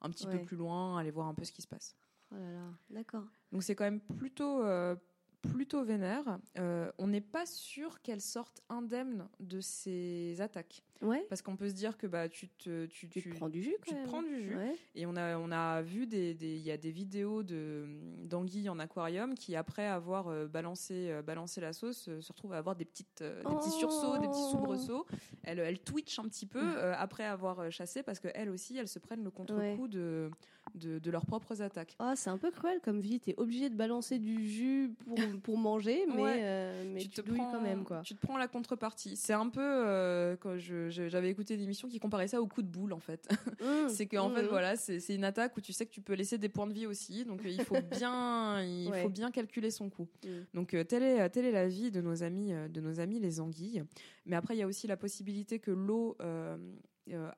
un 0.00 0.10
petit 0.10 0.26
peu 0.26 0.40
plus 0.42 0.56
loin, 0.56 0.98
aller 0.98 1.10
voir 1.12 1.28
un 1.28 1.34
peu 1.34 1.44
ce 1.44 1.52
qui 1.52 1.62
se 1.62 1.68
passe. 1.68 1.94
Oh 2.32 2.38
là 2.38 2.50
là, 2.52 2.64
d'accord. 2.90 3.24
Donc 3.52 3.62
c'est 3.62 3.74
quand 3.74 3.84
même 3.84 4.00
plutôt, 4.00 4.62
euh, 4.62 4.94
plutôt 5.42 5.82
vénère. 5.84 6.38
Euh, 6.58 6.90
on 6.98 7.08
n'est 7.08 7.20
pas 7.20 7.44
sûr 7.46 8.00
qu'elle 8.00 8.20
sorte 8.20 8.62
indemne 8.68 9.28
de 9.40 9.60
ces 9.60 10.40
attaques. 10.40 10.82
Ouais. 11.02 11.26
Parce 11.28 11.42
qu'on 11.42 11.56
peut 11.56 11.68
se 11.68 11.74
dire 11.74 11.98
que 11.98 12.06
bah, 12.06 12.28
tu, 12.28 12.48
te, 12.48 12.86
tu, 12.86 13.08
Tu, 13.08 13.22
te 13.22 13.28
prends 13.34 13.48
du 13.48 13.60
jus, 13.60 13.74
tu 13.84 13.92
te 13.92 14.04
prends 14.04 14.22
du 14.22 14.40
jus. 14.40 14.56
Ouais. 14.56 14.76
Et 14.94 15.04
on 15.04 15.16
a, 15.16 15.36
on 15.36 15.50
a 15.50 15.82
vu 15.82 16.06
des, 16.06 16.32
des- 16.32 16.54
il 16.54 16.62
y 16.62 16.70
a 16.70 16.76
des 16.76 16.92
vidéos 16.92 17.42
de 17.42 17.86
d'anguilles 18.22 18.68
en 18.68 18.78
aquarium 18.78 19.34
qui, 19.34 19.56
après 19.56 19.84
avoir 19.84 20.28
euh, 20.28 20.46
balancé, 20.46 21.12
balancé 21.26 21.60
la 21.60 21.72
sauce, 21.72 22.04
se 22.20 22.32
retrouvent 22.32 22.52
à 22.52 22.58
avoir 22.58 22.76
des, 22.76 22.84
petites, 22.84 23.20
des 23.22 23.42
petits 23.56 23.72
sursauts, 23.72 24.16
des 24.18 24.28
petits 24.28 24.50
soubresauts. 24.52 25.04
Elles, 25.42 25.58
elles 25.58 25.80
twitchent 25.80 26.20
un 26.20 26.28
petit 26.28 26.46
peu 26.46 26.62
euh, 26.62 26.94
après 26.96 27.24
avoir 27.24 27.68
chassé 27.72 28.04
parce 28.04 28.20
qu'elles 28.20 28.48
aussi, 28.48 28.78
elles 28.78 28.86
se 28.88 29.00
prennent 29.00 29.24
le 29.24 29.30
contre-coup 29.32 29.88
de, 29.88 30.30
de, 30.74 30.98
de 30.98 31.10
leurs 31.10 31.26
propres 31.26 31.62
attaques. 31.62 31.96
Oh, 32.00 32.12
c'est 32.14 32.30
un 32.30 32.38
peu 32.38 32.50
cruel 32.50 32.80
comme 32.82 33.00
vie. 33.00 33.20
T'es 33.20 33.34
obligé 33.36 33.68
de 33.70 33.74
balancer 33.76 34.18
du 34.18 34.48
jus 34.48 34.90
pour, 35.04 35.14
pour 35.42 35.58
manger, 35.58 36.04
mais, 36.14 36.22
Ouais. 36.22 36.36
euh, 36.42 36.84
mais 36.92 37.00
tu, 37.00 37.08
te 37.08 37.20
prends 37.20 37.50
quand 37.52 37.60
même, 37.60 37.84
quoi. 37.84 38.00
Tu 38.04 38.14
te 38.14 38.20
prends 38.20 38.36
la 38.38 38.48
contrepartie. 38.48 39.16
C'est 39.16 39.32
un 39.32 39.48
peu 39.48 39.60
euh, 39.62 40.36
quand 40.40 40.56
je- 40.58 40.88
je- 40.90 41.08
j'avais 41.08 41.30
écouté 41.30 41.54
une 41.54 41.60
émission 41.62 41.88
qui 41.88 41.98
comparait 41.98 42.28
ça 42.28 42.40
au 42.40 42.46
coup 42.46 42.62
de 42.62 42.68
boule 42.68 42.92
en 42.92 42.98
fait. 43.00 43.28
Mmh. 43.60 43.64
c'est 43.88 44.06
qu'en 44.06 44.30
fait 44.30 44.42
Mmh. 44.42 44.46
voilà, 44.48 44.76
c'est 44.76 45.00
c'est 45.00 45.14
une 45.14 45.24
attaque 45.24 45.56
où 45.56 45.60
tu 45.60 45.72
sais 45.72 45.86
que 45.86 45.90
tu 45.92 46.00
peux 46.00 46.14
laisser 46.14 46.38
des 46.38 46.48
points 46.48 46.66
de 46.66 46.72
vie 46.72 46.86
aussi, 46.86 47.24
donc 47.24 47.44
euh, 47.44 47.48
il 47.48 47.62
faut 47.62 47.74
bien, 47.90 48.62
il 48.62 48.88
Ouais. 48.88 49.02
faut 49.02 49.08
bien 49.10 49.30
calculer 49.30 49.70
son 49.70 49.90
coût. 49.90 50.08
Donc 50.54 50.74
euh, 50.74 50.84
telle 50.84 51.02
est 51.02 51.28
telle 51.30 51.44
est 51.44 51.52
la 51.52 51.68
vie 51.68 51.90
de 51.90 52.00
nos 52.00 52.22
amis 52.22 52.52
de 52.70 52.80
nos 52.80 53.00
amis 53.00 53.18
les 53.20 53.40
anguilles. 53.40 53.82
Mais 54.26 54.36
après 54.36 54.54
il 54.54 54.58
y 54.58 54.62
a 54.62 54.66
aussi 54.66 54.86
la 54.86 54.96
possibilité 54.96 55.58
que 55.58 55.70
l'eau 55.70 56.16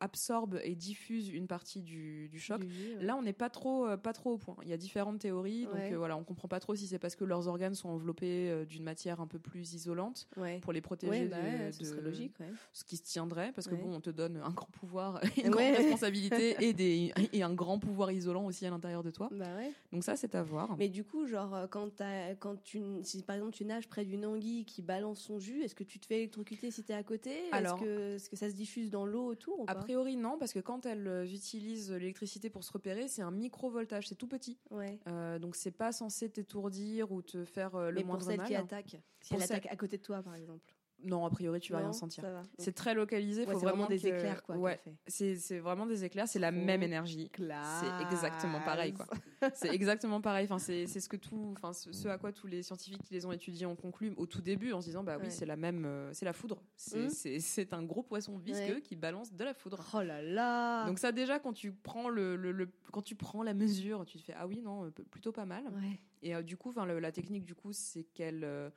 absorbe 0.00 0.60
et 0.62 0.74
diffuse 0.74 1.28
une 1.30 1.46
partie 1.46 1.82
du, 1.82 2.28
du 2.28 2.38
choc. 2.38 2.60
Du 2.64 2.70
jus, 2.72 2.96
ouais. 2.96 3.02
Là, 3.02 3.16
on 3.16 3.22
n'est 3.22 3.32
pas 3.32 3.48
trop, 3.50 3.86
euh, 3.86 3.96
pas 3.96 4.12
trop 4.12 4.32
au 4.32 4.38
point. 4.38 4.56
Il 4.62 4.68
y 4.68 4.72
a 4.72 4.76
différentes 4.76 5.18
théories, 5.20 5.64
donc 5.64 5.74
Ouais. 5.74 5.92
euh, 5.92 5.98
voilà, 5.98 6.16
on 6.16 6.24
comprend 6.24 6.48
pas 6.48 6.60
trop 6.60 6.74
si 6.74 6.86
c'est 6.86 6.98
parce 6.98 7.16
que 7.16 7.24
leurs 7.24 7.48
organes 7.48 7.74
sont 7.74 7.88
enveloppés 7.88 8.50
euh, 8.50 8.64
d'une 8.64 8.84
matière 8.84 9.20
un 9.20 9.26
peu 9.26 9.38
plus 9.38 9.72
isolante 9.74 10.28
Ouais. 10.36 10.58
pour 10.60 10.72
les 10.72 10.80
protéger 10.80 11.26
bah 11.26 11.36
de 11.66 11.84
ce 11.84 11.94
logique, 12.00 12.34
qui 12.86 12.96
se 12.96 13.02
tiendrait, 13.02 13.52
parce 13.52 13.66
que 13.66 13.74
bon, 13.74 13.94
on 13.94 14.00
te 14.00 14.10
donne 14.10 14.36
un 14.36 14.50
grand 14.50 14.68
pouvoir, 14.72 15.20
une 15.44 15.50
grande 15.50 15.74
responsabilité 15.76 16.56
et, 16.60 16.72
des, 16.72 17.12
et 17.32 17.42
un 17.42 17.54
grand 17.54 17.78
pouvoir 17.78 18.12
isolant 18.12 18.44
aussi 18.46 18.66
à 18.66 18.70
l'intérieur 18.70 19.02
de 19.02 19.10
toi. 19.10 19.28
Bah. 19.32 19.46
Donc 19.92 20.04
ça, 20.04 20.16
c'est 20.16 20.34
à 20.34 20.42
voir. 20.42 20.76
Mais 20.78 20.88
du 20.88 21.04
coup, 21.04 21.26
genre, 21.26 21.54
euh, 21.54 21.66
quand, 21.66 22.62
tu, 22.62 22.80
si 23.02 23.22
par 23.22 23.36
exemple 23.36 23.52
tu 23.52 23.64
nages 23.64 23.88
près 23.88 24.04
d'une 24.04 24.24
anguille 24.26 24.64
qui 24.64 24.82
balance 24.82 25.20
son 25.20 25.38
jus, 25.38 25.62
est-ce 25.62 25.74
que 25.74 25.84
tu 25.84 25.98
te 25.98 26.06
fais 26.06 26.16
électrocuter 26.18 26.70
si 26.70 26.82
t'es 26.84 26.94
à 26.94 27.02
côté? 27.02 27.32
Alors- 27.52 27.76
Est-ce 27.78 27.84
que, 27.84 28.14
est-ce 28.16 28.30
que 28.30 28.36
ça 28.36 28.50
se 28.50 28.54
diffuse 28.54 28.90
dans 28.90 29.06
l'eau 29.06 29.24
autour 29.26 29.53
ou 29.58 29.64
A 29.66 29.74
priori, 29.74 30.16
non, 30.16 30.38
parce 30.38 30.52
que 30.52 30.58
quand 30.60 30.86
elles 30.86 31.06
euh, 31.06 31.24
utilisent 31.24 31.90
l'électricité 31.92 32.50
pour 32.50 32.64
se 32.64 32.72
repérer, 32.72 33.08
c'est 33.08 33.22
un 33.22 33.30
micro-voltage, 33.30 34.08
c'est 34.08 34.14
tout 34.14 34.28
petit. 34.28 34.58
Ouais. 34.70 34.98
Euh, 35.08 35.38
donc 35.38 35.56
c'est 35.56 35.70
pas 35.70 35.92
censé 35.92 36.28
t'étourdir 36.30 37.12
ou 37.12 37.22
te 37.22 37.44
faire 37.44 37.74
euh, 37.74 37.90
le 37.90 37.96
Mais 37.96 38.00
pour 38.02 38.08
moindre 38.10 38.26
celle 38.26 38.36
mal. 38.38 38.46
qui 38.46 38.54
attaque, 38.54 38.96
si 39.20 39.28
Pour 39.30 39.40
elle 39.40 39.46
celle- 39.46 39.56
attaque 39.58 39.72
à 39.72 39.76
côté 39.76 39.96
de 39.98 40.02
toi, 40.02 40.22
par 40.22 40.34
exemple. 40.34 40.74
Non, 41.02 41.26
a 41.26 41.30
priori, 41.30 41.60
tu 41.60 41.72
vas 41.72 41.80
Non, 41.80 41.84
rien 41.86 41.92
sentir. 41.92 42.24
C'est 42.58 42.72
très 42.72 42.94
localisé, 42.94 43.44
Ouais, 43.44 43.52
faut 43.52 43.58
c'est 43.60 43.66
vraiment 43.66 43.86
des 43.86 43.98
que- 43.98 44.06
éclairs, 44.06 44.42
quoi. 44.42 44.56
Ouais, 44.56 44.80
qu'elle 45.06 45.36
c'est 45.36 45.58
vraiment 45.58 45.84
des 45.86 46.04
éclairs, 46.04 46.26
c'est 46.28 46.38
la 46.38 46.50
même 46.50 46.82
énergie. 46.82 47.30
C'est 47.80 48.02
exactement 48.06 48.60
pareil, 48.60 48.94
quoi. 48.94 49.06
C'est 49.54 49.74
exactement 49.74 50.22
pareil. 50.22 50.46
Enfin, 50.46 50.58
c'est 50.58 50.86
ce 50.86 51.06
que 51.08 51.16
tout, 51.18 51.52
enfin, 51.58 51.74
ce, 51.74 52.08
à 52.08 52.16
quoi 52.16 52.32
tous 52.32 52.46
les 52.46 52.62
scientifiques 52.62 53.02
qui 53.02 53.12
les 53.12 53.26
ont 53.26 53.32
étudiés 53.32 53.66
ont 53.66 53.76
conclu 53.76 54.14
au 54.16 54.24
tout 54.24 54.40
début 54.40 54.72
en 54.72 54.80
se 54.80 54.86
disant, 54.86 55.04
bah 55.04 55.16
oui, 55.18 55.24
Ouais. 55.24 55.30
c'est 55.30 55.44
la 55.44 55.56
même, 55.56 55.84
euh, 55.84 56.10
c'est 56.14 56.24
la 56.24 56.32
foudre. 56.32 56.62
C'est 56.76 56.98
Mhm. 57.04 57.10
c'est- 57.10 57.40
un 57.74 57.82
gros 57.82 58.02
poisson 58.02 58.38
visqueux 58.38 58.80
qui 58.80 58.96
balance 58.96 59.34
de 59.34 59.44
la 59.44 59.52
foudre. 59.52 59.84
Oh 59.94 60.00
là 60.00 60.22
là 60.22 60.86
Donc 60.86 60.98
ça 60.98 61.12
déjà 61.12 61.38
quand 61.38 61.52
tu 61.52 61.72
prends 61.72 62.08
le, 62.08 62.36
le- 62.36 62.52
le- 62.52 62.70
quand 62.92 63.02
tu 63.02 63.14
prends 63.14 63.42
la 63.42 63.52
mesure, 63.52 64.06
tu 64.06 64.16
te 64.18 64.22
fais 64.22 64.34
ah 64.36 64.46
oui 64.46 64.62
non 64.62 64.86
euh, 64.86 64.90
plutôt 65.10 65.32
pas 65.32 65.44
mal. 65.44 65.64
Et 66.22 66.34
euh, 66.34 66.40
du 66.42 66.56
coup, 66.56 66.70
enfin 66.70 66.86
la 66.86 67.12
technique 67.12 67.44
du 67.44 67.54
coup 67.54 67.72
c'est 67.72 68.04
qu'elles 68.04 68.44
euh, 68.44 68.70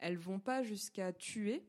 elles 0.00 0.18
vont 0.18 0.38
pas 0.40 0.62
jusqu'à 0.62 1.12
tuer. 1.12 1.64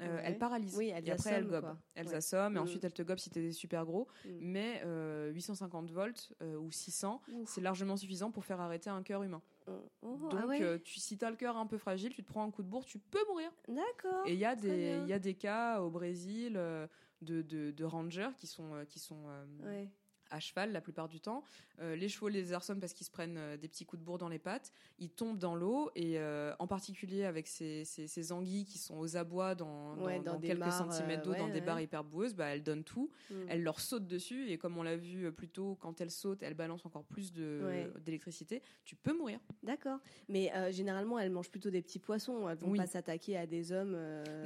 euh, 0.00 0.16
Ouais. 0.16 0.22
Elles 0.24 0.38
paralysent 0.38 0.76
Oui, 0.76 0.88
elles 0.88 1.06
et 1.08 1.12
après 1.12 1.30
elles 1.30 1.44
assomment, 1.44 1.50
gobent. 1.52 1.60
quoi. 1.70 1.78
Elles 1.94 2.08
Ouais. 2.08 2.14
assomment 2.16 2.56
et 2.56 2.60
Mm. 2.60 2.62
ensuite 2.62 2.82
elles 2.84 2.92
te 2.92 3.02
gobent 3.02 3.18
si 3.18 3.30
t'es 3.30 3.52
super 3.52 3.84
gros. 3.86 4.08
Mm. 4.24 4.28
Mais 4.40 4.82
euh, 4.84 5.30
850 5.32 5.90
volts 5.92 6.32
euh, 6.42 6.56
ou 6.56 6.72
600, 6.72 7.22
Ouf. 7.32 7.48
c'est 7.48 7.60
largement 7.60 7.96
suffisant 7.96 8.30
pour 8.32 8.44
faire 8.44 8.60
arrêter 8.60 8.90
un 8.90 9.02
cœur 9.04 9.22
humain. 9.22 9.40
Oh, 9.68 9.72
oh, 10.02 10.16
Donc 10.30 10.40
ah 10.42 10.46
ouais. 10.46 10.62
euh, 10.62 10.78
tu, 10.82 10.98
si 10.98 11.16
t'as 11.16 11.30
le 11.30 11.36
cœur 11.36 11.56
un 11.56 11.66
peu 11.66 11.78
fragile, 11.78 12.12
tu 12.12 12.22
te 12.24 12.28
prends 12.28 12.42
un 12.44 12.50
coup 12.50 12.62
de 12.64 12.68
bourre, 12.68 12.84
tu 12.84 12.98
peux 12.98 13.24
mourir. 13.28 13.50
D'accord. 13.68 14.26
Et 14.26 14.32
il 14.32 14.38
y 14.38 14.44
a 14.44 14.56
des 14.56 14.68
bien. 14.76 15.02
il 15.04 15.08
y 15.08 15.12
a 15.12 15.18
des 15.20 15.34
cas 15.34 15.80
au 15.80 15.90
Brésil 15.90 16.54
euh, 16.56 16.86
de, 17.22 17.42
de, 17.42 17.70
de 17.70 17.84
rangers 17.84 18.30
qui 18.36 18.46
sont 18.48 18.74
euh, 18.74 18.84
qui 18.84 18.98
sont 18.98 19.22
euh, 19.28 19.44
Ouais. 19.62 19.90
À 20.30 20.40
cheval 20.40 20.72
la 20.72 20.80
plupart 20.80 21.08
du 21.08 21.20
temps. 21.20 21.42
Euh, 21.80 21.96
les 21.96 22.08
chevaux 22.08 22.28
les 22.28 22.52
harcèlent 22.52 22.78
parce 22.78 22.92
qu'ils 22.92 23.06
se 23.06 23.10
prennent 23.10 23.36
euh, 23.36 23.56
des 23.56 23.68
petits 23.68 23.84
coups 23.84 24.00
de 24.00 24.04
bourre 24.04 24.18
dans 24.18 24.28
les 24.28 24.38
pattes. 24.38 24.72
Ils 24.98 25.10
tombent 25.10 25.38
dans 25.38 25.54
l'eau 25.54 25.90
et 25.96 26.18
euh, 26.18 26.54
en 26.58 26.66
particulier 26.66 27.24
avec 27.24 27.46
ces, 27.48 27.84
ces, 27.84 28.06
ces 28.06 28.32
anguilles 28.32 28.64
qui 28.64 28.78
sont 28.78 28.96
aux 28.98 29.16
abois 29.16 29.54
dans, 29.54 29.96
Ouais, 29.96 30.18
dans, 30.20 30.34
dans 30.34 30.38
des 30.38 30.48
quelques 30.48 30.60
mares, 30.60 30.72
centimètres 30.90 31.22
d'eau, 31.22 31.34
dans 31.34 31.46
ouais, 31.46 31.52
des 31.52 31.60
barres 31.60 31.80
hyper 31.80 32.04
boueuses, 32.04 32.34
bah, 32.34 32.46
elles 32.46 32.62
donnent 32.62 32.84
tout. 32.84 33.10
Mm. 33.30 33.34
Elles 33.48 33.62
leur 33.62 33.80
sautent 33.80 34.06
dessus 34.06 34.48
et 34.50 34.58
comme 34.58 34.76
on 34.78 34.82
l'a 34.82 34.96
vu 34.96 35.30
plus 35.32 35.48
tôt, 35.48 35.76
quand 35.80 36.00
elles 36.00 36.10
sautent, 36.10 36.42
elles 36.42 36.54
balancent 36.54 36.86
encore 36.86 37.04
plus 37.04 37.32
d'électricité. 37.32 38.62
Tu 38.84 38.96
peux 38.96 39.16
mourir. 39.16 39.38
D'accord. 39.62 39.98
Mais 40.28 40.52
généralement, 40.72 41.18
elles 41.18 41.30
mangent 41.30 41.50
plutôt 41.50 41.70
des 41.70 41.82
petits 41.82 41.98
poissons. 41.98 42.48
Elles 42.48 42.58
vont 42.58 42.70
Oui. 42.70 42.78
pas 42.78 42.86
s'attaquer 42.86 43.36
à 43.36 43.46
des 43.46 43.72
hommes. 43.72 43.96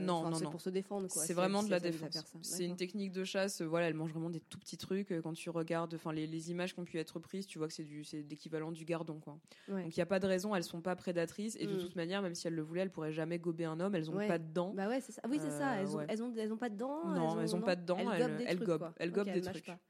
Non, 0.00 0.28
non, 0.30 0.34
c'est 0.34 0.44
pour 0.50 0.60
se 0.60 0.70
défendre. 0.70 1.08
C'est 1.10 1.34
vraiment 1.34 1.62
de 1.62 1.70
la 1.70 1.80
défense. 1.80 2.24
C'est 2.42 2.64
une 2.64 2.76
technique 2.76 3.12
de 3.12 3.24
chasse. 3.24 3.62
Voilà, 3.62 3.88
elles 3.88 3.94
mangent 3.94 4.12
vraiment 4.12 4.30
des 4.30 4.40
tout 4.40 4.58
petits 4.58 4.76
trucs. 4.76 5.12
Quand 5.22 5.32
tu 5.32 5.50
regardes, 5.50 5.67
enfin 5.76 6.12
les, 6.12 6.26
les 6.26 6.50
images 6.50 6.74
qui 6.74 6.80
ont 6.80 6.84
pu 6.84 6.98
être 6.98 7.18
prises, 7.18 7.46
tu 7.46 7.58
vois 7.58 7.66
que 7.68 7.72
c'est 7.74 7.84
du, 7.84 8.04
c'est 8.04 8.22
l'équivalent 8.22 8.72
du 8.72 8.84
gardon, 8.84 9.20
quoi. 9.20 9.38
Ouais. 9.68 9.82
Donc 9.84 9.96
il 9.96 9.98
y 9.98 10.02
a 10.02 10.06
pas 10.06 10.18
de 10.18 10.26
raison. 10.26 10.54
Elles 10.54 10.64
sont 10.64 10.80
pas 10.80 10.96
prédatrices 10.96 11.56
et 11.60 11.66
de 11.66 11.74
Mm. 11.74 11.78
toute 11.78 11.96
manière, 11.96 12.22
même 12.22 12.34
si 12.34 12.46
elles 12.46 12.54
le 12.54 12.62
voulaient, 12.62 12.80
elles 12.82 12.90
pourraient 12.90 13.12
jamais 13.12 13.38
gober 13.38 13.64
un 13.64 13.78
homme. 13.80 13.94
Elles 13.94 14.10
ont 14.10 14.14
Ouais. 14.16 14.28
pas 14.28 14.38
de 14.38 14.52
dents. 14.52 14.72
Bah 14.74 14.88
ouais, 14.88 15.00
c'est 15.00 15.12
ça. 15.12 15.22
Oui, 15.28 15.38
c'est 15.40 15.50
ça. 15.50 15.72
Euh, 15.74 15.80
Elles 15.80 15.88
ont, 15.94 15.98
ouais. 15.98 16.06
elles 16.08 16.22
ont, 16.22 16.32
elles 16.36 16.52
ont 16.52 16.56
pas 16.56 16.68
de 16.68 16.76
dents. 16.76 17.08
non, 17.08 17.40
elles 17.40 17.54
ont 17.56 17.60
pas 17.60 17.76
de 17.76 17.84
dents. 17.84 17.96
Elles 17.98 18.08
Elles, 18.08 18.28
gobent 18.28 18.36
des 18.38 18.44
elles 18.44 18.56
trucs, 18.56 18.68
gobent, 18.68 18.92
gobent 19.12 19.32
des. 19.32 19.42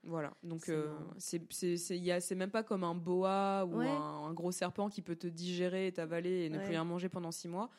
Voilà. 0.05 0.33
Donc 0.43 0.65
C'est 1.19 1.41
euh, 1.65 2.21
c'est 2.21 2.35
même 2.35 2.51
pas 2.51 2.63
comme 2.63 2.85
un 2.85 2.95
boa 2.95 3.65
ou 3.67 3.81
un, 3.81 4.29
un 4.29 4.33
gros 4.35 4.53
serpent 4.53 4.89
qui 4.89 5.03
peut 5.03 5.17
te 5.17 5.27
digérer 5.27 5.87
et 5.87 5.93
t'avaler 5.93 6.45
et 6.45 6.49
ne 6.51 6.59
plus 6.59 6.69
rien 6.71 6.85
manger 6.85 7.09
pendant 7.09 7.31
six 7.31 7.49
mois. 7.49 7.71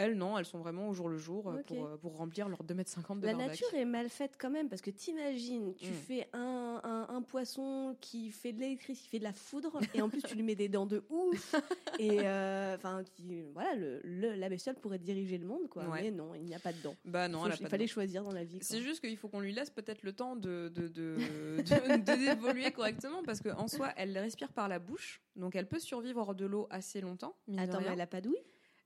Elles, 0.00 0.14
non, 0.16 0.38
elles 0.38 0.44
sont 0.44 0.58
vraiment 0.58 0.88
au 0.88 0.94
jour 0.94 1.08
le 1.08 1.18
jour 1.18 1.48
euh, 1.50 1.60
pour, 1.66 1.84
euh, 1.86 1.96
pour 1.96 2.16
remplir 2.16 2.48
leurs 2.48 2.62
2m50 2.62 3.18
de 3.18 3.26
La 3.26 3.32
barbac. 3.32 3.48
nature 3.48 3.74
est 3.74 3.84
mal 3.84 4.08
faite 4.08 4.36
quand 4.38 4.48
même 4.48 4.68
parce 4.68 4.80
que 4.80 4.90
t'imagines, 4.90 5.74
tu 5.74 5.90
Mm. 5.90 5.92
fais 5.94 6.28
un, 6.32 6.80
un, 6.84 7.06
un 7.16 7.22
poisson 7.22 7.96
qui 8.00 8.30
fait 8.30 8.52
de 8.52 8.60
l'électricité, 8.60 9.02
qui 9.04 9.10
fait 9.10 9.18
de 9.18 9.24
la 9.24 9.32
foudre, 9.32 9.80
et 9.94 10.00
en 10.00 10.08
plus 10.08 10.22
tu 10.22 10.36
lui 10.36 10.44
mets 10.44 10.54
des 10.54 10.68
dents 10.68 10.86
de 10.86 11.02
ouf. 11.10 11.52
Et 12.00 12.20
euh, 12.20 12.76
enfin, 12.76 13.02
qui- 13.16 13.42
voilà, 13.52 13.74
le, 13.74 14.00
le- 14.04 14.34
la 14.36 14.48
bestiole 14.48 14.76
pourrait 14.76 15.00
diriger 15.00 15.36
le 15.36 15.46
monde, 15.46 15.68
quoi. 15.68 15.84
Ouais. 15.88 16.02
Mais 16.02 16.10
non, 16.12 16.32
il 16.36 16.44
n'y 16.44 16.54
a 16.54 16.60
pas 16.60 16.72
de 16.72 16.80
dents. 16.80 16.94
Bah 17.04 17.26
non, 17.26 17.40
Faut- 17.40 17.46
elle 17.46 17.52
a 17.52 17.54
il 17.56 17.58
pas 17.58 17.64
de 17.64 17.70
fallait 17.70 17.84
dents. 17.86 17.90
choisir 17.92 18.22
dans 18.22 18.32
la 18.32 18.44
vie. 18.44 18.58
C'est 18.60 18.80
juste 18.80 19.00
qu'il 19.00 19.16
faut 19.16 19.26
qu'on 19.28 19.40
lui 19.40 19.52
laisse 19.52 19.70
peut-être 19.70 20.04
le 20.04 20.12
temps 20.12 20.36
de, 20.36 20.70
de, 20.72 20.86
de, 20.86 21.16
de- 21.58 21.96
de- 21.98 22.34
d'évoluer 22.34 22.70
correctement 22.70 23.24
parce 23.24 23.40
qu'en 23.40 23.66
soi, 23.66 23.88
elle 23.96 24.16
respire 24.16 24.52
par 24.52 24.68
la 24.68 24.78
bouche, 24.78 25.20
donc 25.34 25.56
elle 25.56 25.66
peut 25.66 25.80
survivre 25.80 26.20
hors 26.20 26.34
de 26.36 26.46
l'eau 26.46 26.68
assez 26.70 27.00
longtemps. 27.00 27.34
de 27.48 27.58
Attends, 27.58 27.80
mais 27.80 27.88
elle 27.92 28.00
a 28.00 28.06
pas 28.06 28.20
d'ouïe 28.20 28.38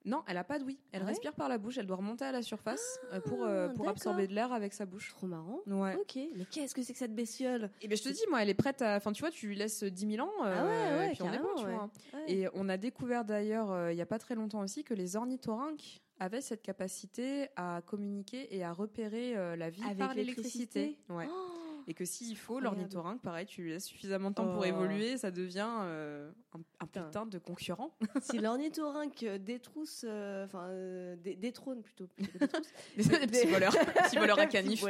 Non, 0.05 0.23
elle 0.27 0.37
a 0.37 0.45
pas 0.45 0.59
d'ouïe. 0.59 0.79
Elle 0.93 1.03
Ouais. 1.03 1.09
respire 1.09 1.33
par 1.35 1.49
la 1.49 1.59
bouche. 1.59 1.79
Elle 1.79 1.87
doit 1.87 1.97
remonter 1.97 2.25
à 2.25 2.33
la 2.33 2.43
surface 2.43 2.99
euh, 3.13 3.21
pour, 3.21 3.45
euh, 3.45 3.69
pour 3.71 3.89
absorber 3.89 4.27
de 4.27 4.35
l'air 4.35 4.53
avec 4.53 4.73
sa 4.73 4.85
bouche. 4.87 5.11
Trop 5.11 5.27
marrant. 5.27 5.61
Ouais. 5.67 5.95
Ok, 5.97 6.19
mais 6.37 6.45
qu'est-ce 6.51 6.75
que 6.75 6.83
c'est 6.83 6.93
que 6.93 6.99
cette 6.99 7.15
bestiole? 7.15 7.71
Et 7.81 7.89
ben 7.89 7.97
je 7.97 8.03
te 8.03 8.09
dis, 8.09 8.23
moi, 8.31 8.43
elle 8.43 8.49
est 8.51 8.55
prête 8.55 8.83
à. 8.83 8.97
Enfin, 8.97 9.13
tu 9.13 9.21
vois, 9.21 9.31
tu 9.31 9.47
lui 9.47 9.57
laisses 9.57 9.85
10 9.85 10.11
000 10.17 10.27
ans. 10.27 10.33
euh, 10.45 10.55
Ah 10.57 10.65
ouais, 10.65 10.99
ouais, 10.99 11.07
et 11.09 11.13
puis 11.13 11.23
on 11.23 11.33
est 11.33 11.39
bon, 11.39 11.55
tu 11.57 11.65
vois. 11.67 11.91
Et 12.27 12.47
on 12.55 12.69
a 12.69 12.77
découvert 12.77 13.25
d'ailleurs, 13.25 13.71
euh, 13.71 13.93
il 13.93 13.99
y 13.99 14.03
a 14.03 14.07
pas 14.07 14.19
très 14.19 14.35
longtemps 14.35 14.61
aussi, 14.61 14.83
que 14.85 14.95
les 14.95 15.17
ornithorynques 15.17 16.01
avaient 16.19 16.41
cette 16.41 16.63
capacité 16.63 17.49
à 17.57 17.81
communiquer 17.85 18.55
et 18.57 18.63
à 18.65 18.73
repérer 18.73 19.37
euh, 19.37 19.57
la 19.57 19.71
vie 19.71 19.83
Avec 19.85 19.99
par 19.99 20.15
l'électricité. 20.15 20.81
l'électricité 20.81 21.13
Ouais. 21.13 21.27
Oh 21.29 21.49
Et 21.89 21.95
que 21.95 22.05
s'il 22.05 22.37
faut, 22.37 22.61
l'ornithorynque, 22.61 23.21
pareil, 23.23 23.47
tu 23.47 23.63
lui 23.63 23.71
laisses 23.71 23.87
suffisamment 23.87 24.31
de 24.31 24.35
temps 24.37 24.47
pour 24.47 24.61
Oh. 24.61 24.65
évoluer, 24.65 25.17
ça 25.17 25.31
devient 25.31 25.69
euh, 25.83 26.31
un, 26.55 26.61
un 26.81 26.87
Putain. 26.87 27.27
de 27.27 27.39
concurrent. 27.39 27.97
si 28.23 28.39
l'ornithorynque 28.39 29.25
détrousse, 29.41 30.05
euh, 30.09 30.45
enfin 30.45 30.67
euh, 30.69 31.17
dé- 31.17 31.37
détrône 31.37 31.83
plutôt, 31.83 32.07
plutôt 32.07 32.39
détrousse, 32.39 32.73
Des, 32.97 33.03
des 33.19 33.27
petits 33.27 33.47
voleurs, 33.49 33.73
petits 33.73 34.17
voleurs 34.19 34.39
à 34.39 34.47
canif. 34.47 34.85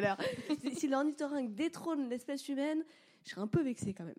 si, 0.60 0.74
si 0.74 0.88
l'ornithorynque 0.88 1.54
détrône 1.54 2.08
l'espèce 2.08 2.48
humaine, 2.48 2.84
je 3.24 3.30
serais 3.30 3.40
un 3.40 3.46
peu 3.46 3.62
vexée 3.62 3.94
quand 3.94 4.04
même. 4.04 4.14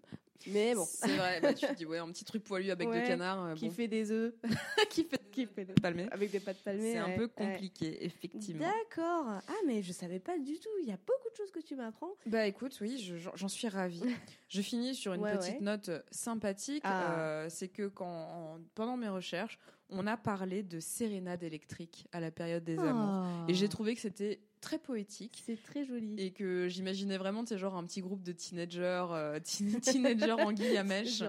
Mais 0.48 0.76
bon, 0.76 0.86
C'est 0.86 1.15
vrai, 1.15 1.39
bah, 1.41 1.54
tu 1.54 1.65
te 1.65 1.74
dis, 1.74 1.86
ouais, 1.86 2.00
un 2.00 2.08
petit 2.10 2.26
truc 2.26 2.43
poilu 2.43 2.69
avec 2.72 2.89
Ouais, 2.89 3.02
de 3.02 3.08
canard. 3.08 3.46
euh, 3.46 3.54
qui 3.54 3.67
bon. 3.69 3.72
fait 3.76 3.88
des 3.88 4.12
œufs 4.12 4.34
qui 4.89 5.06
fait 5.06 5.19
qui 5.32 5.46
fait 5.46 5.65
des- 5.65 5.74
palmer. 5.74 6.08
avec 6.12 6.32
des 6.32 6.39
pattes 6.41 6.62
palmées. 6.63 6.91
C'est 6.91 6.98
un 6.98 7.15
peu 7.15 7.24
ouais. 7.24 7.30
compliqué, 7.30 8.04
effectivement. 8.06 8.65
D'accord. 8.67 9.26
Ah 9.48 9.54
mais 9.65 9.82
je 9.82 9.91
savais 9.93 10.19
pas 10.19 10.38
du 10.38 10.60
tout. 10.60 10.69
Il 10.82 10.88
y 10.89 10.91
a 10.91 10.98
beaucoup 10.98 11.30
de 11.32 11.36
choses 11.36 11.50
que 11.52 11.60
tu 11.62 11.76
m'apprends. 11.76 12.12
Bah 12.26 12.46
écoute, 12.46 12.78
oui, 12.82 12.98
je- 13.00 13.15
j'en 13.36 13.48
suis 13.48 13.67
ravie. 13.69 14.04
Je 14.50 14.62
finis 14.62 14.96
sur 14.96 15.13
une 15.13 15.22
Ouais, 15.22 15.38
petite 15.38 15.56
ouais. 15.56 15.62
note 15.62 15.89
sympathique. 16.12 16.84
Ah. 16.86 17.19
Euh, 17.19 17.48
c'est 17.50 17.69
que 17.69 17.88
quand, 17.88 18.06
en- 18.06 18.60
pendant 18.76 18.98
mes 18.98 19.10
recherches, 19.10 19.58
on 19.89 20.06
a 20.08 20.17
parlé 20.17 20.62
de 20.62 20.80
sérénade 20.80 21.43
électrique 21.43 22.08
à 22.12 22.19
la 22.19 22.32
période 22.32 22.63
des 22.63 22.78
amours. 22.80 23.26
Et 23.48 23.54
j'ai 23.54 23.69
trouvé 23.69 23.96
que 23.96 24.02
c'était 24.02 24.39
très 24.63 24.80
poétique. 24.80 25.43
C'est 25.45 25.62
très 25.62 25.86
joli. 25.86 26.15
Et 26.17 26.32
que 26.32 26.67
j'imaginais 26.69 27.17
vraiment, 27.17 27.43
c'est 27.45 27.58
genre 27.58 27.76
un 27.76 27.84
petit 27.84 28.02
groupe 28.02 28.23
de 28.23 28.32
teenagers, 28.32 29.06
euh, 29.12 29.39
teen- 29.39 29.80
teenagers 29.82 30.32
anguilles 30.32 30.78
à 30.78 30.84
mèche, 30.84 31.21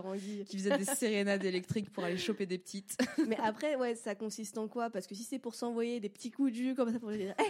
qui 0.47 0.57
faisaient 0.59 0.79
des 0.79 0.85
sérénades 0.85 1.45
électriques 1.45 1.91
pour 1.91 2.05
aller 2.05 2.17
choper 2.17 2.47
des 2.47 2.59
petites. 2.59 2.97
Mais 3.29 3.37
après, 3.43 3.75
ouais, 3.77 3.95
ça 3.97 4.15
consiste 4.15 4.57
en 4.59 4.69
quoi? 4.69 4.89
Parce 4.91 5.07
que 5.07 5.15
si 5.15 5.25
c'est 5.25 5.39
pour 5.39 5.55
s'envoyer 5.55 5.99
des 6.01 6.09
petits 6.09 6.31
coups 6.31 6.53
de 6.53 6.57
jus 6.57 6.75
comme 6.75 6.93
ça 6.93 6.99
pour 7.01 7.11
dire, 7.11 7.35
eh, 7.41 7.43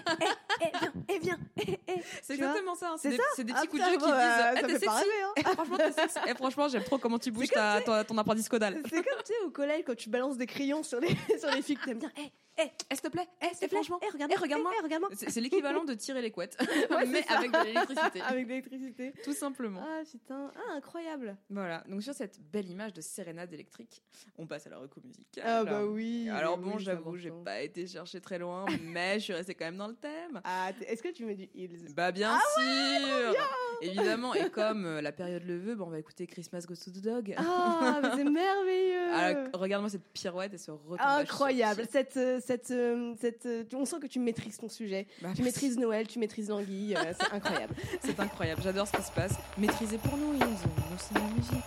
eh, 0.63 0.65
eh, 0.65 0.71
viens, 0.79 0.93
eh, 1.09 1.19
viens, 1.19 1.39
eh, 1.59 1.79
eh. 1.89 1.93
C'est 2.23 2.35
Tu 2.37 2.43
exactement 2.43 2.75
ça. 2.75 2.93
hein. 2.93 2.97
C'est 2.99 3.11
des, 3.11 3.17
ça? 3.17 3.23
c'est 3.37 3.45
des 3.45 3.53
Ah, 3.55 3.61
petits 3.61 3.69
coups 3.69 3.83
de 3.85 3.91
jus 3.91 3.99
qui 3.99 4.05
bah, 4.11 4.55
disent 4.55 4.55
Eh, 4.57 4.61
fait 4.61 4.67
t'es 4.67 4.79
sexy 4.79 4.87
hein. 5.23 5.33
Eh, 5.37 5.43
Franchement, 5.55 5.77
t'es 5.77 5.93
sexy. 5.93 6.19
Eh, 6.27 6.35
franchement, 6.35 6.69
j'aime 6.69 6.85
trop 6.85 6.99
comment 6.99 7.19
tu 7.19 7.31
bouges 7.31 7.49
ta, 7.51 7.81
ton, 7.83 8.03
ton 8.05 8.19
apprenti 8.19 8.43
Scodal. 8.43 8.81
C'est 8.85 8.91
comme, 8.97 9.23
tu 9.25 9.33
sais, 9.33 9.39
au 9.47 9.51
collège, 9.51 9.83
quand 9.87 9.97
tu 9.97 10.09
balances 10.09 10.37
des 10.39 10.47
crayons 10.47 10.83
sur 10.83 11.01
les, 11.01 11.09
sur 11.39 11.51
les 11.55 11.63
filles 11.63 11.77
que 11.77 11.85
t'aimes 11.85 11.99
bien. 11.99 12.13
Eh, 12.19 12.31
eh, 12.59 12.63
Eh, 12.91 12.95
s'il 12.95 13.03
te 13.03 13.09
plaît, 13.09 13.29
eh, 13.43 13.47
s'il 13.49 13.59
te 13.59 13.65
eh, 13.65 13.69
plaît, 13.69 13.77
franchement, 13.79 14.01
eh, 14.03 14.11
regarde, 14.11 14.33
eh, 14.35 14.39
regarde-moi. 14.41 14.73
eh, 14.79 14.83
regarde-moi. 14.83 15.11
c'est 15.15 15.41
l'équivalent 15.41 15.85
de 15.85 15.95
tirer 15.95 16.23
les 16.23 16.31
couettes, 16.31 16.57
Ouais, 16.91 17.07
mais 17.07 17.25
avec 17.29 17.51
de 17.51 17.65
l'électricité. 17.65 18.21
Avec 18.27 18.45
de 18.45 18.49
l'électricité. 18.51 19.13
Tout 19.25 19.33
simplement. 19.35 19.83
Ah, 19.85 20.03
putain. 20.11 20.51
Ah, 20.57 20.75
incroyable. 20.77 21.37
Voilà, 21.51 21.83
donc 21.89 22.03
sur 22.03 22.15
cette 22.15 22.41
belle 22.41 22.69
image 22.71 22.93
de 22.93 23.01
sérénade 23.01 23.53
électrique, 23.53 24.03
on 24.39 24.47
passe 24.47 24.67
à 24.67 24.71
la 24.71 24.79
reco 24.79 25.01
musicale. 25.05 25.45
Ah, 25.47 25.65
bah 25.65 25.85
oui. 25.85 26.29
Alors 26.31 26.59
oui, 26.59 26.65
bon, 26.65 26.79
c'est 26.79 26.85
j'avoue, 26.85 27.17
j'ai 27.17 27.31
pas 27.45 27.61
été 27.63 27.87
chercher 27.87 28.21
très 28.21 28.39
loin, 28.39 28.65
mais 28.83 29.15
je 29.19 29.25
suis 29.25 29.33
restée 29.33 29.55
quand 29.55 29.65
même 29.67 29.77
dans 29.77 29.89
le 29.89 29.95
thème. 29.97 30.41
Ah, 30.45 30.71
est-ce 30.87 31.03
que 31.03 31.09
tu 31.13 31.25
mets 31.25 31.35
du 31.35 31.49
Hills 31.55 31.93
Bah 31.95 32.13
bien 32.13 32.39
sûr 32.59 33.35
Évidemment, 33.81 34.35
et 34.35 34.51
comme 34.51 34.87
euh, 34.87 35.01
la 35.01 35.13
période 35.13 35.43
le 35.45 35.59
veut, 35.59 35.75
bah, 35.75 35.85
on 35.87 35.91
va 35.91 35.99
écouter 35.99 36.27
Christmas 36.27 36.65
Goes 36.67 36.77
to 36.77 36.91
the 36.91 37.03
Dog. 37.03 37.35
Ah, 37.37 38.01
mais 38.03 38.09
c'est 38.17 38.25
merveilleux. 38.25 39.13
Alors, 39.13 39.49
regarde-moi 39.61 39.91
cette 39.91 40.07
pirouette 40.13 40.55
et 40.55 40.59
ce 40.59 40.71
Ah, 40.99 41.19
Incroyable. 41.19 41.85
Cette, 41.91 42.17
euh, 42.17 42.41
cette, 42.47 42.71
euh, 42.71 43.15
cette, 43.21 43.47
euh, 43.47 43.65
on 43.75 43.85
sent 43.85 43.97
que 44.01 44.07
tu 44.07 44.19
maîtrises 44.19 44.59
ton 44.59 44.69
sujet. 44.69 45.07
Bah, 45.23 45.29
Tu 45.35 45.43
merci. 45.43 45.43
maîtrises 45.43 45.79
Noël, 45.79 46.07
tu 46.07 46.19
maîtrises 46.19 46.49
l'anguille. 46.49 46.95
euh, 46.97 47.13
c'est 47.19 47.33
incroyable. 47.35 47.75
C'est 48.05 48.21
incroyable, 48.21 48.61
j'adore 48.63 48.87
ce 48.87 48.93
qui 48.93 49.03
se 49.03 49.13
passe. 49.13 49.35
Maîtrisez 49.59 49.99
pour 49.99 50.17
nous, 50.17 50.35
Hills, 50.35 50.41
nous 50.43 50.99
c'est 50.99 51.15
la 51.15 51.27
musique. 51.35 51.65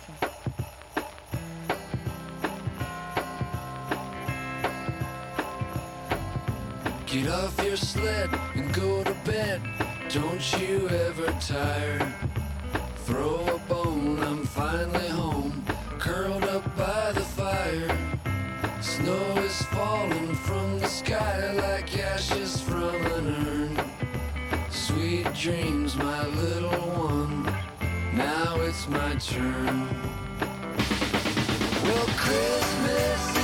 Get 7.06 7.26
off 7.28 7.64
your 7.64 7.76
sled 7.76 8.28
and 8.54 8.72
go 8.74 9.02
to 9.02 9.14
bed. 9.24 9.60
Don't 10.10 10.60
you 10.60 10.88
ever 10.88 11.26
tire. 11.40 12.12
Throw 13.06 13.46
a 13.46 13.58
bone, 13.68 14.18
I'm 14.22 14.44
finally 14.44 15.08
home. 15.08 15.64
Curled 15.98 16.44
up 16.44 16.64
by 16.76 17.12
the 17.12 17.20
fire. 17.20 18.07
Snow 18.80 19.36
is 19.38 19.62
falling 19.62 20.34
from 20.34 20.78
the 20.78 20.86
sky 20.86 21.52
like 21.52 21.98
ashes 21.98 22.60
from 22.60 22.94
an 22.94 23.26
urn. 23.46 24.70
Sweet 24.70 25.32
dreams, 25.34 25.96
my 25.96 26.26
little 26.26 26.70
one. 26.70 27.42
Now 28.14 28.56
it's 28.60 28.88
my 28.88 29.14
turn. 29.16 29.88
Well, 31.82 32.06
Christmas 32.16 33.37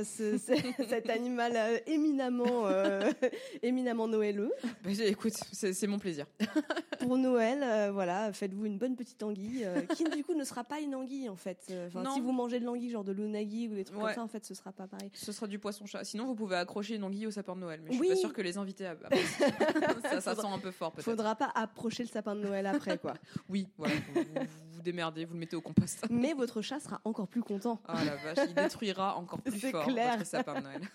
euh, 0.00 0.04
ce- 0.04 0.38
ce- 0.38 0.84
cet 0.88 1.08
animal 1.10 1.52
euh, 1.56 1.78
éminemment, 1.86 2.66
euh, 2.66 3.10
éminemment 3.62 4.08
noëleux. 4.08 4.52
Bah, 4.84 4.90
écoute, 5.04 5.34
c'est 5.52 5.86
mon 5.86 5.98
plaisir. 5.98 6.26
Pour 7.00 7.16
Noël, 7.16 7.60
euh, 7.62 7.90
voilà, 7.92 8.32
faites-vous 8.32 8.66
une 8.66 8.78
bonne 8.78 8.96
petite 8.96 9.22
anguille, 9.22 9.66
qui 9.96 10.04
du 10.04 10.22
coup 10.24 10.34
ne 10.34 10.44
sera 10.44 10.64
pas 10.64 10.80
une 10.80 10.94
anguille 10.94 11.28
en 11.28 11.36
fait. 11.36 11.72
Enfin, 11.86 12.04
si 12.14 12.20
vous 12.20 12.32
mangez 12.32 12.60
de 12.60 12.64
l'anguille, 12.64 12.90
genre 12.90 13.04
de 13.04 13.12
l'unagi 13.12 13.68
ou 13.68 13.74
des 13.74 13.84
trucs 13.84 13.98
Ouais. 13.98 14.06
comme 14.06 14.14
ça, 14.14 14.22
en 14.22 14.28
fait, 14.28 14.44
ce 14.44 14.54
sera 14.54 14.72
pas 14.72 14.86
pareil. 14.86 15.10
Ce 15.14 15.32
sera 15.32 15.46
du 15.46 15.58
poisson-chat. 15.58 16.04
Sinon, 16.04 16.26
vous 16.26 16.34
pouvez 16.34 16.56
accrocher 16.56 16.94
une 16.96 17.04
anguille 17.04 17.26
au 17.26 17.30
sapin 17.30 17.54
de 17.54 17.60
Noël. 17.60 17.80
Mais 17.84 17.90
je 17.90 17.94
suis 17.94 18.00
Oui. 18.02 18.08
pas 18.08 18.16
sûre 18.16 18.32
que 18.32 18.42
les 18.42 18.56
invités. 18.58 18.86
apprécient. 18.86 19.46
ça, 20.10 20.20
ça 20.20 20.34
sent 20.34 20.46
un 20.46 20.58
peu 20.58 20.70
fort, 20.70 20.92
peut-être. 20.92 21.04
Faudra 21.04 21.34
pas 21.36 21.50
approcher 21.54 22.02
le 22.02 22.08
sapin 22.08 22.34
de 22.34 22.40
Noël 22.40 22.66
après, 22.66 22.98
quoi. 22.98 23.14
Oui, 23.48 23.66
voilà. 23.76 23.94
Vous, 24.14 24.20
vous- 24.22 24.46
vous 24.80 24.84
démerdez, 24.84 25.26
vous 25.26 25.34
le 25.34 25.40
mettez 25.40 25.56
au 25.56 25.60
compost. 25.60 26.06
Mais 26.10 26.32
votre 26.32 26.62
chat 26.62 26.80
sera 26.80 27.02
encore 27.04 27.28
plus 27.28 27.42
content. 27.42 27.80
Ah 27.86 28.02
la 28.02 28.16
vache, 28.16 28.48
il 28.48 28.54
détruira 28.54 29.16
encore 29.16 29.40
plus 29.42 29.70
fort 29.70 29.84
clair. 29.84 30.16
votre 30.16 30.26
sapin 30.26 30.54
de 30.54 30.60
Noël. 30.60 30.80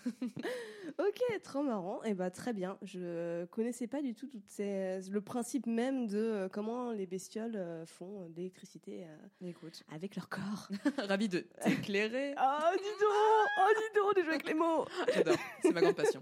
Ok, 0.98 1.20
trop 1.42 1.62
marrant. 1.62 2.02
Et 2.04 2.14
bah 2.14 2.30
très 2.30 2.54
bien. 2.54 2.78
Je 2.80 3.44
connaissais 3.46 3.86
pas 3.86 4.00
du 4.00 4.14
tout 4.14 4.28
toutes 4.28 4.48
ces... 4.48 5.00
le 5.10 5.20
principe 5.20 5.66
même 5.66 6.06
de 6.06 6.16
euh, 6.16 6.48
comment 6.48 6.90
les 6.90 7.06
bestioles 7.06 7.56
euh, 7.56 7.84
font 7.84 8.30
de 8.30 8.36
l'électricité 8.36 9.04
euh, 9.04 9.46
Écoute, 9.46 9.82
avec 9.94 10.16
leur 10.16 10.30
corps. 10.30 10.68
ravi 10.96 11.28
de 11.28 11.40
t'éclairer. 11.62 12.34
Oh 12.38 12.76
dis 12.78 12.84
donc, 13.00 13.48
oh 13.58 13.72
dis 13.76 14.00
donc, 14.00 14.16
de 14.16 14.22
jouer 14.22 14.34
avec 14.34 14.46
les 14.46 14.54
mots. 14.54 14.86
J'adore, 15.12 15.36
c'est 15.60 15.72
ma 15.72 15.82
grande 15.82 15.96
passion. 15.96 16.20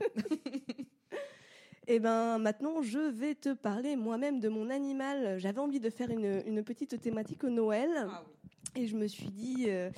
Et 1.86 1.98
ben 2.00 2.38
maintenant, 2.38 2.82
je 2.82 2.98
vais 2.98 3.34
te 3.34 3.52
parler 3.52 3.96
moi-même 3.96 4.40
de 4.40 4.48
mon 4.48 4.70
animal. 4.70 5.38
J'avais 5.38 5.60
envie 5.60 5.80
de 5.80 5.90
faire 5.90 6.10
une, 6.10 6.42
une 6.46 6.62
petite 6.64 7.00
thématique 7.00 7.44
au 7.44 7.50
Noël. 7.50 7.90
Ah 8.10 8.22
oui. 8.26 8.82
Et 8.82 8.86
je 8.86 8.96
me 8.96 9.06
suis 9.06 9.28
dit, 9.28 9.66
euh, 9.68 9.90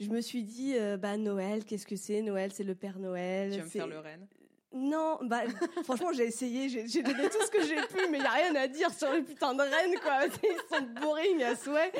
je 0.00 0.08
me 0.10 0.20
suis 0.20 0.42
dit, 0.42 0.74
euh, 0.76 0.96
bah 0.96 1.16
Noël, 1.16 1.64
qu'est-ce 1.64 1.86
que 1.86 1.96
c'est 1.96 2.20
Noël, 2.22 2.50
c'est 2.52 2.64
le 2.64 2.74
Père 2.74 2.98
Noël. 2.98 3.50
Tu 3.52 3.58
vas 3.58 3.64
me 3.64 3.70
faire 3.70 3.86
le 3.86 3.98
renne? 4.00 4.26
Non, 4.72 5.18
bah 5.22 5.40
franchement 5.84 6.12
j'ai 6.12 6.26
essayé, 6.26 6.68
j'ai 6.68 7.02
donné 7.02 7.24
tout 7.28 7.44
ce 7.44 7.50
que 7.50 7.60
j'ai 7.62 7.74
pu, 7.88 8.08
mais 8.08 8.18
il 8.18 8.22
y 8.22 8.26
a 8.26 8.30
rien 8.30 8.54
à 8.54 8.68
dire 8.68 8.92
sur 8.94 9.10
les 9.12 9.20
putains 9.22 9.52
de 9.52 9.62
rennes 9.62 9.98
quoi. 10.00 10.20
Ils 10.44 10.76
sont 10.76 10.84
boring 11.00 11.42
à 11.42 11.56
souhait. 11.56 11.90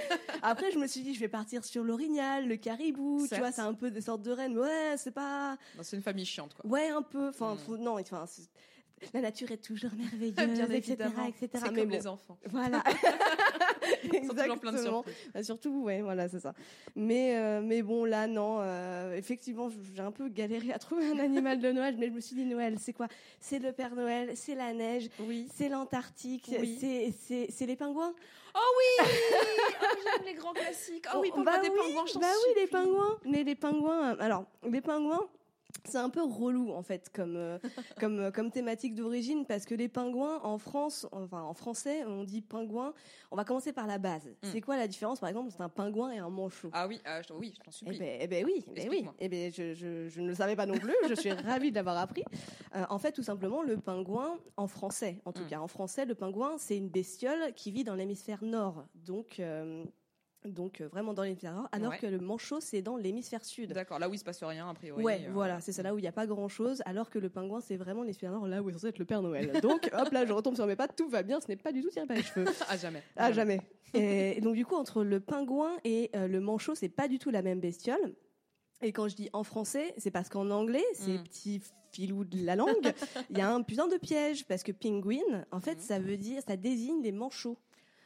Après 0.41 0.71
je 0.71 0.79
me 0.79 0.87
suis 0.87 1.01
dit 1.01 1.13
je 1.13 1.19
vais 1.19 1.27
partir 1.27 1.65
sur 1.65 1.83
l'orignal, 1.83 2.47
le 2.47 2.57
caribou, 2.57 3.27
tu 3.29 3.35
vois, 3.41 3.51
c'est 3.51 3.61
un 3.63 3.75
peu 3.75 3.91
des 3.91 4.01
sortes 4.03 4.23
de 4.23 4.31
rennes. 4.31 4.55
mais 4.55 4.61
Ouais, 4.61 4.95
c'est 4.99 5.11
pas, 5.11 5.57
C'est 5.83 5.97
une 5.97 6.03
famille 6.05 6.25
chiante, 6.25 6.55
quoi. 6.55 6.71
ouais 6.71 6.91
un 6.91 7.03
peu. 7.03 7.31
Enfin 7.31 7.55
Mm. 7.55 7.59
faut- 7.59 7.77
non, 7.77 7.99
enfin 7.99 8.25
la 9.15 9.21
nature 9.21 9.51
est 9.51 9.59
toujours 9.63 9.91
merveilleuse, 9.97 10.35
Bien 10.35 10.71
etc., 10.71 10.93
évidemment. 10.93 11.27
etc. 11.27 11.49
C'est 11.55 11.71
Mais 11.73 11.81
comme 11.81 11.89
bon, 11.91 11.97
les 11.97 12.07
enfants. 12.07 12.39
voilà. 12.51 12.83
Ils 14.13 14.27
sont 14.27 14.35
toujours 14.35 14.59
plein 14.59 14.73
de 14.73 14.77
Exactement. 14.77 15.05
Bah, 15.35 15.43
surtout, 15.43 15.83
ouais, 15.83 16.01
voilà, 16.03 16.29
c'est 16.29 16.41
ça. 16.41 16.55
Mais, 16.97 17.37
euh, 17.37 17.61
mais 17.63 17.83
bon, 17.83 18.05
là, 18.05 18.27
non. 18.27 18.59
euh, 18.61 19.17
effectivement, 19.17 19.69
j'ai 19.95 20.03
un 20.03 20.13
peu 20.13 20.29
galéré 20.29 20.73
à 20.73 20.79
trouver 20.79 21.07
un 21.09 21.19
animal 21.19 21.61
de 21.61 21.73
Noël, 21.73 21.97
mais 21.99 22.07
je 22.09 22.13
me 22.13 22.21
suis 22.21 22.37
dit, 22.37 22.45
Noël, 22.45 22.77
c'est 22.79 22.93
quoi? 22.93 23.09
C'est 23.41 23.59
le 23.59 23.73
Père 23.73 23.95
Noël, 23.95 24.31
c'est 24.37 24.55
la 24.55 24.73
neige, 24.73 25.09
Oui. 25.21 25.49
c'est 25.55 25.69
l'Antarctique, 25.69 26.51
Oui. 26.61 26.77
c'est- 26.81 27.13
c'est 27.27 27.47
c'est 27.51 27.67
les 27.67 27.77
pingouins. 27.77 28.15
Oh 28.55 28.59
oui 28.79 29.07
oh, 29.07 29.87
J'aime 30.05 30.27
les 30.27 30.35
grands 30.35 30.53
classiques. 30.53 31.07
Oh 31.15 31.19
oui, 31.21 31.31
Oh, 31.33 31.43
parle-moi 31.43 31.57
bah 31.57 31.63
des 31.63 31.71
oui, 31.71 31.77
pingouins, 31.87 32.07
je 32.07 32.19
Bah 32.19 32.27
oui, 32.47 32.53
les 32.61 32.67
pingouins. 32.67 33.19
Mais 33.25 33.45
les 33.45 33.55
pingouins, 33.55 34.13
euh, 34.13 34.17
alors, 34.21 34.45
les 34.69 34.81
pingouins. 34.81 35.29
C'est 35.85 35.99
un 35.99 36.11
peu 36.11 36.23
relou 36.23 36.73
en 36.73 36.83
fait 36.83 37.11
comme 37.13 37.37
euh, 37.37 37.59
comme 38.01 38.19
euh, 38.19 38.31
comme 38.31 38.51
thématique 38.51 38.95
d'origine 38.95 39.45
parce 39.47 39.65
que 39.65 39.75
les 39.75 39.89
pingouins 39.89 40.41
en 40.43 40.59
France 40.59 41.07
enfin 41.13 41.43
en 41.43 41.55
français 41.55 42.05
on 42.05 42.25
dit 42.25 42.43
pingouin 42.43 42.93
on 43.31 43.37
va 43.37 43.45
commencer 43.45 43.73
par 43.73 43.87
la 43.87 43.99
base 43.99 44.27
Mm. 44.43 44.47
c'est 44.53 44.61
quoi 44.61 44.77
la 44.77 44.87
différence 44.89 45.21
par 45.21 45.29
exemple 45.29 45.49
entre 45.49 45.61
un 45.61 45.69
pingouin 45.69 46.11
et 46.13 46.19
un 46.19 46.31
manchot? 46.31 46.71
Ah 46.73 46.87
oui, 46.89 47.01
ah, 47.05 47.21
je- 47.23 47.33
oui, 47.35 47.53
je 47.57 47.61
t'en 47.61 47.71
Eh 47.71 47.73
supplie. 47.73 47.99
ben, 47.99 48.19
eh 48.21 48.27
ben 48.27 48.45
oui, 48.45 48.65
eh 48.69 48.73
ben 48.75 48.89
oui. 48.91 49.07
Eh 49.19 49.29
ben 49.29 49.53
je, 49.53 49.75
je, 49.75 50.09
je 50.09 50.21
ne 50.21 50.29
le 50.29 50.35
savais 50.35 50.57
pas 50.57 50.67
non 50.67 50.75
plus. 50.79 50.95
Je 51.09 51.15
suis 51.15 51.33
ravie 51.33 51.71
de 51.71 51.77
l'avoir 51.77 51.97
appris. 51.99 52.25
Euh, 52.75 52.85
en 52.91 52.99
fait, 52.99 53.13
tout 53.13 53.23
simplement, 53.23 53.63
le 53.63 53.77
pingouin, 53.77 54.39
en 54.57 54.67
français, 54.67 55.21
en 55.25 55.33
tout 55.33 55.43
Mm. 55.43 55.47
cas 55.49 55.61
en 55.61 55.69
français, 55.69 56.05
le 56.05 56.15
pingouin, 56.15 56.57
c'est 56.59 56.77
une 56.77 56.89
bestiole 56.89 57.53
qui 57.55 57.71
vit 57.71 57.85
dans 57.85 57.95
l'hémisphère 57.95 58.43
nord, 58.45 58.85
donc 58.95 59.41
euh, 59.41 59.85
donc 60.47 60.81
euh, 60.81 60.89
vraiment 60.89 61.13
dans 61.13 61.23
l'hémisphère 61.23 61.55
nord, 61.55 61.69
alors 61.73 61.91
Ouais. 61.91 61.99
que 61.99 62.07
le 62.07 62.19
manchot, 62.19 62.61
c'est 62.61 62.81
dans 62.83 62.97
l'hémisphère 62.97 63.45
sud. 63.45 63.73
D'accord, 63.73 63.99
là 63.99 64.09
où 64.09 64.15
il 64.15 64.19
se 64.19 64.25
passe 64.25 64.43
rien, 64.43 64.69
a 64.69 64.75
priori. 64.75 65.05
Ouais, 65.05 65.27
euh, 65.27 65.33
voilà, 65.33 65.61
c'est 65.61 65.73
ça 65.73 65.83
là 65.83 65.95
où 65.95 65.99
il 65.99 66.03
n'y 66.03 66.09
a 66.09 66.13
pas 66.13 66.27
grand 66.27 66.49
chose, 66.49 66.83
alors 66.87 67.11
que 67.11 67.19
le 67.19 67.29
pingouin, 67.29 67.61
c'est 67.61 67.77
vraiment 67.77 68.03
l'hémisphère 68.03 68.33
nord, 68.33 68.47
là 68.49 68.63
où 68.63 68.71
est 68.71 68.73
censé 68.73 68.89
être 68.89 68.99
le 68.99 69.05
Père 69.05 69.21
Noël. 69.23 69.61
Donc, 69.61 69.91
hop 69.93 70.11
là, 70.13 70.25
je 70.25 70.33
retombe 70.33 70.55
sur 70.55 70.67
mes 70.67 70.77
pattes, 70.77 70.97
tout 70.97 71.09
va 71.09 71.23
bien, 71.23 71.41
ce 71.41 71.49
n'est 71.49 71.57
pas 71.57 71.73
du 71.73 71.83
tout 71.83 71.91
tiré 71.91 72.07
par 72.07 72.17
les 72.17 72.23
cheveux. 72.23 72.47
À 72.69 72.77
jamais. 72.77 73.03
Ah, 73.17 73.33
jamais. 73.33 73.61
Et, 73.95 74.39
et 74.39 74.41
donc, 74.41 74.55
du 74.55 74.65
coup, 74.65 74.77
entre 74.77 75.03
le 75.03 75.19
pingouin 75.19 75.73
et 75.85 76.11
euh, 76.15 76.29
le 76.29 76.39
manchot, 76.41 76.77
c'est 76.77 76.89
pas 76.89 77.09
du 77.09 77.19
tout 77.19 77.31
la 77.31 77.43
même 77.43 77.59
bestiole. 77.59 78.15
Et 78.83 78.93
quand 78.93 79.09
je 79.09 79.17
dis 79.17 79.29
en 79.33 79.43
français, 79.43 79.93
c'est 79.99 80.13
parce 80.13 80.29
qu'en 80.29 80.49
anglais, 80.51 80.85
ces 80.95 81.19
Mm. 81.19 81.23
petits 81.25 81.63
filous 81.93 82.25
de 82.25 82.47
la 82.47 82.55
langue, 82.55 82.95
il 83.31 83.37
y 83.37 83.41
a 83.41 83.53
un 83.53 83.63
putain 83.63 83.89
de 83.89 83.97
piège. 83.97 84.47
Parce 84.47 84.63
que 84.63 84.71
penguin, 84.71 85.45
en 85.51 85.59
fait, 85.61 85.75
Mm. 85.79 85.81
ça 85.81 85.99
veut 85.99 86.17
dire, 86.17 86.41
ça 86.47 86.57
désigne 86.57 87.03
les 87.03 87.11
manchots. 87.13 87.59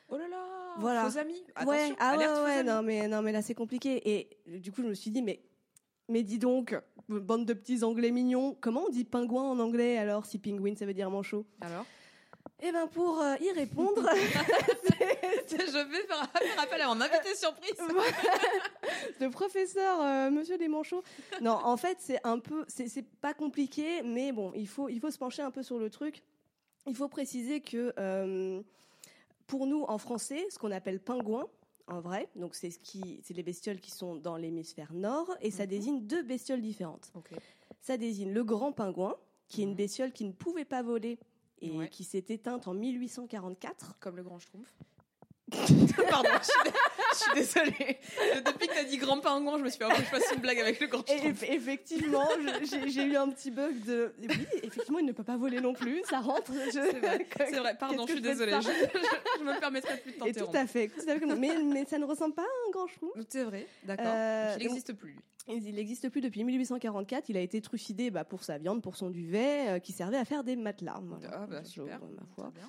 Oh 0.09 0.17
là 0.17 0.27
là 0.27 0.54
Voilà. 0.79 1.09
Faux 1.09 1.19
amis 1.19 1.33
ouais, 1.33 1.53
Attention, 1.55 1.97
ah 1.99 2.17
ouais, 2.17 2.25
alerte 2.25 2.37
faux 2.37 2.45
ouais, 2.45 2.53
amis. 2.59 2.69
non, 2.69 2.83
mais, 2.83 3.09
non, 3.09 3.23
mais 3.23 3.33
là, 3.33 3.43
c'est 3.43 3.55
compliqué. 3.55 4.03
Et 4.11 4.59
du 4.59 4.73
coup, 4.73 4.83
je 4.83 4.89
me 4.89 4.95
suis 4.95 5.11
dit, 5.11 5.23
mais, 5.23 5.41
mais 6.09 6.23
dis 6.23 6.39
donc, 6.39 6.77
bande 7.09 7.47
de 7.47 7.53
petits 7.53 7.83
anglais 7.85 8.11
mignons, 8.11 8.57
comment 8.61 8.85
on 8.87 8.91
dit 8.91 9.05
pingouin 9.05 9.45
en 9.45 9.59
anglais 9.59 9.99
alors 9.99 10.27
si 10.27 10.39
penguin, 10.39 10.75
ça 10.77 10.87
veut 10.87 10.95
dire 10.95 11.11
manchot? 11.11 11.45
Alors? 11.61 11.87
Eh 12.63 12.73
ben, 12.73 12.87
pour 12.87 13.21
euh, 13.21 13.35
y 13.41 13.51
répondre, 13.53 14.03
Je 15.51 15.89
vais 15.89 16.07
faire, 16.07 16.31
faire 16.31 16.61
appel 16.63 16.81
à 16.81 16.87
mon 16.89 17.01
invité 17.01 17.35
surprise. 17.35 17.75
le 19.21 19.29
professeur 19.29 20.01
euh, 20.01 20.31
Monsieur 20.31 20.57
Desmanchots. 20.57 21.03
Non, 21.41 21.59
en 21.63 21.77
fait, 21.77 21.99
c'est 22.01 22.21
un 22.25 22.39
peu, 22.39 22.65
c'est 22.69 22.89
c'est 22.89 23.03
pas 23.21 23.35
compliqué, 23.35 24.03
mais 24.03 24.33
bon, 24.33 24.53
il 24.55 24.69
faut, 24.69 24.89
il 24.89 25.01
faut 25.01 25.11
se 25.11 25.19
pencher 25.19 25.43
un 25.43 25.51
peu 25.51 25.63
sur 25.63 25.79
le 25.79 25.91
truc. 25.91 26.23
Il 26.87 26.95
faut 26.95 27.09
préciser 27.09 27.61
que 27.61 27.93
euh, 27.99 28.63
pour 29.47 29.67
nous, 29.67 29.83
en 29.83 29.99
français, 29.99 30.47
ce 30.51 30.59
qu'on 30.59 30.71
appelle 30.71 31.01
pingouin, 31.01 31.47
en 31.87 32.01
vrai, 32.01 32.29
donc 32.35 32.55
c'est 32.55 32.71
ce 32.71 32.79
qui, 32.79 33.21
c'est 33.23 33.35
les 33.35 33.43
bestioles 33.43 33.81
qui 33.81 33.91
sont 33.91 34.15
dans 34.17 34.37
l'hémisphère 34.37 34.93
nord, 34.95 35.31
et 35.41 35.51
ça 35.51 35.65
Mhm. 35.65 35.69
désigne 35.71 36.01
deux 36.07 36.23
bestioles 36.23 36.63
différentes. 36.63 37.13
Ça 37.81 37.97
désigne 37.99 38.33
le 38.33 38.43
grand 38.45 38.73
pingouin, 38.73 39.17
qui 39.49 39.61
est 39.61 39.65
une 39.65 39.71
Mhm. 39.71 39.77
bestiole 39.77 40.13
qui 40.13 40.25
ne 40.25 40.33
pouvait 40.33 40.65
pas 40.65 40.83
voler 40.83 41.19
et 41.61 41.71
Ouais. 41.71 41.89
qui 41.91 42.05
s'est 42.05 42.25
éteinte 42.29 42.67
en 42.69 42.75
1844. 42.75 43.99
Comme 44.01 44.17
le 44.17 44.23
grand 44.23 44.39
schtroumpf. 44.39 44.73
Pardon, 46.11 46.29
je 46.41 46.45
suis, 46.45 46.63
dé- 46.65 46.71
je 47.13 47.17
suis 47.19 47.35
désolée. 47.35 47.99
Euh, 48.35 48.41
Depuis 48.41 48.67
que 48.67 48.75
t'as 48.75 48.85
dit 48.85 48.97
grand 48.97 49.21
pingouin, 49.21 49.59
je 49.59 49.65
me 49.65 49.69
suis 49.69 49.79
fait, 49.79 49.85
oh, 49.87 49.93
je 49.97 50.03
fasse 50.03 50.33
une 50.35 50.41
blague 50.41 50.59
avec 50.59 50.81
le 50.81 50.87
grand 50.87 51.05
effectivement, 51.09 52.27
j'ai 52.87 53.05
eu 53.05 53.17
un 53.17 53.29
petit 53.29 53.51
bug 53.51 53.85
de. 53.85 54.15
Oui, 54.21 54.47
effectivement, 54.63 54.99
il 54.99 55.07
ne 55.07 55.13
peut 55.13 55.23
pas 55.23 55.37
voler 55.37 55.61
non 55.61 55.75
plus, 55.75 56.03
ça 56.09 56.21
rentre. 56.21 56.51
je- 56.53 56.71
C'est 56.71 56.99
vrai. 57.59 57.77
Pardon, 57.79 58.07
je 58.07 58.13
suis 58.13 58.21
désolée. 58.23 58.53
Je, 58.53 58.69
je- 58.69 59.39
je 59.41 59.45
me 59.45 59.59
permettrai 59.61 59.99
plus 59.99 60.13
de 60.13 60.17
tout 60.19 60.25
t'interrompre. 60.25 60.57
à 60.59 60.67
fait. 60.67 60.89
tout 60.89 61.09
à 61.09 61.19
fait. 61.19 61.27
Mais, 61.37 61.53
mais 61.63 61.85
ça 61.85 61.99
ne 61.99 62.05
ressemble 62.07 62.35
pas 62.35 62.43
à 62.43 62.45
un 62.45 62.71
grand 62.73 62.87
chou. 62.87 63.13
C'est 63.29 63.45
vrai, 63.45 63.67
d'accord. 63.85 64.07
Euh, 64.09 64.57
il 64.59 64.67
n'existe 64.67 64.95
plus, 64.95 65.13
lui. 65.13 65.21
Il 65.47 65.75
n'existe 65.75 66.09
plus 66.09 66.23
depuis 66.23 66.43
1844. 66.43 67.29
Il 67.29 67.37
a 67.37 67.41
été 67.41 67.61
trucidé 67.61 68.11
bah, 68.11 68.25
pour 68.25 68.43
sa 68.45 68.57
viande, 68.57 68.83
pour 68.83 68.97
son 68.97 69.11
duvet, 69.11 69.69
euh, 69.69 69.79
qui 69.79 69.93
servait 69.93 70.17
à 70.17 70.25
faire 70.25 70.43
des 70.43 70.57
matelas. 70.57 70.99
Voilà. 71.03 71.29
Ah, 71.35 71.47
bah, 71.47 71.63
super. 71.65 72.01
ma 72.01 72.23
foi. 72.35 72.51
Bien. 72.55 72.65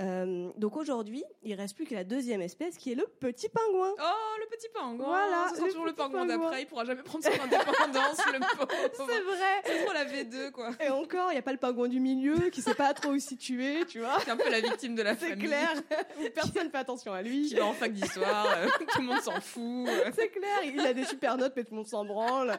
Euh, 0.00 0.50
donc 0.56 0.76
aujourd'hui, 0.76 1.24
il 1.42 1.54
reste 1.54 1.74
plus 1.74 1.84
que 1.84 1.94
la 1.94 2.04
deuxième 2.04 2.40
espèce, 2.40 2.76
qui 2.76 2.92
est 2.92 2.94
le 2.94 3.04
petit 3.18 3.48
pingouin. 3.48 3.92
Oh, 3.98 4.36
le 4.40 4.46
petit 4.56 4.68
pingouin. 4.72 5.04
Voilà, 5.06 5.46
Ce 5.50 5.56
sera 5.56 5.66
le 5.66 5.72
toujours 5.72 5.86
le 5.86 5.92
pingouin 5.92 6.24
d'après. 6.24 6.62
Il 6.62 6.66
pourra 6.66 6.84
jamais 6.84 7.02
prendre 7.02 7.24
son 7.24 7.30
indépendance, 7.32 8.20
le 8.32 8.38
pauvre. 8.56 8.68
C'est 8.92 9.20
vrai. 9.22 9.62
C'est 9.64 9.84
trop 9.84 9.92
la 9.92 10.04
V2, 10.04 10.50
quoi. 10.52 10.70
Et 10.80 10.88
encore, 10.90 11.30
il 11.30 11.34
n'y 11.34 11.38
a 11.38 11.42
pas 11.42 11.50
le 11.52 11.58
pingouin 11.58 11.88
du 11.88 11.98
milieu 11.98 12.36
qui 12.50 12.62
sait 12.62 12.74
pas 12.76 12.94
trop 12.94 13.10
où 13.10 13.18
situer, 13.18 13.84
tu 13.86 13.98
vois. 13.98 14.18
C'est 14.24 14.30
un 14.30 14.36
peu 14.36 14.48
la 14.48 14.60
victime 14.60 14.94
de 14.94 15.02
la 15.02 15.16
C'est 15.16 15.30
famille. 15.30 15.46
clair. 15.48 15.74
Personne 16.34 16.70
fait 16.70 16.78
attention 16.78 17.12
à 17.12 17.22
lui. 17.22 17.48
Qui 17.48 17.54
va 17.56 17.64
en 17.66 17.72
fac 17.72 17.92
d'histoire. 17.92 18.46
euh, 18.56 18.66
tout 18.92 19.00
le 19.00 19.06
monde 19.06 19.20
s'en 19.20 19.40
fout. 19.40 19.88
euh, 19.88 20.10
C'est 20.14 20.28
clair, 20.28 20.60
il 20.64 20.78
a 20.80 20.92
des 20.92 21.04
super 21.06 21.36
notes, 21.36 21.54
mais 21.56 21.64
tout 21.64 21.72
le 21.72 21.78
monde 21.78 21.88
s'en 21.88 22.04
branle. 22.04 22.56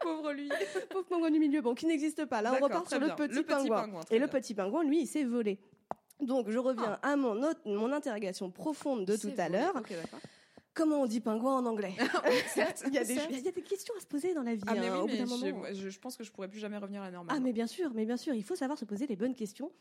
pauvre 0.00 0.32
lui. 0.32 0.48
Pauvre 0.88 1.04
pingouin 1.06 1.30
du 1.30 1.38
milieu, 1.40 1.60
bon, 1.60 1.74
qui 1.74 1.84
n'existe 1.86 2.24
pas. 2.24 2.40
Là, 2.42 2.54
on 2.58 2.64
repart 2.64 2.88
sur 2.88 3.00
le 3.00 3.08
petit, 3.08 3.34
Le 3.34 3.42
petit 3.42 3.68
pingouin. 3.68 4.00
Et 4.10 4.18
le 4.18 4.26
petit 4.28 4.54
pingouin, 4.54 4.84
lui, 4.84 5.02
il 5.02 5.06
s'est 5.06 5.24
volé. 5.24 5.58
Donc, 6.20 6.50
je 6.50 6.58
reviens 6.58 6.98
à 7.02 7.16
mon, 7.16 7.42
autre- 7.42 7.60
mon 7.64 7.92
interrogation 7.92 8.50
profonde 8.50 9.04
de 9.04 9.16
tout 9.16 9.32
à 9.38 9.48
l'heure. 9.48 9.74
Comment 10.74 11.02
on 11.02 11.06
dit 11.06 11.20
pingouin 11.20 11.56
en 11.56 11.66
anglais 11.66 11.92
certes, 12.54 12.84
il, 12.86 12.94
y 12.94 12.98
a 12.98 13.04
des, 13.04 13.14
certes. 13.16 13.30
il 13.32 13.40
y 13.40 13.48
a 13.48 13.52
des 13.52 13.62
questions 13.62 13.94
à 13.96 14.00
se 14.00 14.06
poser 14.06 14.32
dans 14.32 14.42
la 14.42 14.54
vie. 14.54 14.62
Ah, 14.66 14.74
mais 14.74 14.86
hein, 14.86 15.00
bout 15.00 15.06
mais 15.08 15.24
moment. 15.24 15.64
je, 15.72 15.88
je 15.88 15.98
pense 15.98 16.16
que 16.16 16.22
je 16.22 16.30
pourrais 16.30 16.46
plus 16.46 16.60
jamais 16.60 16.76
revenir 16.78 17.02
à 17.02 17.06
la 17.06 17.10
normale. 17.10 17.34
Ah 17.36 17.40
mais 17.40 17.52
bien 17.52 17.66
sûr, 17.66 17.90
mais 17.94 18.04
bien 18.04 18.16
sûr, 18.16 18.32
il 18.34 18.44
faut 18.44 18.54
savoir 18.54 18.78
se 18.78 18.84
poser 18.84 19.08
les 19.08 19.16
bonnes 19.16 19.34
questions. 19.34 19.72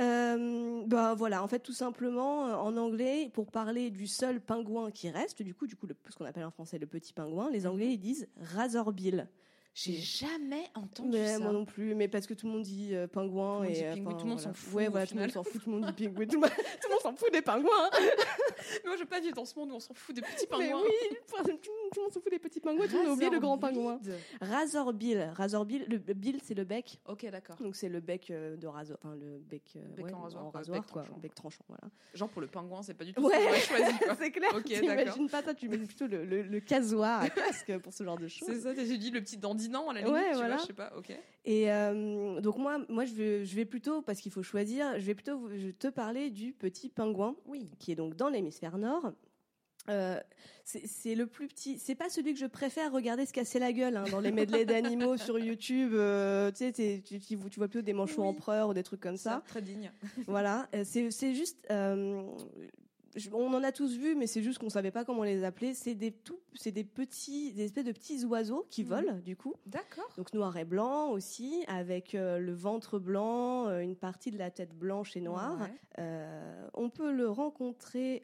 Euh, 0.00 0.82
bah 0.86 1.14
voilà, 1.14 1.40
en 1.44 1.46
fait 1.46 1.60
tout 1.60 1.72
simplement 1.72 2.48
euh, 2.48 2.54
en 2.54 2.76
anglais 2.76 3.30
pour 3.32 3.52
parler 3.52 3.90
du 3.90 4.08
seul 4.08 4.40
pingouin 4.40 4.90
qui 4.90 5.08
reste, 5.08 5.40
du 5.42 5.54
coup 5.54 5.68
du 5.68 5.76
coup 5.76 5.86
le, 5.86 5.94
ce 6.10 6.16
qu'on 6.16 6.24
appelle 6.24 6.44
en 6.44 6.50
français 6.50 6.78
le 6.78 6.86
petit 6.86 7.12
pingouin, 7.12 7.48
les 7.52 7.64
Anglais 7.68 7.92
ils 7.92 7.98
disent 7.98 8.26
razorbill. 8.40 9.28
J'ai 9.76 9.94
jamais 9.96 10.70
entendu 10.76 11.18
Mais 11.18 11.32
ça. 11.32 11.38
moi 11.40 11.52
non 11.52 11.64
plus, 11.64 11.96
mais 11.96 12.06
parce 12.06 12.28
que 12.28 12.34
tout 12.34 12.46
le 12.46 12.52
monde 12.52 12.62
dit 12.62 12.94
euh, 12.94 13.08
pingouin 13.08 13.56
Tout 13.56 13.62
le 13.64 13.68
monde 13.68 13.70
et 13.70 13.72
dit 13.72 13.84
euh, 13.84 13.94
pingouin, 13.94 14.12
enfin, 14.12 14.18
tout 14.18 14.24
le 14.24 14.30
monde 14.30 14.38
voilà. 14.38 14.42
s'en 14.42 14.52
fout, 14.54 14.74
Ouais 14.74 14.88
voilà, 14.88 15.06
tout 15.08 15.14
le 15.16 15.20
monde 15.22 15.30
s'en 15.32 15.42
fout, 15.42 15.62
tout 15.64 15.70
le 15.72 15.76
monde 15.80 15.94
dit 15.96 16.08
pingouin, 16.08 16.26
tout 16.26 16.34
le 16.34 16.38
monde, 16.40 16.50
tout 16.50 16.88
le 16.88 16.90
monde 16.90 17.00
s'en 17.02 17.14
fout 17.16 17.32
des 17.32 17.42
pingouins. 17.42 17.90
Moi, 18.84 18.94
je 18.94 19.00
veux 19.00 19.06
pas 19.08 19.20
vivre 19.20 19.34
dans 19.34 19.44
ce 19.44 19.58
monde 19.58 19.72
où 19.72 19.74
on 19.74 19.80
s'en 19.80 19.94
fout 19.94 20.14
des 20.14 20.22
petits 20.22 20.46
Mais 20.50 20.58
pingouins. 20.68 20.82
oui, 20.84 21.16
tout 21.28 21.36
le 21.36 22.02
monde 22.02 22.12
s'en 22.12 22.20
fout 22.20 22.30
des 22.30 22.38
petits 22.38 22.60
pingouins, 22.60 22.86
tout 22.86 22.92
le 22.92 22.98
monde 22.98 23.08
a 23.08 23.12
oublié 23.14 23.30
le 23.30 23.40
grand 23.40 23.58
pingouin. 23.58 23.98
Razorbill. 24.40 25.18
Razorbill, 25.20 25.32
razorbill, 25.34 25.84
le 25.88 26.00
le 26.06 26.14
bill 26.14 26.38
c'est 26.44 26.54
le 26.54 26.64
bec. 26.64 27.00
Ok, 27.08 27.26
d'accord. 27.30 27.56
Donc 27.56 27.74
c'est 27.76 27.88
le 27.88 27.98
bec 28.00 28.30
euh, 28.30 28.56
de 28.56 28.66
rasoir, 28.68 28.98
enfin 29.02 29.16
le 29.16 29.38
bec, 29.38 29.62
euh, 29.76 29.80
Bec 29.96 30.06
ouais, 30.06 30.12
en 30.14 30.20
rasoir, 30.20 30.46
en 30.46 30.50
quoi, 30.50 30.60
rasoir, 30.60 30.80
bec 30.80 30.90
quoi, 30.90 31.02
tranchant. 31.02 31.18
bec 31.20 31.34
tranchant, 31.34 31.64
voilà. 31.68 31.84
Genre 32.14 32.28
pour 32.28 32.40
le 32.42 32.46
pingouin, 32.46 32.82
c'est 32.82 32.94
pas 32.94 33.04
du 33.04 33.12
tout 33.12 33.22
Ouais. 33.26 33.34
ce 33.60 33.68
qu'on 33.70 33.76
choisi. 33.76 33.94
C'est 34.20 34.30
clair. 34.30 34.50
Ok, 34.54 34.64
T'imagines 34.64 35.28
pas 35.28 35.42
ça, 35.42 35.52
tu 35.54 35.68
mets 35.68 35.78
plutôt 35.78 36.06
le, 36.06 36.24
le, 36.24 36.42
le 36.42 36.60
casoir 36.60 37.22
à 37.22 37.28
casque 37.30 37.76
pour 37.78 37.92
ce 37.92 38.04
genre 38.04 38.18
de 38.18 38.28
choses. 38.28 38.48
C'est 38.48 38.60
ça, 38.60 38.74
j'ai 38.74 38.98
dit 38.98 39.10
le 39.10 39.20
petit 39.20 39.36
dandinant 39.68 39.88
à 39.90 39.94
la 39.94 40.00
limite, 40.00 40.14
Ouais, 40.14 40.30
tu 40.30 40.36
voilà. 40.36 40.54
vois, 40.54 40.62
je 40.62 40.66
sais 40.66 40.72
pas, 40.72 40.92
ok. 40.96 41.12
Et 41.46 41.70
euh, 41.72 42.40
donc 42.40 42.56
moi, 42.58 42.78
moi 42.88 43.04
je 43.04 43.14
vais, 43.14 43.44
je 43.44 43.54
vais 43.56 43.64
plutôt, 43.64 44.00
parce 44.02 44.20
qu'il 44.20 44.32
faut 44.32 44.42
choisir, 44.42 44.94
je 44.98 45.04
vais 45.04 45.14
plutôt 45.14 45.48
je 45.54 45.68
te 45.70 45.88
parler 45.88 46.30
du 46.30 46.52
petit 46.52 46.88
pingouin, 46.88 47.36
Oui. 47.46 47.68
qui 47.78 47.92
est 47.92 47.96
donc 47.96 48.14
dans 48.16 48.28
l'hémisphère 48.28 48.78
nord. 48.78 49.12
Euh, 49.90 50.18
c'est 50.64 51.14
le 51.14 51.26
plus 51.26 51.46
petit. 51.46 51.78
C'est 51.78 51.94
pas 51.94 52.08
celui 52.08 52.32
que 52.32 52.40
je 52.40 52.46
préfère 52.46 52.90
regarder 52.90 53.26
se 53.26 53.34
casser 53.34 53.58
la 53.58 53.70
gueule 53.70 53.98
hein, 53.98 54.04
dans 54.10 54.20
les 54.20 54.32
medleys 54.32 54.64
d'animaux 54.64 55.18
sur 55.18 55.38
YouTube. 55.38 55.92
euh, 55.92 56.50
tu 56.52 56.56
sais, 56.58 56.72
t'es- 56.72 57.02
tu, 57.04 57.20
tu, 57.20 57.36
tu 57.36 57.58
vois 57.58 57.68
plutôt 57.68 57.82
des 57.82 57.92
manchots 57.92 58.22
Oui. 58.22 58.28
empereurs 58.28 58.70
ou 58.70 58.72
des 58.74 58.82
trucs 58.82 59.00
comme 59.02 59.18
ça. 59.18 59.42
Très 59.46 59.60
digne. 59.60 59.92
voilà, 60.26 60.68
c'est 60.84 61.34
juste. 61.34 61.58
euh, 61.70 62.22
on 63.32 63.52
en 63.54 63.62
a 63.62 63.72
tous 63.72 63.96
vu, 63.96 64.14
mais 64.14 64.26
c'est 64.26 64.42
juste 64.42 64.58
qu'on 64.58 64.68
savait 64.70 64.90
pas 64.90 65.04
comment 65.04 65.22
les 65.22 65.44
appeler. 65.44 65.74
C'est 65.74 65.94
des 65.94 66.10
tout, 66.12 66.38
c'est 66.54 66.72
des 66.72 66.84
petits, 66.84 67.52
des 67.52 67.64
espèces 67.64 67.84
de 67.84 67.92
petits 67.92 68.24
oiseaux 68.24 68.66
qui 68.70 68.82
Mhm. 68.82 68.88
volent 68.88 69.18
du 69.24 69.36
coup. 69.36 69.54
D'accord. 69.66 70.08
Donc 70.16 70.32
noir 70.34 70.56
et 70.56 70.64
blanc 70.64 71.10
aussi, 71.10 71.64
avec 71.68 72.14
euh, 72.14 72.38
le 72.38 72.52
ventre 72.52 72.98
blanc, 72.98 73.68
euh, 73.68 73.80
une 73.80 73.96
partie 73.96 74.30
de 74.30 74.38
la 74.38 74.50
tête 74.50 74.74
blanche 74.74 75.16
et 75.16 75.20
noire. 75.20 75.58
Ouais. 75.60 75.72
Euh, 76.00 76.68
on 76.74 76.90
peut 76.90 77.12
le 77.12 77.28
rencontrer 77.30 78.22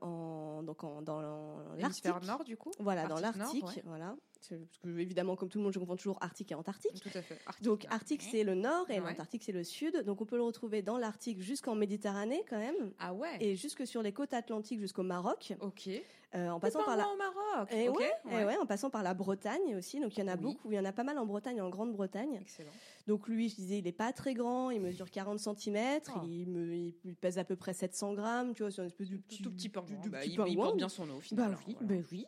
en, 0.00 0.62
donc 0.62 0.84
en, 0.84 1.02
dans 1.02 1.20
l'Arctique. 1.20 1.78
L'hémisphère 1.78 2.20
nord, 2.22 2.44
du 2.44 2.56
coup 2.56 2.70
Voilà, 2.78 3.06
dans 3.06 3.16
Arctique 3.22 3.36
l'Arctique, 3.38 3.64
ouais. 3.66 3.82
voilà. 3.84 4.16
Parce 4.48 4.78
que 4.82 4.98
évidemment, 4.98 5.36
comme 5.36 5.48
tout 5.48 5.58
le 5.58 5.64
monde, 5.64 5.72
je 5.72 5.78
confonds 5.78 5.96
toujours 5.96 6.18
Arctique 6.20 6.50
et 6.52 6.54
Antarctique. 6.54 7.00
Tout 7.02 7.10
à 7.18 7.22
fait. 7.22 7.38
Arctique, 7.46 7.64
Donc. 7.64 7.86
Arctique 7.90 8.22
c'est 8.22 8.42
le 8.44 8.54
nord 8.54 8.90
et 8.90 9.00
Ouais. 9.00 9.06
l'Antarctique 9.10 9.42
c'est 9.44 9.52
le 9.52 9.64
sud. 9.64 10.02
Donc 10.04 10.20
on 10.20 10.24
peut 10.26 10.36
le 10.36 10.42
retrouver 10.42 10.82
dans 10.82 10.98
l'Arctique 10.98 11.40
jusqu'en 11.40 11.74
Méditerranée 11.74 12.42
quand 12.48 12.58
même 12.58 12.92
Ah 12.98 13.12
ouais. 13.14 13.36
et 13.40 13.56
jusque 13.56 13.86
sur 13.86 14.02
les 14.02 14.12
côtes 14.12 14.32
atlantiques 14.34 14.80
jusqu'au 14.80 15.02
Maroc, 15.02 15.54
Ok. 15.60 15.88
euh, 16.34 16.48
en 16.48 16.58
passant 16.60 16.84
par 16.84 16.96
la 16.96 17.06
au 17.08 17.16
Maroc. 17.16 17.72
et 17.72 17.88
ok. 17.88 17.98
ouais, 17.98 18.12
et 18.42 18.44
ouais, 18.44 18.56
en 18.56 18.66
passant 18.66 18.88
par 18.90 19.02
la 19.02 19.14
Bretagne 19.14 19.76
aussi. 19.76 20.00
Donc 20.00 20.16
il 20.16 20.20
y 20.20 20.22
en 20.22 20.28
a 20.28 20.36
Oui. 20.36 20.40
beaucoup, 20.42 20.72
il 20.72 20.76
y 20.76 20.78
en 20.78 20.84
a 20.84 20.92
pas 20.92 21.04
mal 21.04 21.18
en 21.18 21.26
Bretagne, 21.26 21.58
et 21.58 21.60
en 21.60 21.68
Grande-Bretagne. 21.70 22.38
Excellent. 22.40 22.70
Donc 23.06 23.28
lui, 23.28 23.48
je 23.48 23.56
disais, 23.56 23.78
il 23.78 23.86
est 23.86 23.92
pas 23.92 24.12
très 24.12 24.34
grand, 24.34 24.70
il 24.70 24.80
mesure 24.80 25.10
40 25.10 25.38
cm, 25.38 26.00
Oh. 26.16 26.20
il, 26.24 26.46
me, 26.48 26.74
il 26.74 26.94
pèse 27.20 27.38
à 27.38 27.44
peu 27.44 27.56
près 27.56 27.72
700 27.74 28.14
grammes, 28.14 28.54
tu 28.54 28.62
vois, 28.62 28.70
c'est 28.70 28.80
un 28.82 28.86
espèce 28.86 29.08
de 29.10 29.16
petit, 29.16 29.42
tout 29.42 29.50
petit 29.50 29.68
pingouin. 29.68 29.96
Bah, 30.08 30.24
il, 30.24 30.32
il 30.48 30.56
porte 30.56 30.76
bien 30.76 30.88
son 30.88 31.06
nom 31.06 31.16
au 31.16 31.20
final. 31.20 31.50
Bah 31.50 31.58
oui, 31.66 31.76
voilà. 31.80 31.94
bah 32.02 32.08
oui. 32.12 32.26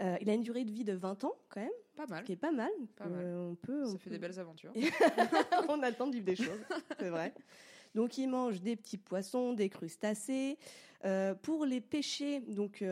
Euh, 0.00 0.16
il 0.20 0.30
a 0.30 0.34
une 0.34 0.42
durée 0.42 0.64
de 0.64 0.70
vie 0.70 0.84
de 0.84 0.92
20 0.92 1.24
ans 1.24 1.34
quand 1.48 1.60
même, 1.60 1.70
Pas 1.96 2.06
mal. 2.06 2.20
ce 2.20 2.24
qui 2.26 2.32
est 2.32 2.36
pas 2.36 2.52
mal. 2.52 2.70
Pas 2.96 3.06
mal. 3.08 3.24
Euh, 3.24 3.50
on 3.50 3.54
peut, 3.56 3.82
on 3.84 3.92
Ça 3.92 3.98
fait 3.98 4.10
des 4.10 4.18
belles 4.18 4.38
aventures. 4.38 4.72
on 5.68 5.82
a 5.82 5.90
le 5.90 5.96
temps 5.96 6.06
de 6.06 6.12
vivre 6.12 6.24
des 6.26 6.36
choses, 6.36 6.60
c'est 6.98 7.08
vrai. 7.10 7.34
Donc 7.94 8.16
il 8.18 8.28
mange 8.28 8.60
des 8.60 8.76
petits 8.76 8.98
poissons, 8.98 9.52
des 9.54 9.68
crustacés. 9.68 10.56
Euh, 11.04 11.34
pour 11.34 11.64
les 11.64 11.80
pêcher, 11.80 12.40
donc 12.40 12.82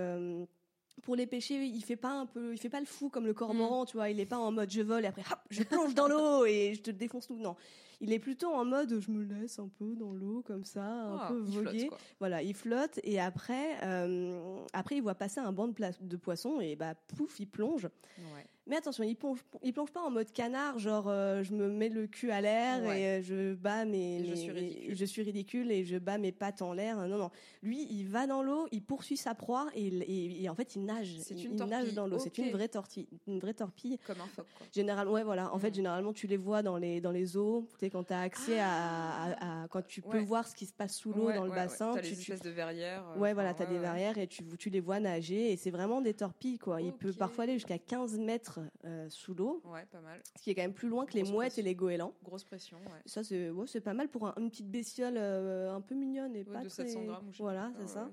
pour 1.02 1.14
les 1.16 1.26
pêcher, 1.26 1.64
il 1.64 1.82
fait 1.82 1.96
pas 1.96 2.10
un 2.12 2.26
peu, 2.26 2.52
il 2.52 2.58
fait 2.58 2.68
pas 2.68 2.80
le 2.80 2.86
fou 2.86 3.08
comme 3.08 3.26
le 3.26 3.34
cormoran, 3.34 3.82
Mm. 3.82 3.86
tu 3.86 3.96
vois. 3.96 4.10
Il 4.10 4.18
est 4.18 4.26
pas 4.26 4.38
en 4.38 4.50
mode 4.50 4.70
je 4.70 4.80
vole 4.82 5.04
et 5.04 5.08
après 5.08 5.22
hop, 5.30 5.38
je 5.50 5.62
plonge 5.62 5.94
dans 5.94 6.08
l'eau 6.08 6.44
et 6.46 6.72
je 6.74 6.80
te 6.82 6.90
défonce 6.90 7.26
tout. 7.28 7.36
Non, 7.36 7.54
il 8.00 8.12
est 8.12 8.18
plutôt 8.18 8.48
en 8.52 8.64
mode 8.64 8.98
je 9.00 9.10
me 9.10 9.24
laisse 9.24 9.58
un 9.58 9.68
peu 9.68 9.94
dans 9.96 10.12
l'eau 10.12 10.42
comme 10.46 10.64
ça, 10.64 10.84
un 10.84 11.16
Ah, 11.18 11.28
peu 11.28 11.38
voguer. 11.38 11.90
Voilà, 12.18 12.42
il 12.42 12.54
flotte 12.54 13.00
et 13.02 13.18
après, 13.20 13.76
euh, 13.84 14.58
après 14.72 14.96
il 14.96 15.02
voit 15.02 15.14
passer 15.14 15.40
un 15.40 15.52
banc 15.52 15.68
de, 15.68 15.74
de 16.00 16.16
poissons 16.16 16.60
et 16.60 16.76
bah 16.76 16.94
pouf, 17.16 17.40
il 17.40 17.46
plonge. 17.48 17.84
Ouais. 18.34 18.46
Mais 18.68 18.76
attention, 18.76 19.04
il 19.04 19.14
plonge, 19.14 19.38
il 19.62 19.72
plonge 19.72 19.92
pas 19.92 20.00
en 20.02 20.10
mode 20.10 20.32
canard, 20.32 20.78
genre 20.80 21.06
euh, 21.06 21.44
je 21.44 21.52
me 21.54 21.68
mets 21.68 21.88
le 21.88 22.08
cul 22.08 22.32
à 22.32 22.40
l'air 22.40 22.82
Ouais. 22.82 23.00
et 23.00 23.06
euh, 23.06 23.22
je 23.22 23.54
bats 23.54 23.84
mes, 23.84 24.20
Et 24.22 24.24
je 24.24 24.34
suis 24.34 24.50
ridicule. 24.50 24.90
et 24.90 24.94
je 24.96 25.04
suis 25.04 25.22
ridicule 25.22 25.70
et 25.70 25.84
je 25.84 25.96
bats 25.98 26.18
mes 26.18 26.32
pattes 26.32 26.62
en 26.62 26.72
l'air. 26.72 26.96
Non, 27.06 27.16
non. 27.16 27.30
Lui, 27.62 27.86
il 27.90 28.08
va 28.08 28.26
dans 28.26 28.42
l'eau, 28.42 28.66
il 28.72 28.82
poursuit 28.82 29.16
sa 29.16 29.36
proie 29.36 29.68
et, 29.76 29.86
il- 29.86 30.02
et- 30.02 30.42
et 30.42 30.48
en 30.48 30.56
fait, 30.56 30.74
il 30.74 30.84
nage. 30.84 31.14
C'est 31.20 31.44
une 31.44 31.54
il 31.54 31.64
nage 31.64 31.94
dans 31.94 32.08
l'eau. 32.08 32.18
C'est 32.18 32.36
une 32.38 32.50
vraie 32.50 32.66
tortille, 32.68 33.06
une 33.28 33.38
vraie 33.38 33.54
torpille. 33.54 33.98
Comme 34.04 34.20
un 34.20 34.26
phoque, 34.26 34.46
quoi. 34.58 34.66
Généralement, 34.74 35.12
ouais, 35.12 35.22
voilà. 35.22 35.54
En 35.54 35.58
fait, 35.60 35.70
Mm. 35.70 35.74
généralement, 35.74 36.12
tu 36.12 36.26
les 36.26 36.36
vois 36.36 36.62
dans 36.64 36.76
les 36.76 37.00
dans 37.00 37.12
les 37.12 37.36
eaux. 37.36 37.68
Tu 37.74 37.86
sais, 37.86 37.90
quand 37.90 38.02
tu 38.02 38.12
as 38.14 38.20
accès 38.20 38.58
à, 38.58 38.68
à- 38.68 39.62
à- 39.64 39.68
quand 39.68 39.86
tu 39.86 40.02
peux 40.02 40.18
voir 40.18 40.46
ce 40.48 40.56
qui 40.56 40.66
se 40.66 40.72
passe 40.72 40.96
sous 40.96 41.12
l'eau 41.12 41.26
Ouais, 41.26 41.36
dans 41.36 41.44
le 41.44 41.50
bassin. 41.50 41.92
T'as 41.94 42.00
tu- 42.02 42.10
les 42.10 42.16
tu- 42.16 42.32
espèces 42.32 42.42
de 42.42 42.50
verrières. 42.50 43.04
euh, 43.14 43.20
Ouais, 43.20 43.32
voilà, 43.32 43.54
t'as 43.54 43.66
des 43.66 43.78
verrières 43.78 44.18
et 44.18 44.26
tu, 44.26 44.42
tu 44.58 44.70
les 44.70 44.80
vois 44.80 44.98
nager 44.98 45.52
et 45.52 45.56
c'est 45.56 45.70
vraiment 45.70 46.00
des 46.00 46.14
torpilles, 46.14 46.58
quoi. 46.58 46.82
Il 46.82 46.92
peut 46.92 47.12
parfois 47.12 47.44
aller 47.44 47.52
jusqu'à 47.54 47.78
15 47.78 48.18
mètres 48.18 48.54
euh, 48.84 49.08
sous 49.10 49.34
l'eau, 49.34 49.60
Ouais, 49.64 49.84
pas 49.90 50.00
mal. 50.00 50.20
ce 50.36 50.42
qui 50.42 50.50
est 50.50 50.54
quand 50.54 50.62
même 50.62 50.72
plus 50.74 50.88
loin 50.88 51.06
que 51.06 51.14
les 51.14 51.24
mouettes 51.24 51.58
et 51.58 51.62
les 51.62 51.74
goélands. 51.74 52.12
Grosse 52.22 52.44
pression, 52.44 52.78
ouais. 52.78 53.00
Ça, 53.06 53.22
c'est 53.24 53.50
ouais, 53.50 53.80
pas 53.80 53.94
mal 53.94 54.08
pour 54.08 54.26
un- 54.26 54.34
une 54.38 54.50
petite 54.50 54.70
bestiole 54.70 55.16
euh, 55.16 55.74
un 55.74 55.80
peu 55.80 55.94
mignonne 55.94 56.34
et 56.36 56.40
Ouais, 56.40 56.44
pas 56.44 56.62
de 56.62 56.68
très... 56.68 56.84
700 56.88 57.04
grammes 57.04 57.28
ou 57.28 57.32
je 57.32 57.36
sais 57.38 57.42
Voilà, 57.42 57.72
c'est 57.78 57.88
ça. 57.88 58.10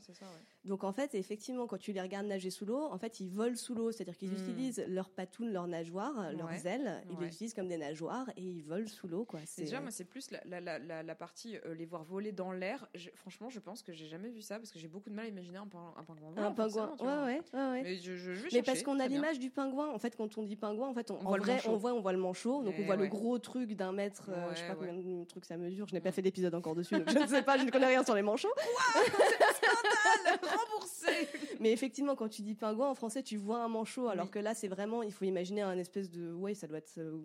Donc 0.65 0.83
en 0.85 0.93
fait, 0.93 1.13
effectivement, 1.15 1.67
quand 1.67 1.77
tu 1.77 1.91
les 1.91 1.99
regardes 2.01 2.25
nager 2.25 2.49
sous 2.49 2.65
l'eau, 2.65 2.83
en 2.89 2.97
fait, 2.97 3.19
ils 3.19 3.29
volent 3.29 3.55
sous 3.57 3.75
l'eau, 3.75 3.91
c'est-à-dire 3.91 4.15
qu'ils 4.17 4.29
Mm. 4.31 4.35
utilisent 4.35 4.85
leurs 4.87 5.09
patounes, 5.09 5.51
leurs 5.51 5.67
nageoires, 5.67 6.31
leurs 6.31 6.65
ailes, 6.65 7.03
ils 7.09 7.15
Ouais. 7.17 7.21
les 7.25 7.27
utilisent 7.27 7.53
comme 7.53 7.67
des 7.67 7.75
nageoires 7.77 8.29
et 8.37 8.41
ils 8.41 8.61
volent 8.63 8.87
sous 8.87 9.07
l'eau, 9.09 9.25
quoi. 9.25 9.41
C'est 9.45 9.63
déjà, 9.63 9.81
moi, 9.81 9.91
c'est 9.91 10.05
plus 10.05 10.31
la, 10.31 10.61
la, 10.61 11.03
la, 11.03 11.15
partie 11.15 11.57
euh, 11.65 11.73
les 11.75 11.85
voir 11.85 12.03
voler 12.05 12.31
dans 12.31 12.51
l'air. 12.53 12.87
Franchement, 13.15 13.49
je 13.49 13.59
pense 13.59 13.83
que 13.83 13.91
j'ai 13.91 14.05
jamais 14.07 14.29
vu 14.29 14.41
ça 14.41 14.57
parce 14.57 14.71
que 14.71 14.79
j'ai 14.79 14.87
beaucoup 14.87 15.09
de 15.09 15.15
mal 15.15 15.25
à 15.25 15.27
imaginer 15.27 15.57
un, 15.57 15.67
ping- 15.67 15.79
un 15.97 16.03
pingouin. 16.03 16.33
un 16.37 16.51
pingouin. 16.51 16.95
Ouais, 17.01 17.41
ouais. 17.53 17.81
Mais 17.83 17.95
je, 17.97 18.15
je, 18.15 18.17
je 18.17 18.29
vais 18.31 18.33
Mais 18.43 18.49
chercher, 18.49 18.61
parce 18.63 18.83
qu'on 18.83 18.99
a 19.01 19.07
l'image 19.07 19.39
du 19.39 19.49
pingouin, 19.49 19.89
en 19.89 19.99
fait, 19.99 20.15
quand 20.15 20.37
on 20.37 20.43
dit 20.43 20.55
pingouin, 20.55 20.87
en 20.87 20.93
fait, 20.93 21.11
on, 21.11 21.15
On 21.15 21.25
en 21.25 21.29
voit 21.29 21.37
vrai, 21.39 21.59
on 21.67 21.75
voit, 21.75 21.93
on 21.93 21.99
voit 21.99 22.13
le 22.13 22.19
manchot, 22.19 22.63
donc 22.63 22.75
on 22.79 22.85
voit 22.85 22.95
le 22.95 23.07
gros 23.07 23.37
truc 23.37 23.73
d'un 23.73 23.91
mètre, 23.91 24.29
euh, 24.29 24.51
je 24.53 24.59
sais 24.59 24.67
pas 24.67 24.75
combien 24.75 24.93
de 24.93 25.23
trucs 25.25 25.43
ça 25.45 25.57
mesure. 25.57 25.87
Je 25.89 25.93
n'ai 25.93 26.01
pas 26.01 26.11
fait 26.13 26.21
d'épisode 26.21 26.55
encore 26.55 26.73
dessus, 26.75 26.95
donc 26.97 27.09
je 27.09 27.17
ne 27.19 27.27
sais 27.27 27.41
pas, 27.43 27.57
je 27.57 27.63
ne 27.65 27.69
connais 27.71 27.87
rien 27.87 28.03
sur 28.03 28.15
les 28.15 28.21
manchots. 28.21 28.47
Remboursé 30.55 31.07
Mais 31.59 31.71
effectivement, 31.71 32.15
quand 32.15 32.29
tu 32.29 32.41
dis 32.41 32.55
pingouin 32.55 32.89
en 32.89 32.95
français, 32.95 33.23
tu 33.23 33.37
vois 33.37 33.63
un 33.63 33.67
manchot, 33.67 34.07
alors 34.07 34.25
Oui. 34.25 34.31
que 34.31 34.39
là, 34.39 34.53
c'est 34.53 34.67
vraiment, 34.67 35.03
il 35.03 35.11
faut 35.11 35.25
imaginer 35.25 35.61
un 35.61 35.77
espèce 35.77 36.09
de, 36.09 36.31
ouais, 36.33 36.53
ça 36.53 36.67
doit 36.67 36.77
être 36.79 36.97
euh, 36.97 37.17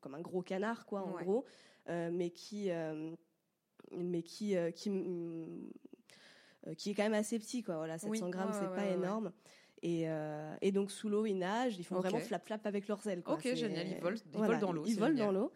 comme 0.00 0.14
un 0.14 0.20
gros 0.20 0.42
canard, 0.42 0.86
quoi, 0.86 1.00
en 1.02 1.12
Ouais. 1.14 1.22
gros, 1.24 1.44
euh, 1.88 2.10
mais 2.12 2.30
qui, 2.30 2.70
euh, 2.70 3.12
mais 3.92 4.22
qui, 4.22 4.56
qui, 4.74 4.90
mm, 4.90 5.70
qui 6.76 6.90
est 6.90 6.94
quand 6.94 7.04
même 7.04 7.14
assez 7.14 7.38
petit, 7.38 7.62
quoi. 7.62 7.76
Voilà, 7.76 7.98
700 7.98 8.10
Oui, 8.26 8.30
grammes, 8.30 8.50
ouais, 8.50 8.56
c'est 8.58 8.68
ouais, 8.68 8.74
pas 8.74 8.86
énorme. 8.86 9.32
Et, 9.82 10.08
euh, 10.08 10.54
et 10.62 10.72
donc 10.72 10.90
sous 10.90 11.08
l'eau, 11.08 11.26
ils 11.26 11.36
nagent, 11.38 11.76
ils 11.78 11.84
font 11.84 11.96
vraiment 12.00 12.18
flap-flap 12.18 12.66
avec 12.66 12.88
leurs 12.88 13.06
ailes. 13.06 13.22
Quoi. 13.22 13.34
Ok, 13.34 13.42
génial, 13.54 13.86
ils 13.86 14.00
volent- 14.00 14.16
ils 14.16 14.30
voilà, 14.36 14.54
volent 14.54 14.66
dans 14.66 14.72
l'eau, 14.72 14.82
Ils 14.86 14.94
volent 14.98 15.08
génial. 15.16 15.26
dans 15.34 15.40
l'eau. 15.40 15.52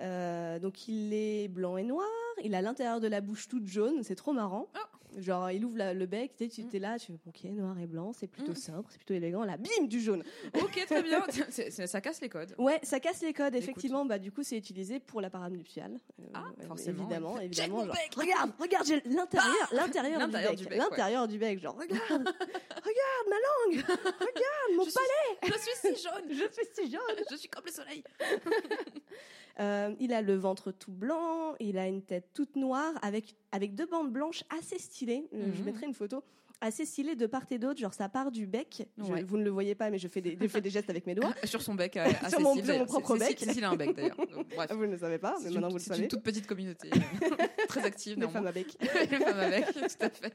Euh, 0.00 0.58
donc 0.58 0.88
il 0.88 1.12
est 1.12 1.48
blanc 1.48 1.76
et 1.76 1.82
noir. 1.82 2.06
Il 2.42 2.54
a 2.54 2.62
l'intérieur 2.62 3.00
de 3.00 3.08
la 3.08 3.20
bouche 3.20 3.46
toute 3.48 3.66
jaune. 3.66 4.02
C'est 4.02 4.14
trop 4.14 4.32
marrant. 4.32 4.68
Genre 5.18 5.50
il 5.50 5.64
ouvre 5.64 5.76
la- 5.76 5.94
le 5.94 6.06
bec. 6.06 6.32
Tu 6.36 6.44
sais, 6.44 6.50
tu 6.50 6.62
Mm. 6.62 6.70
es 6.74 6.78
là. 6.78 6.98
Tu 6.98 7.06
fais 7.06 7.18
ok 7.28 7.44
noir 7.52 7.78
et 7.78 7.86
blanc. 7.86 8.12
C'est 8.12 8.26
plutôt 8.26 8.52
Mm. 8.52 8.56
sobre. 8.56 8.88
C'est 8.90 8.98
plutôt 8.98 9.14
élégant. 9.14 9.44
Là, 9.44 9.56
bim 9.56 9.86
du 9.86 10.00
jaune. 10.00 10.22
Ok, 10.60 10.84
très 10.86 11.02
bien. 11.02 11.24
C'est- 11.50 11.70
c'est- 11.70 11.86
ça 11.86 12.00
casse 12.00 12.20
les 12.20 12.28
codes. 12.28 12.54
Ouais, 12.58 12.80
ça 12.82 13.00
casse 13.00 13.22
les 13.22 13.32
codes. 13.32 13.54
Effectivement, 13.54 14.04
bah 14.04 14.18
du 14.18 14.32
coup 14.32 14.42
c'est 14.42 14.56
utilisé 14.56 15.00
pour 15.00 15.20
la 15.20 15.30
parade 15.30 15.52
nuptiale. 15.52 15.98
Euh, 16.20 16.24
Ah, 16.34 16.44
euh, 16.62 16.66
forcément, 16.66 17.02
Évidemment, 17.04 17.34
oui. 17.34 17.44
évidemment. 17.44 17.84
Genre, 17.84 17.94
bec. 17.94 18.14
regarde, 18.16 18.50
regarde, 18.58 18.86
j'ai 18.86 19.00
l'intérieur, 19.06 19.68
l'intérieur 19.72 20.18
du 20.18 20.24
L'intérieur 20.32 20.50
bec, 20.50 20.58
du 20.58 20.64
bec, 20.64 20.72
ouais. 20.72 20.78
l'intérieur 20.78 21.28
du 21.28 21.38
bec. 21.38 21.60
Genre 21.60 21.74
regarde, 21.76 21.88
regarde 22.84 23.26
ma 23.28 23.36
langue, 23.36 23.84
regarde 23.84 24.70
mon 24.76 24.84
Je 24.84 24.90
suis- 24.90 24.98
palais. 24.98 25.38
Je 25.54 25.58
suis 25.58 25.96
si 25.96 26.02
jaune. 26.02 26.28
Je 26.30 26.52
suis 26.52 26.66
si 26.74 26.90
jaune. 26.90 27.24
Je 27.30 27.36
suis 27.36 27.48
comme 27.48 27.64
le 27.66 27.72
soleil. 27.72 28.02
Euh, 29.60 29.94
il 30.00 30.12
a 30.12 30.20
le 30.22 30.34
ventre 30.34 30.72
tout 30.72 30.90
blanc, 30.92 31.54
il 31.60 31.78
a 31.78 31.86
une 31.86 32.02
tête 32.02 32.30
toute 32.34 32.56
noire 32.56 32.92
avec, 33.02 33.36
avec 33.52 33.74
deux 33.74 33.86
bandes 33.86 34.10
blanches 34.12 34.42
assez 34.58 34.78
stylées. 34.78 35.28
Euh, 35.32 35.46
Je 35.54 35.58
Mhm. 35.60 35.64
mettrai 35.64 35.86
une 35.86 35.94
photo 35.94 36.24
assez 36.60 36.84
stylée 36.86 37.14
de 37.14 37.26
part 37.26 37.44
et 37.50 37.58
d'autre. 37.58 37.78
Genre, 37.78 37.92
ça 37.94 38.08
part 38.08 38.30
du 38.32 38.46
bec. 38.46 38.88
Je- 38.98 39.22
vous 39.24 39.36
ne 39.36 39.44
le 39.44 39.50
voyez 39.50 39.74
pas, 39.74 39.90
mais 39.90 39.98
je 39.98 40.08
fais 40.08 40.20
des, 40.22 40.36
je 40.40 40.48
fais 40.48 40.60
des 40.62 40.70
gestes 40.70 40.88
avec 40.90 41.06
mes 41.06 41.14
doigts. 41.14 41.34
Sur 41.44 41.60
son 41.62 41.74
bec, 41.74 41.96
à, 41.96 42.04
à 42.04 42.08
Sur 42.30 42.40
mon- 42.40 42.54
sur 42.56 42.78
mon 42.78 42.86
propre 42.86 43.16
C'est- 43.18 43.28
bec. 43.28 43.36
c'est- 43.38 43.46
Cécile 43.46 43.64
a 43.64 43.70
un 43.70 43.76
bec 43.76 43.94
d'ailleurs. 43.94 44.16
Vous 44.70 44.86
ne 44.86 44.92
le 44.92 44.98
savez 44.98 45.18
pas, 45.18 45.34
mais 45.38 45.44
C'est 45.48 45.50
maintenant 45.50 45.66
une, 45.68 45.72
vous 45.72 45.78
le 45.78 45.82
c'est 45.82 45.90
savez. 45.90 46.02
une 46.04 46.08
toute 46.08 46.22
petite 46.22 46.46
communauté, 46.46 46.90
euh, 46.96 47.28
très 47.68 47.84
active. 47.84 48.18
Les 48.18 48.26
femmes 48.28 48.46
à 48.46 48.52
bec. 48.52 48.66
Les 48.80 49.06
femmes 49.18 49.38
avec, 49.38 49.66
tout 49.72 49.80
à 50.00 50.10
fait. 50.10 50.34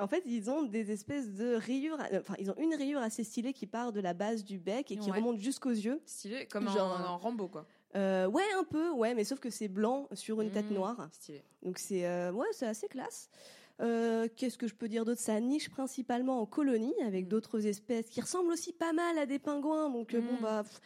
En 0.00 0.06
fait, 0.08 0.22
ils 0.26 0.50
ont 0.50 0.62
des 0.62 0.90
espèces 0.90 1.34
de 1.34 1.54
rayures. 1.56 1.98
euh, 2.12 2.20
Enfin, 2.20 2.34
ils 2.38 2.50
ont 2.50 2.56
une 2.58 2.74
rayure 2.74 3.00
assez 3.00 3.22
stylée 3.24 3.52
qui 3.52 3.66
part 3.66 3.92
de 3.92 4.00
la 4.00 4.14
base 4.14 4.44
du 4.44 4.58
bec 4.58 4.90
et 4.90 4.96
qui 4.96 5.10
Ouais. 5.10 5.18
remonte 5.18 5.38
jusqu'aux 5.38 5.70
yeux. 5.70 6.00
Stylé, 6.06 6.46
comme 6.46 6.68
Genre, 6.68 6.96
un, 6.96 7.02
euh, 7.02 7.06
un 7.08 7.16
Rambo, 7.16 7.48
quoi. 7.48 7.66
Euh, 7.96 8.26
ouais, 8.26 8.42
un 8.58 8.64
peu, 8.64 8.90
ouais, 8.90 9.14
mais 9.14 9.24
sauf 9.24 9.38
que 9.38 9.50
c'est 9.50 9.68
blanc 9.68 10.08
sur 10.12 10.40
une 10.40 10.50
tête 10.50 10.70
Mmh, 10.70 10.74
noire. 10.74 11.08
Stylé. 11.12 11.42
Donc 11.62 11.78
c'est 11.78 12.06
euh, 12.06 12.32
ouais, 12.32 12.46
c'est 12.52 12.66
assez 12.66 12.88
classe. 12.88 13.28
Euh, 13.80 14.28
Qu'est-ce 14.36 14.58
que 14.58 14.66
je 14.68 14.74
peux 14.74 14.88
dire 14.88 15.04
d'autre? 15.04 15.20
Ça 15.20 15.38
niche 15.40 15.68
principalement 15.70 16.40
en 16.40 16.46
colonie 16.46 16.94
avec 17.04 17.26
Mm. 17.26 17.28
d'autres 17.28 17.66
espèces 17.66 18.08
qui 18.08 18.20
ressemblent 18.20 18.50
aussi 18.52 18.72
pas 18.72 18.92
mal 18.92 19.18
à 19.18 19.26
des 19.26 19.38
pingouins. 19.38 19.90
Donc 19.90 20.14
bon 20.16 20.38
Mm. 20.38 20.40
bah, 20.40 20.62
pff, 20.64 20.80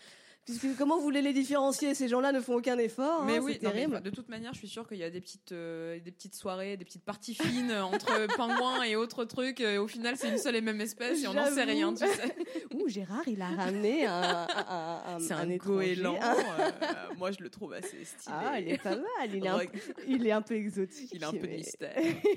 comment 0.76 0.96
vous 0.96 1.02
voulez 1.02 1.22
les 1.22 1.32
différencier? 1.32 1.94
Ces 1.94 2.08
gens-là 2.08 2.32
ne 2.32 2.40
font 2.40 2.54
aucun 2.54 2.78
effort. 2.78 3.24
mais 3.24 3.36
hein, 3.36 3.40
oui, 3.42 3.58
non, 3.62 3.70
terrible. 3.70 4.00
de 4.02 4.10
toute 4.10 4.28
manière, 4.28 4.52
je 4.52 4.58
suis 4.58 4.68
sûre 4.68 4.88
qu'il 4.88 4.98
y 4.98 5.04
a 5.04 5.10
des 5.10 5.20
petites, 5.20 5.52
euh, 5.52 5.98
des 6.00 6.10
petites 6.12 6.34
soirées, 6.34 6.76
des 6.76 6.84
petites 6.84 7.04
parties 7.04 7.34
fines 7.34 7.72
entre 7.82 8.26
pingouins 8.36 8.82
et 8.82 8.96
autres 8.96 9.24
trucs. 9.24 9.60
Et 9.60 9.78
au 9.78 9.88
final, 9.88 10.16
c'est 10.16 10.28
une 10.30 10.38
seule 10.38 10.56
et 10.56 10.60
même 10.60 10.80
espèce 10.80 11.22
et 11.22 11.26
on 11.28 11.34
n'en 11.34 11.46
sait 11.46 11.64
rien, 11.64 11.92
tu 11.92 12.06
sais. 12.06 12.36
Ouh, 12.74 12.88
Gérard, 12.88 13.26
il 13.26 13.40
a 13.42 13.48
ramené 13.48 14.06
un, 14.06 14.46
un, 14.48 15.02
un, 15.06 15.18
C'est 15.20 15.34
un 15.34 15.48
un 15.50 15.56
goéland. 15.56 16.18
Euh, 16.58 17.14
moi, 17.18 17.30
je 17.30 17.42
le 17.42 17.50
trouve 17.50 17.72
assez 17.72 18.04
stylé. 18.04 18.34
Ah, 18.38 18.60
il 18.60 18.68
est 18.68 18.82
pas 18.82 18.96
mal. 18.96 19.04
Il 19.34 19.44
est, 19.44 19.48
un, 19.48 19.56
Reg- 19.56 19.70
il 20.06 20.26
est 20.26 20.32
un 20.32 20.42
peu 20.42 20.54
exotique. 20.54 21.10
Il 21.12 21.22
a 21.24 21.28
un 21.28 21.32
peu 21.32 21.46
de 21.46 21.52
mystère. 21.52 21.92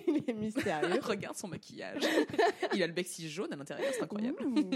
il 0.07 0.23
est 0.27 0.33
mystérieux. 0.33 0.99
Regarde 1.01 1.35
son 1.35 1.47
maquillage. 1.47 2.01
Il 2.73 2.81
a 2.83 2.87
le 2.87 2.93
bec 2.93 3.07
si 3.07 3.29
jaune 3.29 3.51
à 3.53 3.55
l'intérieur, 3.55 3.91
c'est 3.93 4.03
incroyable. 4.03 4.43
Ouh. 4.45 4.69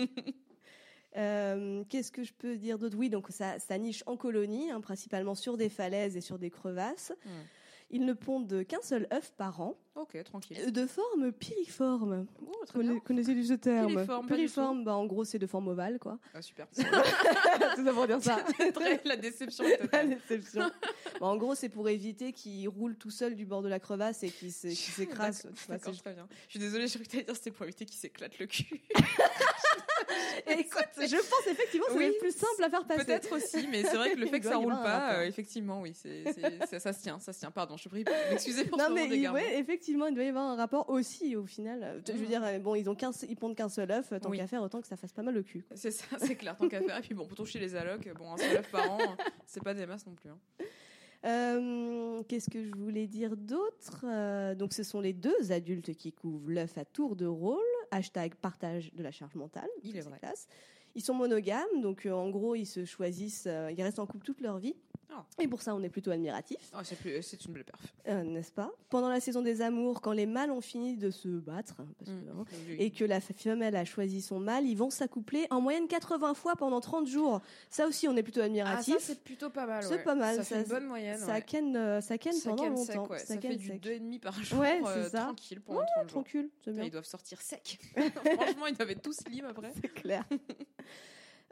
Euh, 1.17 1.83
Qu'est-ce 1.89 2.11
que 2.11 2.23
je 2.23 2.33
peux 2.33 2.57
dire 2.57 2.77
d'autre? 2.77 2.97
Oui, 2.97 3.09
donc 3.09 3.27
ça, 3.29 3.59
ça 3.59 3.77
niche 3.77 4.03
en 4.05 4.17
colonie, 4.17 4.71
hein, 4.71 4.81
principalement 4.81 5.35
sur 5.35 5.57
des 5.57 5.69
falaises 5.69 6.17
et 6.17 6.21
sur 6.21 6.37
des 6.37 6.49
crevasses. 6.49 7.13
Hmm. 7.25 7.29
Ils 7.91 8.05
ne 8.05 8.13
pondent 8.13 8.65
qu'un 8.65 8.81
seul 8.81 9.07
œuf 9.13 9.31
par 9.37 9.61
an, 9.61 9.77
Ok, 9.95 10.21
tranquille. 10.25 10.57
euh, 10.59 10.71
de 10.71 10.85
forme 10.85 11.31
piriforme. 11.31 12.25
Oh, 12.45 12.51
très 12.65 12.79
Conna- 12.79 12.91
bien. 12.91 12.99
Connaissez-vous 12.99 13.43
ce 13.45 13.53
terme 13.53 13.87
Piriforme, 13.93 14.27
pas 14.27 14.35
du 14.35 14.41
Piriforme, 14.41 14.83
bah, 14.83 14.93
en 14.95 15.05
gros, 15.05 15.23
c'est 15.23 15.39
de 15.39 15.47
forme 15.47 15.69
ovale, 15.69 15.99
quoi. 15.99 16.19
Ah, 16.33 16.41
super. 16.41 16.67
Tout 16.75 17.85
ça 17.85 17.93
pour 17.93 18.05
dire 18.05 18.21
ça. 18.21 18.37
Très- 18.73 19.01
la 19.05 19.15
déception 19.15 19.63
est 19.63 19.69
La 19.71 19.77
totale. 19.77 20.09
déception. 20.27 20.69
Bon, 21.21 21.27
en 21.27 21.37
gros, 21.37 21.55
c'est 21.55 21.69
pour 21.69 21.87
éviter 21.87 22.33
qu'il 22.33 22.67
roule 22.67 22.95
tout 22.97 23.09
seul 23.11 23.35
du 23.35 23.45
bord 23.45 23.61
de 23.61 23.69
la 23.69 23.79
crevasse 23.79 24.23
et 24.23 24.29
qu'il 24.29 24.51
s'é- 24.51 24.67
qu'il 24.69 24.77
s'écrase. 24.93 25.43
D'accord, 25.43 25.51
Tu 25.57 25.65
vois, 25.67 25.75
D'accord, 25.77 25.93
c'est- 25.93 26.01
très 26.01 26.13
bien. 26.13 26.27
Je 26.47 26.51
suis 26.51 26.59
désolée, 26.59 26.87
je 26.87 26.93
croyais 26.93 27.05
que 27.05 27.11
t'allais 27.11 27.23
dire 27.23 27.35
c'était 27.35 27.51
pour 27.51 27.63
éviter 27.65 27.85
qu'il 27.85 27.95
s'éclate 27.97 28.37
le 28.37 28.47
cul. 28.47 28.81
Écoute, 30.47 30.85
je 30.99 31.15
pense 31.15 31.47
effectivement 31.47 31.87
que 31.87 31.93
c'est 31.93 31.97
Oui, 31.97 32.05
le 32.13 32.19
plus 32.19 32.31
simple 32.35 32.63
à 32.63 32.69
faire 32.69 32.85
passer. 32.85 33.05
Peut-être 33.05 33.31
aussi, 33.35 33.67
mais 33.67 33.83
c'est 33.83 33.95
vrai 33.95 34.11
que 34.11 34.17
le 34.19 34.25
Il 34.27 34.29
fait 34.29 34.39
que 34.39 34.43
doit 34.43 34.53
ça 34.53 34.59
y 34.59 34.63
roule 34.63 34.73
avoir 34.73 34.85
un 34.85 34.99
pas, 34.99 35.05
rapport. 35.07 35.19
euh, 35.21 35.25
effectivement, 35.27 35.81
oui, 35.81 35.93
c'est, 35.95 36.23
c'est- 36.33 36.65
ça, 36.67 36.79
ça 36.79 36.93
se 36.93 37.01
tient, 37.01 37.19
ça 37.19 37.33
se 37.33 37.39
tient. 37.39 37.49
Pardon, 37.51 37.77
je 37.77 37.83
te 37.85 37.89
prie 37.89 38.03
de 38.03 38.11
m'excuser 38.29 38.65
pour 38.65 38.77
Non 38.77 38.85
ce 38.87 38.91
mais 38.93 39.01
moment 39.07 39.13
il- 39.15 39.29
ouais, 39.29 39.57
effectivement, 39.85 40.07
il 40.07 40.15
doit 40.15 40.23
y 40.23 40.27
avoir 40.29 40.45
un 40.49 40.55
rapport 40.55 40.89
aussi 40.89 41.35
au 41.35 41.45
final. 41.45 41.83
Euh, 41.83 42.01
Je 42.07 42.11
veux 42.13 42.19
Mhm. 42.21 42.25
dire, 42.27 42.43
euh, 42.43 42.59
bon, 42.59 42.73
ils 42.75 42.89
ont 42.89 42.95
15, 42.95 43.25
ils 43.29 43.35
pondent 43.35 43.55
qu'un 43.55 43.69
seul 43.69 43.91
œuf, 43.91 44.11
tant 44.21 44.29
Oui. 44.31 44.37
qu'à 44.37 44.47
faire, 44.47 44.63
autant 44.63 44.81
que 44.81 44.87
ça 44.87 44.97
fasse 44.97 45.13
pas 45.13 45.21
mal 45.21 45.37
au 45.37 45.43
cul. 45.43 45.63
C'est 45.75 45.91
ça, 45.91 46.05
c'est 46.17 46.35
clair, 46.35 46.57
tant 46.57 46.67
qu'à 46.67 46.81
faire. 46.81 46.97
Et 46.97 47.01
puis 47.01 47.13
bon, 47.13 47.27
pour 47.27 47.37
toucher 47.37 47.59
les 47.59 47.75
allocs, 47.75 48.09
bon, 48.17 48.31
un 48.33 48.37
seul 48.37 48.57
œuf 48.57 48.71
par 48.71 48.91
an, 48.91 49.15
c'est 49.45 49.63
pas 49.63 49.73
des 49.75 49.85
masses 49.85 50.05
non 50.07 50.15
plus. 50.15 50.29
hein. 50.29 50.39
Euh, 51.25 52.23
Qu'est-ce 52.27 52.49
que 52.49 52.63
je 52.63 52.75
voulais 52.75 53.07
dire 53.07 53.35
d'autre? 53.37 54.05
Euh, 54.05 54.55
Donc, 54.55 54.73
ce 54.73 54.83
sont 54.83 55.01
les 55.01 55.13
deux 55.13 55.51
adultes 55.51 55.93
qui 55.95 56.11
couvrent 56.11 56.49
l'œuf 56.49 56.77
à 56.77 56.85
tour 56.85 57.15
de 57.15 57.25
rôle. 57.25 57.59
Hashtag 57.91 58.35
partage 58.35 58.91
de 58.93 59.03
la 59.03 59.11
charge 59.11 59.35
mentale. 59.35 59.69
Il 59.83 59.95
est 59.97 60.01
vrai. 60.01 60.17
classe. 60.19 60.47
Ils 60.95 61.01
sont 61.03 61.13
monogames, 61.13 61.81
donc 61.81 62.05
euh, 62.05 62.11
en 62.11 62.29
gros, 62.29 62.55
ils 62.55 62.65
se 62.65 62.85
choisissent, 62.85 63.47
ils 63.75 63.83
restent 63.83 63.99
en 63.99 64.05
couple 64.05 64.25
toute 64.25 64.39
leur 64.41 64.57
vie. 64.59 64.75
Ah. 65.11 65.23
Et 65.39 65.47
pour 65.47 65.61
ça, 65.61 65.73
on 65.75 65.81
est 65.83 65.89
plutôt 65.89 66.11
admiratif, 66.11 66.57
Ah, 66.73 66.83
c'est, 66.83 66.97
plus- 66.97 67.21
c'est 67.21 67.43
une 67.45 67.53
belle 67.53 67.63
perf. 67.63 67.79
euh, 68.07 68.23
n'est-ce 68.23 68.51
pas? 68.51 68.71
Pendant 68.89 69.07
la 69.09 69.19
saison 69.19 69.41
des 69.41 69.61
amours, 69.61 70.01
quand 70.01 70.11
les 70.11 70.25
mâles 70.25 70.51
ont 70.51 70.61
fini 70.61 70.97
de 70.97 71.09
se 71.09 71.27
battre, 71.27 71.75
hein, 71.79 71.87
parce 71.99 72.11
que, 72.11 72.15
Mm. 72.15 72.39
hein, 72.39 72.45
Oui. 72.67 72.75
et 72.79 72.91
que 72.91 73.05
la 73.05 73.21
femelle 73.21 73.75
a 73.75 73.85
choisi 73.85 74.21
son 74.21 74.39
mâle, 74.39 74.65
ils 74.65 74.75
vont 74.75 74.89
s'accoupler 74.89 75.47
en 75.51 75.61
moyenne 75.61 75.87
80 75.87 76.33
fois 76.33 76.55
pendant 76.55 76.81
30 76.81 77.07
jours. 77.07 77.41
Ça 77.69 77.87
aussi, 77.87 78.07
on 78.07 78.15
est 78.17 78.23
plutôt 78.23 78.41
Ah, 78.41 78.45
admiratif. 78.45 78.95
ça, 78.95 78.99
c'est 78.99 79.23
plutôt 79.23 79.49
pas 79.49 79.65
mal. 79.65 79.83
C'est 79.83 79.95
ouais. 79.95 80.03
pas 80.03 80.15
mal, 80.15 80.35
Ça, 80.37 80.43
ça, 80.43 80.55
fait 80.55 80.61
une 80.63 80.67
bonne 80.69 80.85
moyenne. 80.87 81.17
ça 81.19 81.33
ouais. 81.33 81.41
ken, 81.41 81.75
euh, 81.77 82.01
ça 82.01 82.17
ken 82.17 82.33
pendant 82.43 82.55
ken 82.63 82.69
longtemps. 82.73 82.83
sec, 82.85 83.09
ouais. 83.09 83.19
Ça, 83.19 83.39
fait 83.39 83.55
du 83.55 83.67
sec. 83.67 83.81
2,5 83.81 84.19
par 84.19 84.41
jour, 84.43 84.59
Ouais, 84.59 84.81
euh, 84.85 85.03
c'est 85.03 85.09
ça. 85.11 85.21
tranquille 85.25 85.61
pendant 85.61 85.79
30 85.85 86.09
jours. 86.09 86.23
Tranquille. 86.23 86.49
Ils 86.67 86.91
doivent 86.91 87.05
sortir 87.05 87.41
sec. 87.41 87.79
Franchement, 87.95 88.67
ils 88.67 88.75
doivent 88.75 88.89
être 88.91 89.01
tous 89.01 89.13
slim 89.17 89.45
après. 89.45 89.71
C'est 89.81 89.87
clair. 89.93 90.23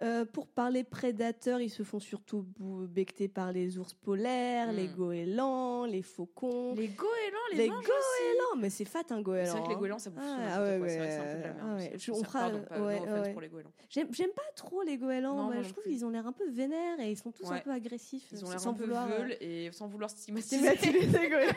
Euh, 0.02 0.26
pour 0.26 0.48
parler 0.48 0.84
prédateurs, 0.84 1.62
ils 1.62 1.70
se 1.70 1.84
font 1.84 2.00
surtout 2.00 2.46
becter 2.90 3.28
par 3.28 3.52
les 3.52 3.78
ours 3.78 3.94
polaires, 3.94 4.72
les 4.72 4.88
goélands, 4.88 5.86
les 5.86 6.02
faucons. 6.02 6.74
Les 6.74 6.88
goélands, 6.88 7.12
les, 7.52 7.58
Les 7.58 7.68
goélands, 7.70 8.58
mais 8.58 8.72
c'est 8.72 8.86
fat 8.86 9.04
un 9.12 9.22
goéland. 9.22 9.46
C'est 9.46 9.52
vrai 9.52 9.62
que 9.64 9.68
les 9.70 9.76
hein. 9.76 9.80
goélands, 9.80 10.00
ça 10.00 10.10
bouffe 10.10 10.24
Ah, 10.26 10.38
ah 10.56 10.64
ouais, 10.64 10.80
quoi. 10.80 10.90
C'est 10.90 10.98
vrai 10.98 11.08
que 11.08 11.14
c'est 11.14 11.20
un 11.20 11.24
peu 11.24 11.38
de 11.38 11.44
la 11.44 11.50
ouais, 11.50 11.54
merde 11.54 11.58
ah 11.62 11.76
ouais. 11.76 11.94
Je- 11.96 12.12
on 12.12 12.24
fera- 12.24 12.50
ouais, 12.50 13.32
pour 13.32 13.42
les 13.42 13.50
goélands. 13.50 13.72
J'aime 13.90 14.32
pas 14.36 14.42
trop 14.56 14.82
les 14.82 14.98
goélands. 14.98 15.36
Non, 15.36 15.44
moi, 15.44 15.54
moi 15.54 15.64
je 15.64 15.70
trouve 15.70 15.84
qu'ils 15.84 16.04
ont 16.04 16.10
l'air 16.10 16.26
un 16.26 16.34
peu 16.34 16.50
vénères 16.50 17.00
et 17.00 17.12
ils 17.12 17.18
sont 17.18 17.32
tous 17.32 17.50
un 17.52 17.60
peu 17.60 17.72
agressifs. 17.72 18.28
Ils 18.32 18.44
ont 18.44 18.50
l'air 18.50 18.60
sans 18.60 18.72
un 18.72 18.74
peu 18.74 18.84
vouloir, 18.86 19.08
euh, 19.12 19.18
veules 19.20 19.38
et 19.42 19.70
sans 19.72 19.88
vouloir 19.88 20.10
stigmatiser, 20.10 20.72
les 20.92 21.08
goélands. 21.30 21.54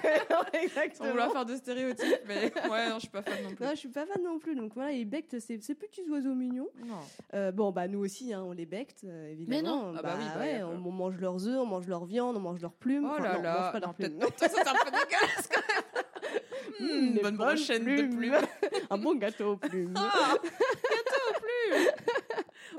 sans 0.52 0.58
Exactement. 0.60 1.10
vouloir 1.10 1.32
faire 1.32 1.46
de 1.46 1.56
stéréotypes, 1.56 2.20
mais 2.28 2.52
ouais, 2.70 2.88
non, 2.90 2.96
je 2.96 3.00
suis 3.00 3.08
pas 3.08 3.22
fan 3.22 3.42
non 3.42 3.54
plus. 3.54 3.64
Non, 3.64 3.70
je 3.70 3.76
suis 3.76 3.88
pas 3.88 4.04
fan 4.06 4.22
non 4.22 4.38
plus. 4.38 4.54
Donc 4.54 4.74
voilà, 4.74 4.92
ils 4.92 5.06
bectent 5.06 5.38
ces, 5.40 5.56
petits 5.74 6.08
oiseaux 6.10 6.34
mignons. 6.34 6.68
Non. 6.84 6.94
Euh, 7.34 7.50
bon, 7.50 7.72
bah 7.72 7.88
nous 7.88 8.00
aussi, 8.00 8.25
hein, 8.32 8.42
on 8.46 8.52
les 8.52 8.66
becte, 8.66 9.04
euh, 9.04 9.30
évidemment. 9.30 9.56
Mais 9.56 9.62
non. 9.62 9.94
Ah 9.98 10.02
bah 10.02 10.14
oui, 10.18 10.24
bah, 10.34 10.40
ouais, 10.40 10.58
pas- 10.60 10.66
on, 10.66 10.86
on 10.86 10.90
mange 10.92 11.16
leurs 11.18 11.46
œufs, 11.48 11.58
on 11.58 11.66
mange 11.66 11.86
leur 11.88 12.04
viande, 12.04 12.36
on 12.36 12.40
mange 12.40 12.60
leurs 12.60 12.72
plumes. 12.74 13.04
Oh 13.06 13.14
Enfin, 13.18 13.22
là 13.22 13.32
non, 13.34 13.38
on 13.38 13.42
mange 13.42 13.44
là, 13.64 13.70
pas 13.72 13.80
leurs 13.80 13.94
plumes. 13.94 14.18
non, 14.18 14.26
ça 14.36 14.48
c'est 14.48 14.60
un 14.68 14.72
peu 14.72 14.90
dégueulasse 14.90 15.48
quand 15.52 15.60
même. 15.60 15.82
Mmh, 16.78 16.84
Mmh, 16.84 17.14
des 17.14 17.20
bonne 17.22 17.36
brochette 17.38 17.80
de 17.80 17.84
plumes. 17.86 18.16
plumes. 18.16 18.36
un 18.90 18.98
bon 18.98 19.14
gâteau 19.14 19.52
aux 19.52 19.56
plumes. 19.56 19.94
Ah, 19.96 20.34
bientôt 20.42 21.40
plus. 21.40 21.88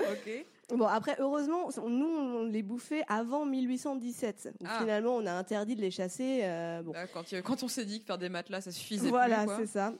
ok. 0.00 0.76
Bon, 0.78 0.86
après, 0.86 1.16
heureusement, 1.18 1.68
nous, 1.84 2.06
on 2.06 2.44
les 2.44 2.62
bouffait 2.62 3.02
avant 3.08 3.44
1817. 3.44 4.50
où 4.60 4.64
Ah. 4.68 4.78
Finalement, 4.80 5.16
on 5.16 5.26
a 5.26 5.32
interdit 5.32 5.74
de 5.74 5.80
les 5.80 5.90
chasser. 5.90 6.40
euh, 6.44 6.82
bon. 6.82 6.92
Là, 6.92 7.06
quand, 7.08 7.62
on 7.64 7.68
s'est 7.68 7.84
dit 7.86 8.00
que 8.00 8.06
faire 8.06 8.18
des 8.18 8.28
matelas, 8.28 8.60
ça 8.60 8.70
suffisait 8.70 9.08
Voilà, 9.08 9.46
c'est 9.56 9.66
ça. 9.66 9.92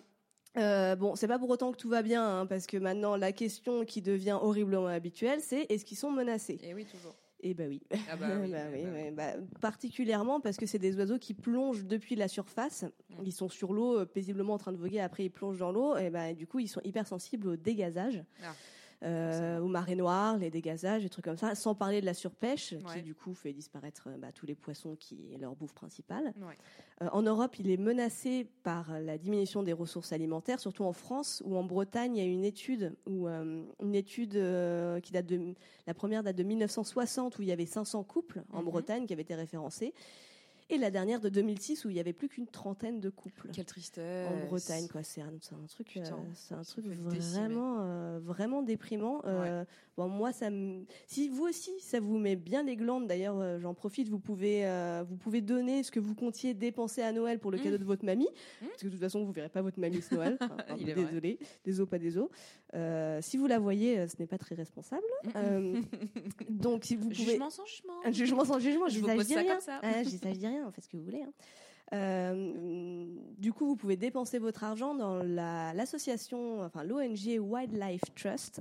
Euh, 0.57 0.97
bon, 0.97 1.15
c'est 1.15 1.29
pas 1.29 1.39
pour 1.39 1.51
autant 1.51 1.73
que 1.73 1.77
tout 1.77 1.89
va 1.89 2.03
bien, 2.03 2.41
hein, 2.41 2.47
parce 2.47 2.67
que 2.67 2.77
maintenant, 2.77 3.17
la 3.17 3.33
question 3.33 3.85
qui 3.85 4.03
devient 4.03 4.39
horriblement 4.41 4.87
habituelle, 4.87 5.41
c'est 5.41 5.67
est-ce 5.69 5.85
qu'ils 5.85 5.99
sont 5.99 6.11
menacés? 6.11 6.59
Et 6.63 6.75
oui, 6.75 6.85
toujours. 6.85 7.15
Eh 7.41 7.55
ben 7.55 7.69
oui. 7.69 7.81
Ah 8.11 8.17
bah 8.17 8.27
oui. 8.41 8.51
Bah 8.53 8.59
bah 8.65 8.71
oui, 8.73 8.81
oui. 8.85 8.91
ouais, 8.91 9.11
bah, 9.13 9.35
particulièrement 9.61 10.41
parce 10.41 10.57
que 10.57 10.67
c'est 10.67 10.81
des 10.81 10.97
oiseaux 10.97 11.19
qui 11.19 11.35
plongent 11.35 11.85
depuis 11.85 12.17
la 12.17 12.27
surface. 12.27 12.83
Mm. 13.11 13.23
Ils 13.25 13.33
sont 13.33 13.49
sur 13.49 13.73
l'eau, 13.73 14.01
euh, 14.01 14.05
paisiblement 14.05 14.55
en 14.55 14.59
train 14.59 14.73
de 14.73 14.77
voguer. 14.79 14.99
Après, 15.01 15.25
ils 15.25 15.31
plongent 15.31 15.59
dans 15.59 15.71
l'eau. 15.71 15.97
Et 15.97 16.11
bah, 16.11 16.33
du 16.35 16.49
coup, 16.49 16.59
ils 16.59 16.67
sont 16.67 16.81
hyper 16.83 17.07
sensibles 17.07 17.47
au 17.49 17.57
dégazage, 17.57 18.25
Ah, 18.43 18.55
euh, 19.05 19.61
aux 19.61 19.69
marées 19.69 19.95
noires, 19.95 20.39
les 20.39 20.51
dégazages, 20.51 21.03
des 21.03 21.09
trucs 21.09 21.25
comme 21.25 21.37
ça. 21.37 21.55
Sans 21.55 21.75
parler 21.75 22.01
de 22.01 22.07
la 22.07 22.15
surpêche, 22.15 22.75
qui 22.95 23.03
du 23.03 23.15
coup 23.15 23.35
fait 23.35 23.53
disparaître 23.53 24.05
euh, 24.09 24.17
bah, 24.19 24.33
tous 24.33 24.47
les 24.47 24.55
poissons 24.55 24.97
qui 24.97 25.33
est 25.33 25.39
leur 25.39 25.55
bouffe 25.55 25.73
principale. 25.75 26.35
Ouais. 26.41 26.57
Euh, 27.03 27.09
en 27.13 27.23
Europe, 27.23 27.59
il 27.59 27.71
est 27.71 27.77
menacé 27.77 28.47
par 28.65 28.99
la 29.01 29.19
diminution 29.19 29.63
des 29.63 29.73
ressources 29.73 30.13
alimentaires, 30.13 30.59
surtout 30.59 30.85
en 30.85 30.93
France 30.93 31.43
ou 31.47 31.57
en 31.57 31.63
Bretagne. 31.63 32.17
Il 32.17 32.23
y 32.25 32.27
a 32.27 32.29
une 32.29 32.45
étude, 32.45 32.97
où, 33.07 33.29
euh, 33.29 33.63
une 33.83 33.95
étude 33.95 34.33
qui 35.03 35.13
date 35.13 35.27
de 35.27 35.55
la 35.87 35.95
première 35.95 36.23
date 36.23 36.37
de 36.37 36.43
1960 36.43 37.39
où 37.39 37.43
il 37.43 37.49
y 37.49 37.53
avait 37.53 37.67
500 37.67 38.03
couples 38.05 38.43
en 38.53 38.59
Mhm. 38.63 38.65
Bretagne 38.65 39.07
qui 39.07 39.13
avaient 39.13 39.23
été 39.23 39.35
référencés, 39.35 39.95
et 40.71 40.79
la 40.79 40.91
dernière 40.91 41.21
de 41.21 41.29
2006 41.29 41.85
où 41.85 41.91
il 41.91 41.97
y 41.97 42.01
avait 42.01 42.13
plus 42.13 42.29
qu'une 42.29 42.47
trentaine 42.47 43.01
de 43.01 43.11
couples. 43.11 43.49
Quelle 43.53 43.65
tristesse. 43.65 44.29
En 44.29 44.47
Bretagne, 44.49 44.87
quoi, 44.89 45.03
c'est 45.03 45.21
un, 45.23 45.33
truc, 45.69 45.97
euh, 45.97 46.03
c'est 46.35 46.55
un 46.55 46.63
truc 46.63 46.87
décimer. 46.87 47.19
vraiment, 47.21 47.77
euh, 47.81 48.19
vraiment 48.23 48.63
déprimant. 48.63 49.23
Euh, 49.27 49.65
bon, 49.97 50.09
moi, 50.09 50.33
ça 50.33 50.51
me, 50.51 50.85
si 51.07 51.29
vous 51.29 51.45
aussi, 51.45 51.71
ça 51.81 52.01
vous 52.01 52.19
met 52.19 52.37
bien 52.37 52.63
les 52.63 52.77
glandes. 52.77 53.07
D'ailleurs, 53.07 53.39
euh, 53.39 53.59
j'en 53.61 53.75
profite, 53.75 54.09
vous 54.09 54.19
pouvez, 54.19 54.67
euh, 54.67 55.05
vous 55.09 55.17
pouvez 55.17 55.41
donner 55.41 55.83
ce 55.83 55.91
que 55.91 56.01
vous 56.01 56.15
comptiez 56.15 56.55
dépenser 56.55 57.03
à 57.03 57.13
Noël 57.13 57.39
pour 57.39 57.51
le 57.51 57.59
Mm. 57.59 57.63
cadeau 57.63 57.79
de 57.79 57.85
votre 57.85 58.05
mamie, 58.05 58.29
Mm. 58.63 58.67
parce 58.67 58.81
que 58.83 58.87
de 58.87 58.91
toute 58.93 59.01
façon, 59.01 59.25
vous 59.25 59.33
verrez 59.33 59.49
pas 59.49 59.63
votre 59.63 59.81
mamie 59.81 60.03
ce 60.03 60.15
Noël. 60.15 60.39
Désolé, 61.23 61.39
des 61.65 61.81
os 61.81 61.89
pas 61.89 61.99
des 61.99 62.19
os. 62.19 62.29
Euh, 62.75 63.21
si 63.23 63.37
vous 63.39 63.47
la 63.47 63.59
voyez, 63.59 63.99
euh, 63.99 64.07
ce 64.09 64.17
n'est 64.19 64.27
pas 64.27 64.39
très 64.39 64.55
responsable. 64.55 65.03
Mm, 65.25 65.29
mm. 65.29 65.33
Euh, 65.37 65.81
donc, 66.51 66.85
si 66.85 66.97
vous 66.97 67.09
pouvez, 67.09 67.15
Jugement 67.25 67.51
sans 67.51 67.65
jugement. 67.65 67.93
un 68.05 68.11
jugement 68.13 68.45
sans 68.45 68.59
jugement, 68.59 68.89
Je 68.89 68.95
je, 68.97 69.01
vous 69.01 69.07
pose 69.07 69.27
ça 69.27 69.41
rien. 69.41 69.53
comme 69.53 69.61
ça. 69.63 69.81
Ah, 69.83 70.03
je 70.03 70.09
dis 70.09 70.17
dis 70.19 70.58
rien, 70.59 70.71
faites 70.73 70.85
ce 70.85 70.89
que 70.89 70.97
vous 70.97 71.05
voulez. 71.05 71.23
hein. 71.23 71.33
Euh, 71.95 73.07
du 73.39 73.53
coup, 73.55 73.67
vous 73.67 73.77
pouvez 73.77 73.97
dépenser 73.97 74.39
votre 74.39 74.63
argent 74.63 74.95
dans 74.95 75.23
la- 75.23 75.73
l'association, 75.73 76.61
enfin 76.63 76.85
l'ONG 76.85 77.39
Wildlife 77.41 78.03
Trust, 78.15 78.61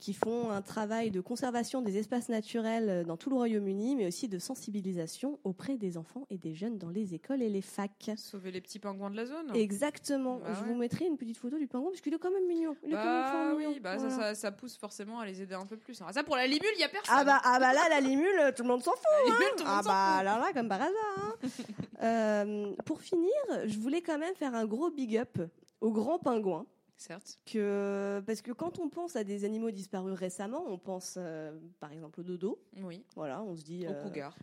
qui 0.00 0.12
font 0.14 0.50
un 0.50 0.62
travail 0.62 1.10
de 1.10 1.20
conservation 1.20 1.82
des 1.82 1.98
espaces 1.98 2.28
naturels 2.28 3.04
dans 3.06 3.16
tout 3.16 3.30
le 3.30 3.36
Royaume-Uni, 3.36 3.96
mais 3.96 4.06
aussi 4.06 4.28
de 4.28 4.38
sensibilisation 4.38 5.38
auprès 5.44 5.76
des 5.76 5.96
enfants 5.98 6.26
et 6.30 6.38
des 6.38 6.54
jeunes 6.54 6.78
dans 6.78 6.90
les 6.90 7.14
écoles 7.14 7.42
et 7.42 7.48
les 7.48 7.62
facs. 7.62 8.10
Sauver 8.16 8.50
les 8.52 8.60
petits 8.60 8.78
pingouins 8.78 9.10
de 9.10 9.16
la 9.16 9.26
zone. 9.26 9.50
Exactement. 9.54 10.36
Bah 10.38 10.50
Je 10.54 10.60
ouais. 10.62 10.68
vous 10.68 10.74
mettrai 10.76 11.06
une 11.06 11.16
petite 11.16 11.36
photo 11.36 11.58
du 11.58 11.66
pingouin 11.66 11.90
parce 11.90 12.00
qu'il 12.00 12.14
est 12.14 12.18
quand 12.18 12.30
même 12.30 12.46
mignon. 12.46 12.76
Il 12.84 12.90
est 12.90 12.92
quand 12.92 13.04
même 13.04 13.56
Bah 13.56 13.70
oui, 13.70 13.80
bah 13.80 13.98
ça- 13.98 14.08
Voilà. 14.08 14.34
ça, 14.34 14.40
ça 14.40 14.52
pousse 14.52 14.76
forcément 14.76 15.18
à 15.20 15.26
les 15.26 15.42
aider 15.42 15.54
un 15.54 15.66
peu 15.66 15.76
plus. 15.76 16.00
Alors 16.00 16.12
ça 16.12 16.22
pour 16.22 16.36
la 16.36 16.46
libule, 16.46 16.68
il 16.76 16.80
y 16.80 16.84
a 16.84 16.88
personne. 16.88 17.14
Ah 17.18 17.24
bah, 17.24 17.40
ah 17.44 17.58
bah 17.58 17.72
là, 17.72 17.80
la 17.90 18.00
limule, 18.00 18.52
tout 18.56 18.62
le 18.62 18.68
monde 18.68 18.82
s'en 18.82 18.92
fout. 18.92 19.02
La 19.24 19.30
libule, 19.32 19.46
tout 19.56 19.64
le 19.64 19.68
Ah 19.70 19.76
monde 19.76 19.84
bah 19.86 20.14
fout. 20.16 20.24
là 20.24 20.38
là 20.38 20.52
comme 20.54 20.68
par 20.68 20.80
hasard. 20.82 20.92
hein. 21.18 21.34
Euh, 22.00 22.72
pour 22.84 23.00
finir, 23.02 23.32
je 23.66 23.76
voulais 23.80 24.02
quand 24.02 24.18
même 24.18 24.34
faire 24.36 24.54
un 24.54 24.66
gros 24.66 24.88
big 24.88 25.16
up 25.16 25.36
aux 25.80 25.90
grands 25.90 26.20
pingouins. 26.20 26.64
Certes. 26.98 27.38
Que, 27.46 28.20
parce 28.26 28.42
que 28.42 28.50
quand 28.52 28.78
on 28.80 28.88
pense 28.88 29.14
à 29.16 29.22
des 29.24 29.44
animaux 29.44 29.70
disparus 29.70 30.14
récemment, 30.18 30.64
on 30.66 30.78
pense 30.78 31.14
euh, 31.16 31.56
par 31.78 31.92
exemple 31.92 32.20
au 32.20 32.22
dodo. 32.24 32.58
Oui. 32.82 33.04
Voilà, 33.14 33.40
on 33.42 33.54
se 33.56 33.62
dit. 33.62 33.86
Au 33.86 33.90
euh, 33.92 34.02
cougar. 34.02 34.36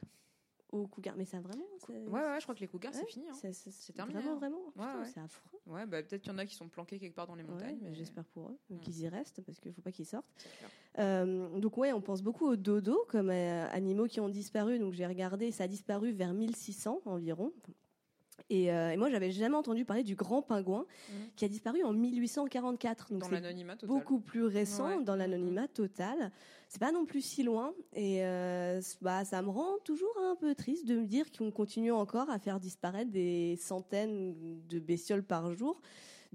Au 0.72 0.88
cougar. 0.88 1.16
Mais 1.18 1.26
ça 1.26 1.40
vraiment. 1.42 1.66
Ouais, 1.90 1.96
ouais, 2.08 2.36
je 2.40 2.44
crois 2.44 2.56
que 2.56 2.62
les 2.62 2.68
cougars, 2.68 2.94
c'est 2.94 3.06
fini. 3.06 3.26
hein. 3.30 3.34
c'est- 3.52 3.94
terminé, 3.94 4.20
Vraiment, 4.22 4.34
hein. 4.34 4.38
vraiment. 4.74 4.98
Ouais. 5.00 5.06
C'est 5.14 5.20
affreux. 5.20 5.50
Ouais, 5.68 5.86
bah 5.86 6.02
peut-être 6.02 6.22
qu'il 6.22 6.32
y 6.32 6.36
en 6.36 6.38
a 6.38 6.46
qui 6.46 6.56
sont 6.56 6.68
planqués 6.70 6.98
quelque 6.98 7.16
part 7.16 7.28
dans 7.28 7.36
les 7.36 7.44
montagnes. 7.44 7.78
Mais 7.82 7.94
J'espère 7.94 8.24
pour 8.26 8.50
eux 8.50 8.58
Mm. 8.70 8.80
qu'ils 8.80 9.00
y 9.02 9.08
restent 9.10 9.42
parce 9.42 9.60
qu'il 9.60 9.74
faut 9.74 9.82
pas 9.82 9.92
qu'ils 9.92 10.06
sortent. 10.06 10.26
Euh, 11.00 11.60
donc 11.60 11.78
ouais, 11.78 11.92
on 11.92 12.02
pense 12.02 12.22
beaucoup 12.22 12.46
aux 12.48 12.56
dodos 12.56 13.06
comme 13.10 13.30
euh, 13.32 13.68
animaux 13.72 14.08
qui 14.08 14.20
ont 14.22 14.30
disparu. 14.30 14.80
Donc 14.80 14.94
j'ai 14.94 15.06
regardé, 15.06 15.52
ça 15.52 15.66
a 15.66 15.68
disparu 15.68 16.12
vers 16.12 16.34
1600 16.34 17.02
environ. 17.06 17.52
Et, 18.50 18.72
euh, 18.72 18.92
et 18.92 18.98
moi, 18.98 19.10
j'avais 19.10 19.32
jamais 19.32 19.56
entendu 19.56 19.86
parler 19.86 20.04
du 20.04 20.16
grand 20.16 20.42
pingouin 20.44 20.86
Mhm. 21.10 21.30
qui 21.36 21.46
a 21.46 21.48
disparu 21.48 21.84
en 21.84 21.94
1844. 21.94 23.12
Donc 23.12 23.22
Dans 23.22 23.28
c'est 23.28 23.34
l'anonymat 23.36 23.76
total. 23.76 23.88
beaucoup 23.96 24.20
plus 24.20 24.44
récent 24.44 24.98
Ouais. 25.00 25.04
dans 25.04 25.16
l'anonymat 25.16 25.68
total. 25.68 26.32
C'est 26.68 26.80
pas 26.80 26.92
non 26.92 27.06
plus 27.06 27.22
si 27.22 27.44
loin. 27.44 27.74
Et 27.94 28.24
euh, 28.24 28.82
bah, 29.02 29.26
ça 29.26 29.42
me 29.42 29.50
rend 29.50 29.78
toujours 29.84 30.14
un 30.22 30.36
peu 30.36 30.54
triste 30.56 30.86
de 30.86 30.96
me 30.96 31.06
dire 31.06 31.26
qu'on 31.32 31.52
continue 31.52 31.92
encore 31.92 32.30
à 32.30 32.38
faire 32.40 32.60
disparaître 32.60 33.12
des 33.12 33.56
centaines 33.60 34.36
de 34.70 34.80
bestioles 34.80 35.24
par 35.24 35.54
jour, 35.54 35.82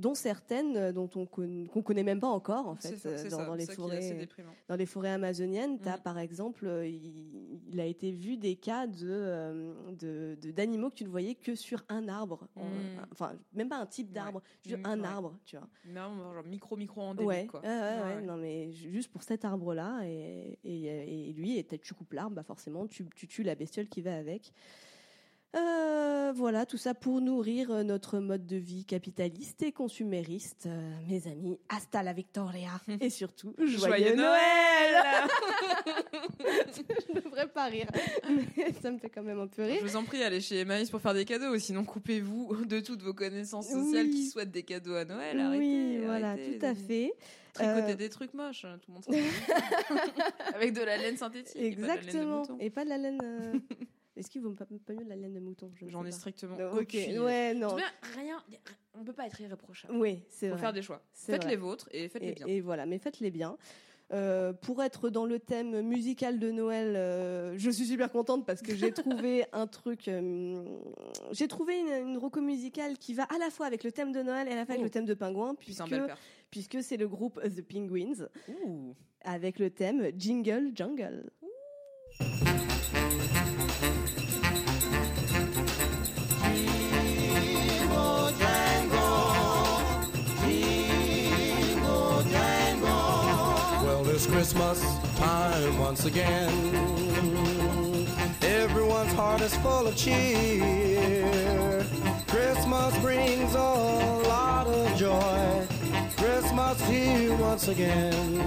dont 0.00 0.14
certaines 0.14 0.76
euh, 0.76 0.92
dont 0.92 1.08
on 1.14 1.26
qu'on 1.26 1.82
connaît 1.82 2.02
même 2.02 2.20
pas 2.20 2.28
encore 2.28 2.66
en 2.66 2.74
fait 2.74 2.96
ça, 2.96 3.08
euh, 3.10 3.22
dans, 3.30 3.38
ça, 3.38 3.46
dans 3.46 3.54
les 3.54 3.66
forêts 3.66 4.14
déprimant. 4.14 4.52
dans 4.68 4.76
les 4.76 4.86
forêts 4.86 5.10
amazoniennes, 5.12 5.78
tu 5.78 5.88
as 5.88 5.96
Mhm. 5.96 6.02
par 6.02 6.18
exemple, 6.18 6.66
euh, 6.66 6.86
il, 6.86 7.60
il 7.68 7.78
a 7.80 7.84
été 7.86 8.10
vu 8.10 8.36
des 8.36 8.56
cas 8.56 8.86
de 8.86 9.06
euh, 9.08 9.72
de- 9.92 10.36
de- 10.40 10.50
d'animaux 10.50 10.90
que 10.90 10.94
tu 10.96 11.04
ne 11.04 11.08
voyais 11.10 11.34
que 11.34 11.54
sur 11.54 11.84
un 11.88 12.08
arbre. 12.08 12.48
En- 12.56 12.64
Mhm. 12.64 13.06
enfin, 13.12 13.32
même 13.52 13.68
pas 13.68 13.78
un 13.78 13.86
type 13.86 14.08
Ouais. 14.08 14.14
d'arbre, 14.14 14.42
juste 14.64 14.78
Mhm, 14.78 14.86
un 14.86 15.00
ouais. 15.00 15.06
arbre, 15.06 15.38
tu 15.44 15.56
vois. 15.56 15.68
Genre 15.94 16.44
micro, 16.44 16.76
micro 16.76 17.00
Ouais, 17.02 17.06
endémique, 17.08 17.50
quoi. 17.50 17.60
ouais, 17.60 17.68
ouais, 17.68 17.74
Ouais, 17.80 18.02
ouais, 18.02 18.16
ouais. 18.16 18.22
non 18.22 18.36
mais 18.36 18.72
ju- 18.72 18.90
juste 18.90 19.10
pour 19.12 19.22
cet 19.22 19.44
arbre-là, 19.44 20.00
et, 20.06 20.58
et, 20.64 21.28
et 21.28 21.32
lui, 21.34 21.58
et 21.58 21.64
t'as- 21.64 21.78
tu 21.78 21.94
coupes 21.94 22.12
l'arbre, 22.14 22.34
bah 22.36 22.42
forcément, 22.42 22.86
tu, 22.86 23.06
tu 23.14 23.28
tues 23.28 23.42
la 23.42 23.54
bestiole 23.54 23.88
qui 23.88 24.00
va 24.00 24.16
avec. 24.16 24.52
Euh, 25.56 26.32
voilà, 26.34 26.64
tout 26.64 26.76
ça 26.76 26.94
pour 26.94 27.20
nourrir 27.20 27.72
euh, 27.72 27.82
notre 27.82 28.20
mode 28.20 28.46
de 28.46 28.54
vie 28.56 28.84
capitaliste 28.84 29.62
et 29.62 29.72
consumériste. 29.72 30.66
Euh, 30.66 30.92
mes 31.08 31.26
amis, 31.26 31.58
hasta 31.68 32.04
la 32.04 32.12
victoria. 32.12 32.70
Et 33.00 33.10
surtout, 33.10 33.52
joyeux, 33.58 34.14
Noël, 34.14 34.94
Je 36.38 37.14
ne 37.14 37.20
devrais 37.20 37.48
pas 37.48 37.64
rire, 37.66 37.88
mais 38.30 38.72
ça 38.80 38.92
me 38.92 38.98
fait 38.98 39.10
quand 39.10 39.24
même 39.24 39.40
un 39.40 39.48
peu 39.48 39.64
Je 39.64 39.70
rire. 39.72 39.80
vous 39.82 39.96
en 39.96 40.04
prie, 40.04 40.22
allez 40.22 40.40
chez 40.40 40.60
Emmaüs 40.60 40.88
pour 40.88 41.00
faire 41.00 41.14
des 41.14 41.24
cadeaux, 41.24 41.58
sinon 41.58 41.84
coupez-vous 41.84 42.64
de 42.66 42.78
toutes 42.80 43.02
vos 43.02 43.12
connaissances 43.14 43.68
sociales 43.68 44.06
Oui. 44.06 44.10
qui 44.12 44.26
souhaitent 44.26 44.52
des 44.52 44.62
cadeaux 44.62 44.94
à 44.94 45.04
Noël. 45.04 45.36
oui, 45.36 45.42
Arrêtez, 45.42 46.00
voilà, 46.06 46.30
arrêtez, 46.30 46.58
tout 46.58 46.66
à 46.66 46.74
fait. 46.74 47.12
Tricoter 47.54 47.92
Euh, 47.92 47.96
des 47.96 48.08
trucs 48.08 48.34
moches, 48.34 48.64
hein, 48.64 48.78
tout 48.84 48.92
le 48.92 48.94
monde. 48.94 49.24
Avec 50.54 50.72
de 50.74 50.82
la 50.82 50.96
laine 50.96 51.16
synthétique. 51.16 51.60
Exactement. 51.60 52.44
Et 52.60 52.70
pas 52.70 52.84
de 52.84 52.90
la 52.90 52.98
laine. 52.98 53.18
Est-ce 54.20 54.30
qu'il 54.30 54.42
vaut 54.42 54.50
pas, 54.52 54.66
pas 54.66 54.92
mieux 54.92 55.04
de 55.04 55.08
la 55.08 55.16
laine 55.16 55.32
de 55.32 55.40
mouton? 55.40 55.70
J'en 55.88 56.04
ai 56.04 56.12
strictement 56.12 56.56
Non, 56.56 56.70
Ok, 56.72 56.80
aucune 56.82 57.00
idée. 57.00 57.18
ouais, 57.18 57.54
non. 57.54 57.74
rien, 58.14 58.36
on 58.94 59.02
peut 59.04 59.12
pas 59.14 59.26
être 59.26 59.40
irréprochable. 59.40 59.94
Oui, 59.96 60.22
c'est 60.28 60.48
Faut 60.48 60.52
vrai. 60.54 60.60
faire 60.60 60.72
des 60.72 60.82
choix. 60.82 61.02
Faites 61.12 61.42
vrai. 61.42 61.50
les 61.52 61.56
vôtres 61.56 61.88
et 61.92 62.08
faites-les 62.08 62.32
bien. 62.32 62.46
et 62.46 62.60
voilà, 62.60 62.86
mais 62.86 62.98
faites-les 62.98 63.30
bien. 63.30 63.56
Euh, 64.12 64.52
pour 64.52 64.82
être 64.82 65.08
dans 65.08 65.24
le 65.24 65.38
thème 65.38 65.82
musical 65.82 66.40
de 66.40 66.50
Noël, 66.50 66.96
euh, 66.96 67.54
je 67.56 67.70
suis 67.70 67.86
super 67.86 68.10
contente 68.10 68.44
parce 68.44 68.60
que 68.60 68.74
j'ai 68.74 68.90
trouvé 68.92 69.44
un 69.52 69.66
truc. 69.68 70.08
euh, 70.08 70.64
j'ai 71.30 71.46
trouvé 71.46 71.78
une, 71.78 72.08
une 72.08 72.18
roco 72.18 72.40
musicale 72.40 72.98
qui 72.98 73.14
va 73.14 73.22
à 73.24 73.38
la 73.38 73.50
fois 73.50 73.66
avec 73.66 73.84
le 73.84 73.92
thème 73.92 74.10
de 74.12 74.20
Noël 74.22 74.48
et 74.48 74.52
à 74.52 74.56
la 74.56 74.66
fois 74.66 74.72
avec 74.74 74.80
Oh. 74.80 74.84
le 74.84 74.90
thème 74.90 75.04
de 75.06 75.14
pingouin, 75.14 75.54
puisque 75.54 75.80
un 75.80 75.86
bel 75.86 76.06
perf. 76.06 76.18
puisque 76.50 76.82
c'est 76.82 76.96
le 76.96 77.06
groupe 77.08 77.40
The 77.40 77.62
Penguins 77.62 78.26
avec 79.22 79.60
le 79.60 79.70
thème 79.70 80.10
Jingle 80.18 80.72
Jungle. 80.74 81.30
Christmas 94.40 94.80
time 95.18 95.78
once 95.78 96.06
again. 96.06 96.50
Everyone's 98.40 99.12
heart 99.12 99.42
is 99.42 99.54
full 99.58 99.86
of 99.86 99.94
cheer. 99.94 101.84
Christmas 102.26 102.98
brings 103.00 103.54
a 103.54 103.58
lot 103.58 104.66
of 104.66 104.96
joy. 104.96 105.66
Christmas 106.16 106.80
here 106.88 107.34
once 107.34 107.68
again. 107.68 108.40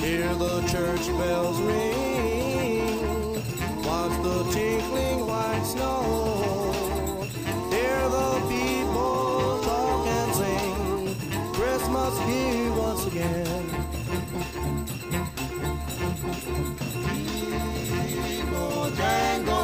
Hear 0.00 0.34
the 0.36 0.62
church 0.72 1.06
bells 1.18 1.60
ring. 1.60 3.34
Watch 3.84 4.22
the 4.22 4.50
tinkling 4.50 5.26
white 5.26 5.62
snow. 5.66 6.19
Christmas 12.00 12.28
here 12.28 12.72
once 12.72 13.06
again. 13.08 13.66
Jingle 18.96 19.59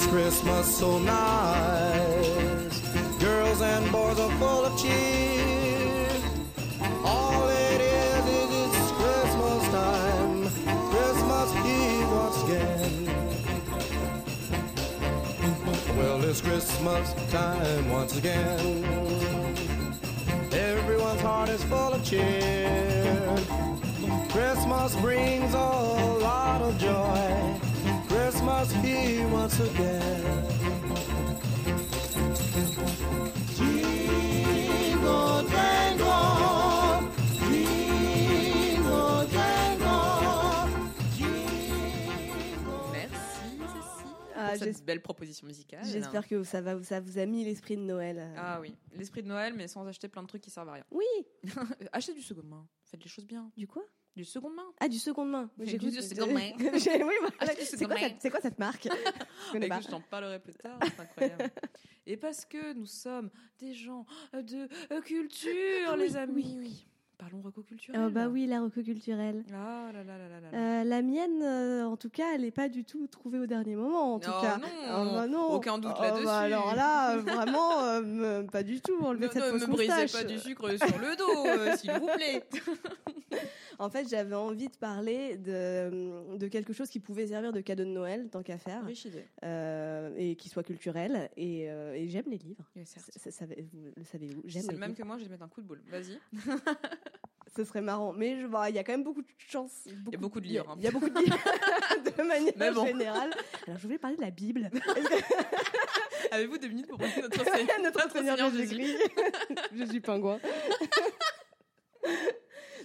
makes 0.00 0.12
Christmas 0.12 0.78
so 0.78 0.98
nice? 0.98 2.80
Girls 3.18 3.60
and 3.62 3.90
boys 3.92 4.18
are 4.18 4.30
full 4.38 4.64
of 4.64 4.80
cheer. 4.80 6.08
All 7.04 7.48
it 7.48 7.80
is 7.80 8.24
is 8.26 8.74
it's 8.76 8.92
Christmas 8.92 9.68
time. 9.68 10.48
Christmas 10.90 11.52
here 11.64 12.06
once 12.08 12.42
again. 12.44 13.06
Well, 15.96 16.24
it's 16.24 16.40
Christmas 16.40 17.14
time 17.30 17.90
once 17.90 18.16
again. 18.16 18.84
Everyone's 20.52 21.20
heart 21.20 21.48
is 21.50 21.62
full 21.64 21.94
of 21.94 22.04
cheer. 22.04 23.36
Christmas 24.30 24.96
brings 24.96 25.54
a 25.54 25.58
lot 25.58 26.62
of 26.62 26.78
joy. 26.78 27.29
Christmas 28.60 28.84
here 28.84 29.26
once 29.28 29.58
again? 29.60 30.20
Jingle 33.56 35.48
jangle, 35.48 37.08
jingle 37.48 39.26
jangle, 39.32 40.68
jingle. 41.16 42.80
Merci, 42.92 43.14
Cécile. 43.58 44.12
Ah, 44.36 44.48
pour 44.50 44.58
cette 44.58 44.76
j'es- 44.76 44.82
belle 44.84 45.00
proposition 45.00 45.46
musicale. 45.46 45.80
J'espère 45.84 46.28
que 46.28 46.42
ça, 46.44 46.60
va, 46.60 46.82
ça 46.82 47.00
vous 47.00 47.16
a 47.18 47.24
mis 47.24 47.44
l'esprit 47.44 47.76
de 47.78 47.82
Noël. 47.82 48.30
Ah 48.36 48.58
oui, 48.60 48.76
l'esprit 48.94 49.22
de 49.22 49.28
Noël, 49.28 49.54
mais 49.56 49.68
sans 49.68 49.86
acheter 49.86 50.08
plein 50.08 50.22
de 50.22 50.28
trucs 50.28 50.42
qui 50.42 50.50
servent 50.50 50.68
à 50.68 50.74
rien. 50.74 50.84
Oui, 50.90 51.06
Achetez 51.92 52.12
du 52.14 52.22
seconde 52.22 52.48
main. 52.50 52.66
Faites 52.84 53.02
les 53.04 53.08
choses 53.10 53.26
bien. 53.26 53.50
du 53.56 53.66
quoi? 53.66 53.82
Du 54.16 54.24
seconde 54.24 54.54
main. 54.56 54.66
Ah, 54.80 54.88
du 54.88 54.98
seconde 54.98 55.30
main. 55.30 55.50
Du 55.56 55.66
J'ai 55.66 55.78
cru- 55.78 55.90
seconde 56.02 56.32
main. 56.32 56.50
J'ai- 56.58 57.02
oui, 57.04 57.14
voilà. 57.20 57.34
Ah, 57.40 57.46
du 57.46 57.52
C'est 57.64 57.76
seconde 57.76 57.96
quoi, 57.98 58.08
main. 58.08 58.14
c'est 58.18 58.30
quoi 58.30 58.40
cette 58.40 58.58
marque? 58.58 58.84
Je 59.46 59.52
connais 59.52 59.68
pas. 59.68 59.80
je 59.80 59.88
t'en 59.88 60.00
parlerai 60.00 60.40
plus 60.40 60.54
tard, 60.54 60.78
c'est 60.82 61.00
incroyable. 61.00 61.50
Et 62.06 62.16
parce 62.16 62.44
que 62.44 62.72
nous 62.72 62.86
sommes 62.86 63.30
des 63.58 63.72
gens 63.72 64.04
de 64.34 64.68
culture, 65.00 65.92
Oui, 65.94 65.98
les 65.98 66.16
amis. 66.16 66.56
oui, 66.58 66.86
Parlons 67.20 67.40
recoculture. 67.42 67.94
Oh, 67.96 68.08
bah 68.10 68.28
oui, 68.28 68.46
la 68.46 68.62
reco 68.62 68.82
culturelle. 68.82 69.44
Ah 69.52 69.90
là 69.92 70.02
là 70.02 70.16
là. 70.16 70.26
Euh, 70.54 70.84
la 70.84 71.02
mienne, 71.02 71.42
euh, 71.42 71.84
en 71.84 71.96
tout 71.96 72.08
cas, 72.08 72.34
elle 72.34 72.40
n'est 72.40 72.50
pas 72.50 72.68
du 72.70 72.84
tout 72.84 73.06
trouvée 73.08 73.38
au 73.38 73.46
dernier 73.46 73.76
moment. 73.76 74.14
En 74.14 74.18
tout 74.18 74.30
Oh 74.36 74.40
cas, 74.42 74.56
non, 74.56 74.66
Ah 74.88 75.04
bah 75.12 75.26
non. 75.26 75.52
aucun 75.52 75.78
doute 75.78 75.92
Oh, 75.98 76.02
là-dessus. 76.02 76.24
bah 76.24 76.38
alors 76.38 76.74
là, 76.74 77.16
euh, 77.16 77.20
vraiment, 77.20 77.80
euh, 77.84 78.42
pas 78.44 78.62
du 78.62 78.80
tout. 78.80 79.12
Ne, 79.14 79.28
cette 79.28 79.36
ne 79.36 79.40
fausse 79.50 79.66
me 79.68 79.72
brisez 79.74 80.06
pas 80.12 80.24
du 80.24 80.38
sucre 80.38 80.68
sur 80.76 80.98
le 80.98 81.16
dos, 81.16 81.76
s'il 81.76 81.92
vous 81.92 82.06
plaît. 82.16 82.42
En 83.78 83.88
fait, 83.88 84.08
j'avais 84.08 84.34
envie 84.34 84.68
de 84.68 84.76
parler 84.76 85.36
de, 85.38 86.36
de 86.36 86.48
quelque 86.48 86.72
chose 86.74 86.88
qui 86.90 87.00
pouvait 87.00 87.26
servir 87.28 87.52
de 87.52 87.60
cadeau 87.60 87.84
de 87.84 87.88
Noël, 87.90 88.28
tant 88.30 88.42
qu'à 88.42 88.58
faire, 88.58 88.84
Riche 88.84 89.06
idée. 89.06 89.24
et 90.16 90.36
qui 90.36 90.48
soit 90.48 90.62
culturel. 90.62 91.30
Et, 91.36 91.64
et 91.64 92.08
j'aime 92.08 92.24
les 92.28 92.38
livres. 92.38 92.64
Oui. 92.76 92.82
Ça- 92.86 93.00
ça- 93.30 93.44
vous 93.46 93.90
le 93.96 94.04
savez-vous 94.04 94.42
J'aime 94.46 94.62
c'est 94.62 94.72
le 94.72 94.78
même 94.78 94.90
livres. 94.90 95.00
que 95.02 95.06
moi, 95.06 95.16
je 95.18 95.24
vais 95.24 95.30
mettre 95.30 95.44
un 95.44 95.48
coup 95.48 95.60
de 95.62 95.66
boule. 95.66 95.80
Vas-y. 95.90 96.18
Ce 97.56 97.64
serait 97.64 97.80
marrant. 97.80 98.12
Mais 98.12 98.40
je 98.40 98.46
vois, 98.46 98.70
il 98.70 98.76
y 98.76 98.78
a 98.78 98.84
quand 98.84 98.92
même 98.92 99.02
beaucoup 99.02 99.22
de 99.22 99.28
chance. 99.38 99.72
y 100.10 100.14
a 100.14 100.18
beaucoup 100.18 100.40
de 100.40 100.46
il 100.46 100.52
y 100.52 100.58
a- 100.58 100.60
livres, 100.62 100.70
hein. 100.72 100.76
Il 100.78 100.84
y 100.84 100.86
a 100.86 100.90
beaucoup 100.92 101.08
de 101.10 101.18
livres, 101.18 101.38
de 102.16 102.22
manière 102.22 102.74
bon. 102.74 102.86
générale. 102.86 103.30
Alors, 103.66 103.78
je 103.78 103.82
voulais 103.82 103.98
parler 103.98 104.16
de 104.16 104.22
la 104.22 104.30
Bible. 104.30 104.70
Avez-vous 106.30 106.58
deux 106.58 106.68
minutes 106.68 106.86
pour 106.86 106.98
parler 106.98 107.22
notre 107.22 107.44
Seigneur, 107.44 107.80
Notre 107.82 108.10
Seigneur 108.12 108.50
Jésus-Christ. 108.52 108.98
je 109.74 109.84
suis 109.84 110.00
pingouin. 110.00 110.38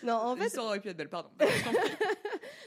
non, 0.04 0.14
en 0.16 0.36
fait, 0.36 0.44
L'histoire 0.46 0.66
aurait 0.68 0.80
pu 0.80 0.90
être 0.90 0.98
belle, 0.98 1.10
pardon. 1.10 1.30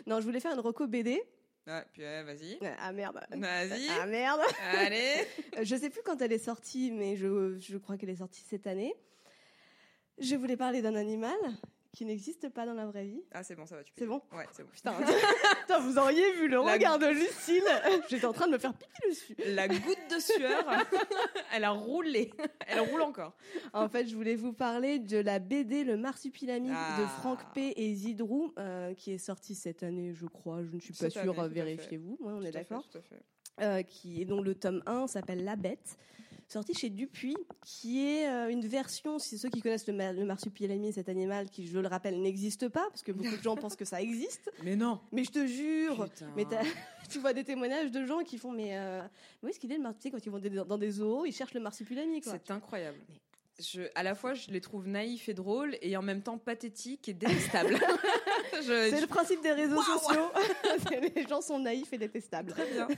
Non, 0.06 0.20
je 0.20 0.24
voulais 0.24 0.40
faire 0.40 0.52
une 0.52 0.60
reco 0.60 0.86
BD. 0.86 1.22
Ah, 1.66 1.84
puis 1.92 2.02
ouais, 2.02 2.22
vas-y. 2.22 2.58
Ah 2.78 2.92
merde. 2.92 3.20
Vas-y. 3.30 3.88
Ah 4.00 4.06
merde. 4.06 4.40
Allez. 4.72 5.26
Je 5.62 5.76
sais 5.76 5.90
plus 5.90 6.00
quand 6.04 6.22
elle 6.22 6.32
est 6.32 6.38
sortie, 6.38 6.90
mais 6.90 7.16
je, 7.16 7.58
je 7.58 7.76
crois 7.76 7.96
qu'elle 7.98 8.08
est 8.10 8.16
sortie 8.16 8.42
cette 8.48 8.66
année. 8.66 8.94
Je 10.20 10.34
voulais 10.36 10.56
parler 10.56 10.82
d'un 10.82 10.94
animal 10.94 11.36
qui 11.92 12.04
n'existe 12.04 12.48
pas 12.50 12.64
dans 12.66 12.74
la 12.74 12.86
vraie 12.86 13.06
vie. 13.06 13.22
Ah, 13.32 13.42
c'est 13.42 13.56
bon, 13.56 13.66
ça 13.66 13.74
va, 13.76 13.82
tu 13.82 13.92
peux. 13.92 14.00
C'est 14.00 14.06
bon. 14.06 14.20
Ouais, 14.32 14.44
c'est 14.52 14.62
bon. 14.62 14.68
Putain, 14.72 14.92
Putain, 15.62 15.78
vous 15.80 15.98
auriez 15.98 16.32
vu 16.34 16.46
le 16.48 16.56
La- 16.64 16.72
regard 16.74 16.98
de 16.98 17.06
Lucille. 17.06 17.62
J'étais 18.08 18.26
en 18.26 18.32
train 18.32 18.46
de 18.46 18.52
me 18.52 18.58
faire 18.58 18.74
pipi 18.74 19.08
dessus. 19.08 19.34
La 19.54 19.66
goutte 19.68 19.98
de 20.14 20.20
sueur, 20.20 20.64
elle 21.54 21.64
a 21.64 21.70
roulé. 21.70 22.30
Elle 22.68 22.80
roule 22.80 23.00
encore. 23.02 23.34
En 23.72 23.88
fait, 23.88 24.06
je 24.06 24.14
voulais 24.14 24.36
vous 24.36 24.52
parler 24.52 24.98
de 24.98 25.18
la 25.18 25.38
BD 25.38 25.82
Le 25.82 25.96
Marsupilami 25.96 26.68
de 26.68 26.74
Ah. 26.76 27.08
Franck 27.20 27.38
P. 27.54 27.72
et 27.76 27.94
Zidrou, 27.94 28.52
euh, 28.58 28.94
qui 28.94 29.12
est 29.12 29.18
sortie 29.18 29.54
cette 29.54 29.82
année, 29.82 30.12
je 30.14 30.26
crois. 30.26 30.62
Je 30.62 30.74
ne 30.74 30.80
suis 30.80 30.92
pas 30.92 31.10
Cette 31.10 31.22
sûre, 31.22 31.42
vérifiez-vous. 31.48 32.16
Ouais, 32.20 32.32
on 32.36 32.42
est 32.42 32.46
Tout 32.48 32.58
d'accord. 32.58 32.86
tout 32.88 32.98
à 32.98 33.00
fait. 33.02 33.22
Euh, 33.60 33.82
qui, 33.82 34.20
et 34.20 34.24
dont 34.24 34.40
le 34.42 34.54
tome 34.54 34.82
1 34.86 35.08
s'appelle 35.08 35.42
La 35.42 35.56
Bête. 35.56 35.96
Sorti 36.48 36.74
chez 36.74 36.88
Dupuis, 36.90 37.36
qui 37.64 38.06
est 38.06 38.28
euh, 38.28 38.48
une 38.48 38.66
version, 38.66 39.18
si 39.18 39.36
ceux 39.38 39.48
qui 39.50 39.60
connaissent 39.60 39.86
le, 39.86 39.92
ma- 39.92 40.12
le 40.12 40.24
marsupilami, 40.24 40.92
cet 40.92 41.08
animal 41.08 41.50
qui, 41.50 41.66
je 41.66 41.78
le 41.78 41.86
rappelle, 41.88 42.20
n'existe 42.20 42.68
pas, 42.68 42.86
parce 42.88 43.02
que 43.02 43.12
beaucoup 43.12 43.36
de 43.36 43.42
gens 43.42 43.54
pensent 43.56 43.76
que 43.76 43.84
ça 43.84 44.00
existe. 44.00 44.50
Mais 44.62 44.74
non. 44.76 45.00
Mais 45.12 45.24
je 45.24 45.30
te 45.30 45.46
jure, 45.46 46.04
Putain. 46.10 46.32
mais 46.36 46.44
tu 47.10 47.18
vois 47.18 47.32
des 47.34 47.44
témoignages 47.44 47.90
de 47.90 48.04
gens 48.06 48.20
qui 48.24 48.38
font, 48.38 48.52
mais 48.52 48.76
euh, 48.78 49.02
où 49.42 49.48
est-ce 49.48 49.58
qu'il 49.60 49.70
est 49.72 49.76
le 49.76 49.82
marsupilami 49.82 50.12
quand 50.20 50.26
ils 50.26 50.30
vont 50.32 50.38
des- 50.38 50.50
dans 50.66 50.78
des 50.78 50.90
zoos, 50.90 51.26
ils 51.26 51.32
cherchent 51.32 51.54
le 51.54 51.60
marsupilami, 51.60 52.20
quoi. 52.22 52.32
C'est 52.32 52.50
incroyable. 52.52 52.98
Je, 53.60 53.82
à 53.96 54.04
la 54.04 54.14
fois, 54.14 54.34
je 54.34 54.50
les 54.52 54.60
trouve 54.60 54.86
naïfs 54.86 55.28
et 55.28 55.34
drôles, 55.34 55.76
et 55.82 55.96
en 55.96 56.02
même 56.02 56.22
temps 56.22 56.38
pathétiques 56.38 57.08
et 57.08 57.12
détestables. 57.14 57.74
Je- 58.62 58.88
C'est 58.90 59.00
le 59.00 59.06
principe 59.06 59.42
des 59.42 59.52
réseaux 59.52 59.76
Waouh 59.76 59.98
sociaux. 59.98 60.30
Les 61.14 61.26
gens 61.28 61.40
sont 61.40 61.58
naïfs 61.58 61.92
et 61.92 61.98
détestables. 61.98 62.52
Très 62.52 62.70
bien. 62.72 62.88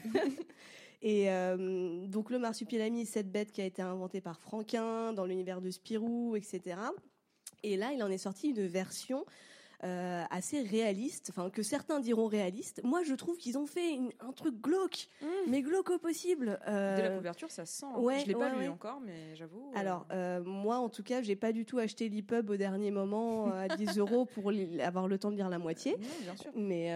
Et 1.03 1.31
euh, 1.31 2.07
donc 2.07 2.31
le 2.31 2.39
marsupilami, 2.39 3.07
cette 3.07 3.31
bête 3.31 3.53
qui 3.53 3.63
a 3.63 3.65
été 3.65 3.81
inventée 3.83 4.21
par 4.21 4.39
Franquin 4.41 5.13
dans 5.13 5.25
l'univers 5.25 5.61
de 5.61 5.71
Spirou, 5.71 6.37
etc. 6.37 6.77
Et 7.63 7.77
là, 7.77 7.93
il 7.93 8.03
en 8.03 8.11
est 8.11 8.19
sorti 8.19 8.51
une 8.51 8.67
version 8.67 9.25
euh, 9.83 10.25
assez 10.31 10.61
réaliste, 10.61 11.31
enfin 11.31 11.49
que 11.49 11.63
certains 11.63 12.01
diront 12.01 12.27
réaliste. 12.27 12.83
Moi, 12.85 13.03
je 13.03 13.15
trouve 13.15 13.39
qu'ils 13.39 13.57
ont 13.57 13.67
fait 13.67 13.95
une- 13.95 14.13
un 14.21 14.33
truc 14.33 14.61
glauque, 14.61 15.09
mais 15.49 15.63
glauque 15.63 15.89
au 15.91 15.99
possible. 15.99 16.61
Euh, 16.69 16.97
Dès 16.97 17.03
la 17.03 17.17
couverture, 17.17 17.51
ça 17.51 17.65
sent. 17.65 17.87
hein. 17.87 17.99
ouais, 17.99 18.21
je 18.21 18.27
l'ai 18.27 18.35
pas 18.35 18.53
ouais, 18.55 18.63
lu 18.65 18.69
encore, 18.69 19.01
mais 19.01 19.35
j'avoue. 19.37 19.71
euh, 19.75 19.79
Alors, 19.79 20.07
euh, 20.13 20.43
moi, 20.45 20.77
en 20.79 20.91
tout 20.91 21.03
cas, 21.03 21.23
j'ai 21.23 21.35
pas 21.37 21.53
du 21.53 21.65
tout 21.65 21.79
acheté 21.79 22.11
l'EPUB 22.11 22.51
au 22.51 22.57
dernier 22.57 22.91
moment 22.91 23.49
euh, 23.49 23.69
à 23.69 23.75
10 23.75 23.97
euros 23.99 24.27
pour 24.27 24.53
avoir 24.83 25.09
le 25.09 25.19
temps 25.19 25.31
de 25.31 25.37
lire 25.37 25.49
la 25.49 25.59
moitié. 25.59 25.93
non, 25.93 26.07
bien 26.25 26.37
sûr. 26.37 26.51
Mais, 26.55 26.93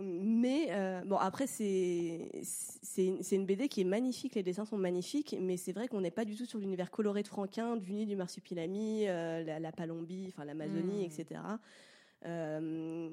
mais 0.00 1.02
bon, 1.06 1.16
après, 1.16 1.46
c'est 1.46 2.30
c'est 2.42 3.36
une, 3.36 3.46
BD 3.46 3.68
qui 3.68 3.80
est 3.80 3.84
magnifique, 3.84 4.34
les 4.34 4.42
dessins 4.42 4.64
sont 4.64 4.76
magnifiques, 4.76 5.36
mais 5.40 5.56
c'est 5.56 5.72
vrai 5.72 5.88
qu'on 5.88 6.00
n'est 6.00 6.10
pas 6.10 6.24
du 6.24 6.36
tout 6.36 6.44
sur 6.46 6.58
l'univers 6.58 6.90
coloré 6.90 7.22
de 7.22 7.28
Franquin, 7.28 7.76
du 7.76 7.92
nid 7.92 8.06
du 8.06 8.16
marsupilami, 8.16 9.04
la, 9.06 9.58
la 9.60 9.72
Palombie, 9.72 10.26
enfin 10.28 10.44
l'Amazonie, 10.44 11.02
Mm. 11.06 11.20
etc. 11.20 11.40
Euh, 12.24 13.08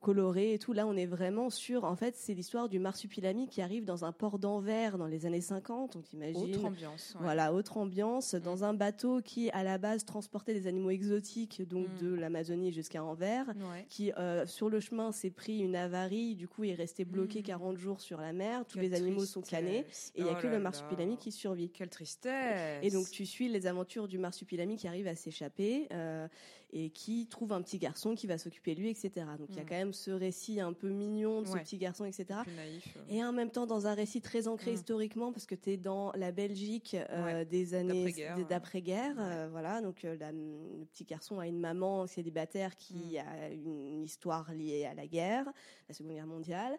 coloré 0.00 0.54
et 0.54 0.58
tout. 0.58 0.72
Là, 0.72 0.86
on 0.86 0.96
est 0.96 1.06
vraiment 1.06 1.50
sur. 1.50 1.84
En 1.84 1.96
fait, 1.96 2.14
c'est 2.16 2.34
l'histoire 2.34 2.68
du 2.68 2.78
marsupilami 2.78 3.48
qui 3.48 3.62
arrive 3.62 3.84
dans 3.84 4.04
un 4.04 4.12
port 4.12 4.38
d'Anvers 4.38 4.98
dans 4.98 5.06
les 5.06 5.26
années 5.26 5.40
50. 5.40 5.96
On 5.96 6.00
t'imagine. 6.00 6.54
Autre 6.56 6.64
ambiance. 6.64 7.14
ouais. 7.14 7.20
Voilà, 7.22 7.52
autre 7.52 7.76
ambiance, 7.76 8.34
dans 8.34 8.64
un 8.64 8.74
bateau 8.74 9.20
qui, 9.22 9.50
à 9.50 9.62
la 9.62 9.78
base, 9.78 10.04
transportait 10.04 10.54
des 10.54 10.66
animaux 10.66 10.90
exotiques, 10.90 11.62
donc 11.68 11.86
Mm. 11.88 11.98
de 12.04 12.14
l'Amazonie 12.14 12.72
jusqu'à 12.72 13.02
Anvers 13.04 13.48
Ouais. 13.48 13.86
qui 13.88 14.12
euh, 14.18 14.46
sur 14.46 14.68
le 14.68 14.80
chemin 14.80 15.12
s'est 15.12 15.30
pris 15.30 15.58
une 15.60 15.76
avarie, 15.76 16.34
du 16.36 16.48
coup 16.48 16.64
il 16.64 16.70
est 16.70 16.74
resté 16.74 17.04
bloqué 17.04 17.40
Mm. 17.40 17.44
40 17.44 17.76
jours 17.76 18.00
sur 18.00 18.20
la 18.20 18.32
mer, 18.32 18.64
tous 18.66 18.78
Quelle 18.78 18.90
les 18.90 18.96
animaux 18.96 19.24
sont 19.24 19.40
canés 19.42 19.84
et 20.14 20.18
il 20.20 20.24
n'y 20.24 20.30
a 20.30 20.34
Oh 20.38 20.42
que 20.42 20.46
le 20.46 20.58
marsupilami 20.58 21.16
qui 21.16 21.32
survit. 21.32 21.70
Quelle 21.70 21.88
tristesse. 21.90 22.78
Et 22.82 22.90
donc 22.90 23.10
tu 23.10 23.26
suis 23.26 23.48
les 23.48 23.66
aventures 23.66 24.08
du 24.08 24.18
marsupilami 24.18 24.76
qui 24.76 24.88
arrive 24.88 25.06
à 25.06 25.14
s'échapper 25.14 25.88
euh, 25.92 26.26
et 26.74 26.88
qui 26.90 27.26
trouve 27.26 27.52
un 27.52 27.60
petit 27.60 27.78
garçon 27.78 28.14
qui 28.14 28.26
va 28.26 28.38
s'occuper 28.38 28.74
de 28.74 28.80
lui, 28.80 28.88
etc. 28.88 29.10
Donc 29.38 29.48
il 29.50 29.56
y 29.56 29.60
a 29.60 29.62
Mm. 29.62 29.66
quand 29.68 29.74
même 29.74 29.92
ce 29.92 30.10
récit 30.10 30.58
un 30.60 30.72
peu 30.72 30.88
mignon 30.88 31.42
de 31.42 31.46
ce 31.46 31.52
Ouais. 31.52 31.60
petit 31.62 31.76
garçon, 31.76 32.04
etc. 32.06 32.26
Naïf. 32.56 32.96
euh. 32.96 33.00
Et 33.10 33.22
en 33.22 33.32
même 33.32 33.50
temps, 33.50 33.66
dans 33.66 33.86
un 33.86 33.94
récit 33.94 34.20
très 34.22 34.48
ancré 34.48 34.70
Mm. 34.70 34.74
historiquement, 34.74 35.32
parce 35.32 35.44
que 35.46 35.54
tu 35.54 35.70
es 35.72 35.76
dans 35.76 36.12
la 36.12 36.32
Belgique 36.32 36.94
euh, 36.98 37.24
Ouais, 37.24 37.44
des 37.44 37.74
années 37.74 38.14
d'après-guerre, 38.48 39.16
ouais. 39.16 39.22
Ouais. 39.22 39.28
euh, 39.32 39.48
voilà, 39.50 39.82
donc 39.82 40.04
euh, 40.04 40.16
la- 40.18 40.32
le 40.32 40.86
petit 40.92 41.04
garçon 41.04 41.38
a 41.40 41.46
une 41.46 41.60
maman 41.60 42.06
célibataire 42.06 42.74
qui 42.76 42.94
Mm. 42.94 43.16
a 43.18 43.48
une 43.50 44.02
histoire 44.02 44.50
liée 44.52 44.86
à 44.86 44.94
la 44.94 45.06
guerre, 45.06 45.44
la 45.88 45.94
Seconde 45.94 46.12
Guerre 46.14 46.26
mondiale. 46.26 46.78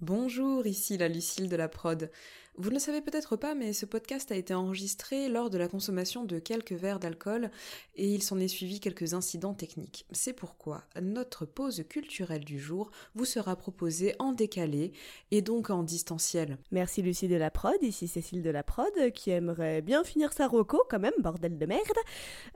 Bonjour, 0.00 0.66
ici 0.66 0.98
la 0.98 1.08
Lucille 1.08 1.48
de 1.48 1.56
la 1.56 1.68
prod. 1.68 2.10
Vous 2.58 2.70
ne 2.70 2.74
le 2.76 2.80
savez 2.80 3.02
peut-être 3.02 3.36
pas, 3.36 3.54
mais 3.54 3.74
ce 3.74 3.84
podcast 3.84 4.32
a 4.32 4.34
été 4.34 4.54
enregistré 4.54 5.28
lors 5.28 5.50
de 5.50 5.58
la 5.58 5.68
consommation 5.68 6.24
de 6.24 6.38
quelques 6.38 6.72
verres 6.72 6.98
d'alcool 6.98 7.50
et 7.96 8.08
il 8.08 8.22
s'en 8.22 8.38
est 8.38 8.48
suivi 8.48 8.80
quelques 8.80 9.12
incidents 9.12 9.52
techniques. 9.52 10.06
C'est 10.10 10.32
pourquoi 10.32 10.82
notre 11.02 11.44
pause 11.44 11.84
culturelle 11.86 12.46
du 12.46 12.58
jour 12.58 12.90
vous 13.14 13.26
sera 13.26 13.56
proposée 13.56 14.14
en 14.20 14.32
décalé 14.32 14.92
et 15.32 15.42
donc 15.42 15.68
en 15.68 15.82
distanciel. 15.82 16.56
Merci 16.70 17.02
Lucie 17.02 17.28
de 17.28 17.36
la 17.36 17.50
prod, 17.50 17.76
ici 17.82 18.08
Cécile 18.08 18.40
de 18.40 18.48
la 18.48 18.62
prod, 18.62 19.12
qui 19.12 19.32
aimerait 19.32 19.82
bien 19.82 20.02
finir 20.02 20.32
sa 20.32 20.46
roco 20.46 20.82
quand 20.88 20.98
même, 20.98 21.12
bordel 21.18 21.58
de 21.58 21.66
merde. 21.66 21.82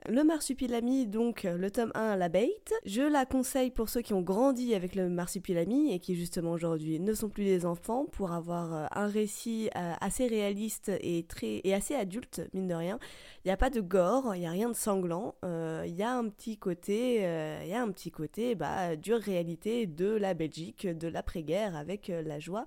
Le 0.09 0.23
marsupilami, 0.23 1.05
donc 1.05 1.43
le 1.43 1.69
tome 1.69 1.91
1, 1.93 2.15
la 2.15 2.29
bait. 2.29 2.59
Je 2.85 3.03
la 3.03 3.27
conseille 3.27 3.69
pour 3.69 3.87
ceux 3.87 4.01
qui 4.01 4.15
ont 4.15 4.21
grandi 4.21 4.73
avec 4.73 4.95
le 4.95 5.09
marsupilami 5.09 5.93
et 5.93 5.99
qui 5.99 6.15
justement 6.15 6.53
aujourd'hui 6.53 6.99
ne 6.99 7.13
sont 7.13 7.29
plus 7.29 7.45
des 7.45 7.67
enfants 7.67 8.07
pour 8.11 8.31
avoir 8.31 8.73
euh, 8.73 8.85
un 8.93 9.05
récit 9.05 9.69
euh, 9.75 9.90
assez 9.99 10.27
réaliste 10.27 10.91
et, 11.01 11.23
très, 11.23 11.61
et 11.63 11.73
assez 11.73 11.95
adulte, 11.95 12.41
mine 12.53 12.67
de 12.67 12.75
rien. 12.75 12.99
Il 13.43 13.47
n'y 13.47 13.51
a 13.51 13.57
pas 13.57 13.69
de 13.69 13.81
gore, 13.81 14.35
il 14.35 14.39
n'y 14.39 14.47
a 14.47 14.51
rien 14.51 14.69
de 14.69 14.75
sanglant. 14.75 15.35
euh, 15.43 15.83
Il 15.87 15.95
y 15.95 16.03
a 16.03 16.11
un 16.13 16.29
petit 16.29 16.57
côté, 16.57 17.25
euh, 17.25 17.61
il 17.63 17.69
y 17.69 17.73
a 17.73 17.81
un 17.81 17.91
petit 17.91 18.11
côté 18.11 18.55
bah, 18.55 18.95
dure 18.95 19.19
réalité 19.19 19.87
de 19.87 20.11
la 20.11 20.33
Belgique, 20.33 20.87
de 20.87 21.07
l'après-guerre 21.07 21.75
avec 21.75 22.09
euh, 22.09 22.21
la 22.21 22.39
joie 22.39 22.65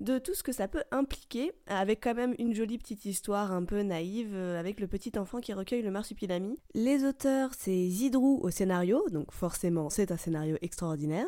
de 0.00 0.18
tout 0.18 0.32
ce 0.32 0.42
que 0.42 0.52
ça 0.52 0.66
peut 0.66 0.84
impliquer, 0.92 1.52
avec 1.66 2.02
quand 2.02 2.14
même 2.14 2.34
une 2.38 2.54
jolie 2.54 2.78
petite 2.78 3.04
histoire 3.04 3.52
un 3.52 3.64
peu 3.64 3.82
naïve, 3.82 4.32
euh, 4.34 4.58
avec 4.58 4.80
le 4.80 4.86
petit 4.86 5.18
enfant 5.18 5.40
qui 5.40 5.52
recueille 5.52 5.82
le 5.82 5.90
marsupilami. 5.90 6.58
Les 6.74 7.04
auteurs, 7.04 7.50
c'est 7.56 7.86
Zidrou 7.88 8.40
au 8.42 8.50
scénario, 8.50 9.04
donc 9.10 9.30
forcément 9.30 9.90
c'est 9.90 10.10
un 10.10 10.16
scénario 10.16 10.56
extraordinaire, 10.62 11.26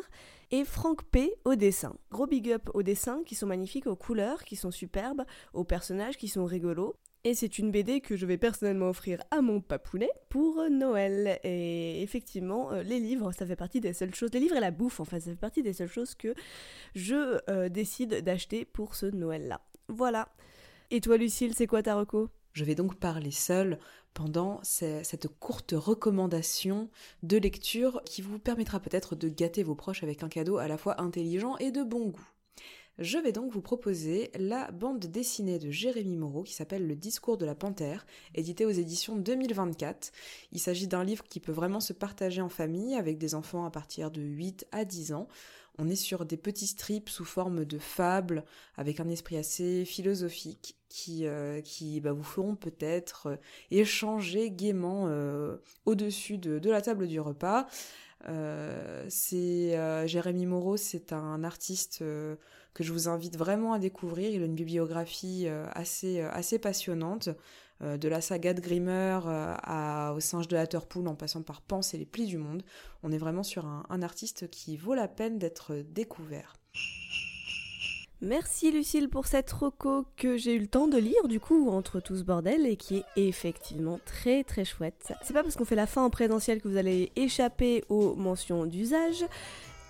et 0.53 0.65
Franck 0.65 1.03
P 1.05 1.33
au 1.45 1.55
dessin. 1.55 1.95
Gros 2.11 2.27
big 2.27 2.51
up 2.51 2.69
aux 2.75 2.83
dessins 2.83 3.23
qui 3.25 3.33
sont 3.33 3.47
magnifiques, 3.47 3.87
aux 3.87 3.95
couleurs 3.95 4.43
qui 4.43 4.55
sont 4.55 4.69
superbes, 4.69 5.23
aux 5.53 5.63
personnages 5.63 6.15
qui 6.15 6.27
sont 6.27 6.45
rigolos. 6.45 6.93
Et 7.23 7.33
c'est 7.33 7.57
une 7.57 7.71
BD 7.71 8.01
que 8.01 8.15
je 8.15 8.27
vais 8.27 8.37
personnellement 8.37 8.89
offrir 8.89 9.19
à 9.31 9.41
mon 9.41 9.61
papounet 9.61 10.11
pour 10.29 10.59
euh, 10.59 10.69
Noël. 10.69 11.39
Et 11.43 12.03
effectivement, 12.03 12.71
euh, 12.71 12.83
les 12.83 12.99
livres, 12.99 13.31
ça 13.31 13.47
fait 13.47 13.55
partie 13.55 13.79
des 13.79 13.93
seules 13.93 14.13
choses. 14.13 14.29
Les 14.31 14.39
livres 14.39 14.55
et 14.55 14.59
la 14.59 14.69
bouffe, 14.69 14.99
en 14.99 15.05
fait, 15.05 15.21
ça 15.21 15.31
fait 15.31 15.37
partie 15.37 15.63
des 15.63 15.73
seules 15.73 15.87
choses 15.87 16.13
que 16.13 16.35
je 16.93 17.39
euh, 17.49 17.67
décide 17.69 18.21
d'acheter 18.21 18.63
pour 18.63 18.93
ce 18.93 19.07
Noël-là. 19.07 19.59
Voilà. 19.87 20.29
Et 20.91 21.01
toi, 21.01 21.17
Lucille, 21.17 21.55
c'est 21.55 21.65
quoi 21.65 21.81
ta 21.81 21.95
reco? 21.95 22.29
Je 22.51 22.63
vais 22.63 22.75
donc 22.75 22.99
parler 22.99 23.31
seule 23.31 23.79
pendant 24.13 24.59
ce- 24.63 25.01
cette 25.03 25.27
courte 25.27 25.73
recommandation 25.75 26.89
de 27.23 27.37
lecture 27.37 28.01
qui 28.05 28.21
vous 28.21 28.39
permettra 28.39 28.79
peut-être 28.79 29.15
de 29.15 29.29
gâter 29.29 29.63
vos 29.63 29.75
proches 29.75 30.03
avec 30.03 30.23
un 30.23 30.29
cadeau 30.29 30.57
à 30.57 30.67
la 30.67 30.77
fois 30.77 31.01
intelligent 31.01 31.57
et 31.57 31.71
de 31.71 31.83
bon 31.83 32.09
goût. 32.09 32.29
Je 32.99 33.17
vais 33.17 33.31
donc 33.31 33.51
vous 33.51 33.61
proposer 33.61 34.29
la 34.37 34.69
bande 34.69 34.99
dessinée 35.07 35.57
de 35.57 35.71
Jérémy 35.71 36.15
Moreau 36.15 36.43
qui 36.43 36.53
s'appelle 36.53 36.85
Le 36.85 36.95
discours 36.95 37.37
de 37.39 37.45
la 37.45 37.55
panthère, 37.55 38.05
édité 38.35 38.67
aux 38.67 38.69
éditions 38.71 39.15
2024. 39.15 40.11
Il 40.51 40.59
s'agit 40.59 40.87
d'un 40.87 41.03
livre 41.03 41.23
qui 41.23 41.39
peut 41.39 41.51
vraiment 41.51 41.79
se 41.79 41.91
partager 41.93 42.41
en 42.41 42.49
famille 42.49 42.93
avec 42.93 43.17
des 43.17 43.33
enfants 43.33 43.65
à 43.65 43.71
partir 43.71 44.11
de 44.11 44.21
8 44.21 44.67
à 44.71 44.85
10 44.85 45.11
ans. 45.13 45.27
On 45.79 45.89
est 45.89 45.95
sur 45.95 46.25
des 46.25 46.37
petits 46.37 46.67
strips 46.67 47.09
sous 47.09 47.25
forme 47.25 47.65
de 47.65 47.79
fables 47.79 48.43
avec 48.75 48.99
un 48.99 49.09
esprit 49.09 49.37
assez 49.37 49.85
philosophique 49.85 50.77
qui, 50.93 51.25
euh, 51.25 51.61
bah, 52.03 52.11
vous 52.11 52.23
feront 52.23 52.55
peut-être 52.55 53.27
euh, 53.27 53.35
échanger 53.71 54.51
gaiement 54.51 55.05
euh, 55.07 55.57
au-dessus 55.85 56.37
de, 56.37 56.69
la 56.69 56.81
table 56.81 57.07
du 57.07 57.19
repas. 57.19 57.67
C'est 59.09 60.07
Jérémy 60.07 60.45
Moreau, 60.45 60.77
c'est 60.77 61.11
un 61.11 61.43
artiste 61.43 61.99
que 61.99 62.83
je 62.83 62.93
vous 62.93 63.09
invite 63.09 63.35
vraiment 63.35 63.73
à 63.73 63.79
découvrir. 63.79 64.29
Il 64.29 64.41
a 64.41 64.45
une 64.45 64.55
bibliographie 64.55 65.45
assez, 65.73 66.21
assez 66.21 66.57
passionnante, 66.57 67.27
euh, 67.83 67.97
de 67.97 68.07
la 68.07 68.21
saga 68.21 68.53
de 68.53 68.61
Grimmer 68.61 69.19
euh, 69.25 70.13
au 70.13 70.19
singe 70.19 70.47
de 70.47 70.55
Hatterpool 70.55 71.07
en 71.07 71.15
passant 71.15 71.41
par 71.41 71.61
Pan 71.61 71.81
et 71.93 71.97
les 71.97 72.05
plis 72.05 72.25
du 72.25 72.37
monde. 72.37 72.63
On 73.03 73.11
est 73.11 73.17
vraiment 73.17 73.43
sur 73.43 73.65
un, 73.65 74.01
artiste 74.01 74.49
qui 74.49 74.77
vaut 74.77 74.93
la 74.93 75.07
peine 75.07 75.37
d'être 75.37 75.75
découvert. 75.91 76.55
Merci 78.21 78.71
Lucille 78.71 79.09
pour 79.09 79.27
cette 79.27 79.51
reco 79.51 80.05
que 80.15 80.37
j'ai 80.37 80.55
eu 80.55 80.59
le 80.59 80.67
temps 80.67 80.87
de 80.87 80.97
lire 80.97 81.27
du 81.27 81.41
coup 81.41 81.69
entre 81.69 81.99
tout 81.99 82.15
ce 82.15 82.23
bordel 82.23 82.65
et 82.65 82.77
qui 82.77 82.97
est 82.97 83.05
effectivement 83.17 83.99
très 84.05 84.45
très 84.45 84.63
chouette. 84.63 85.13
C'est 85.23 85.33
pas 85.33 85.43
parce 85.43 85.55
qu'on 85.55 85.65
fait 85.65 85.75
la 85.75 85.87
fin 85.87 86.05
en 86.05 86.09
présentiel 86.09 86.61
que 86.61 86.69
vous 86.69 86.77
allez 86.77 87.11
échapper 87.17 87.83
aux 87.89 88.15
mentions 88.15 88.65
d'usage. 88.65 89.25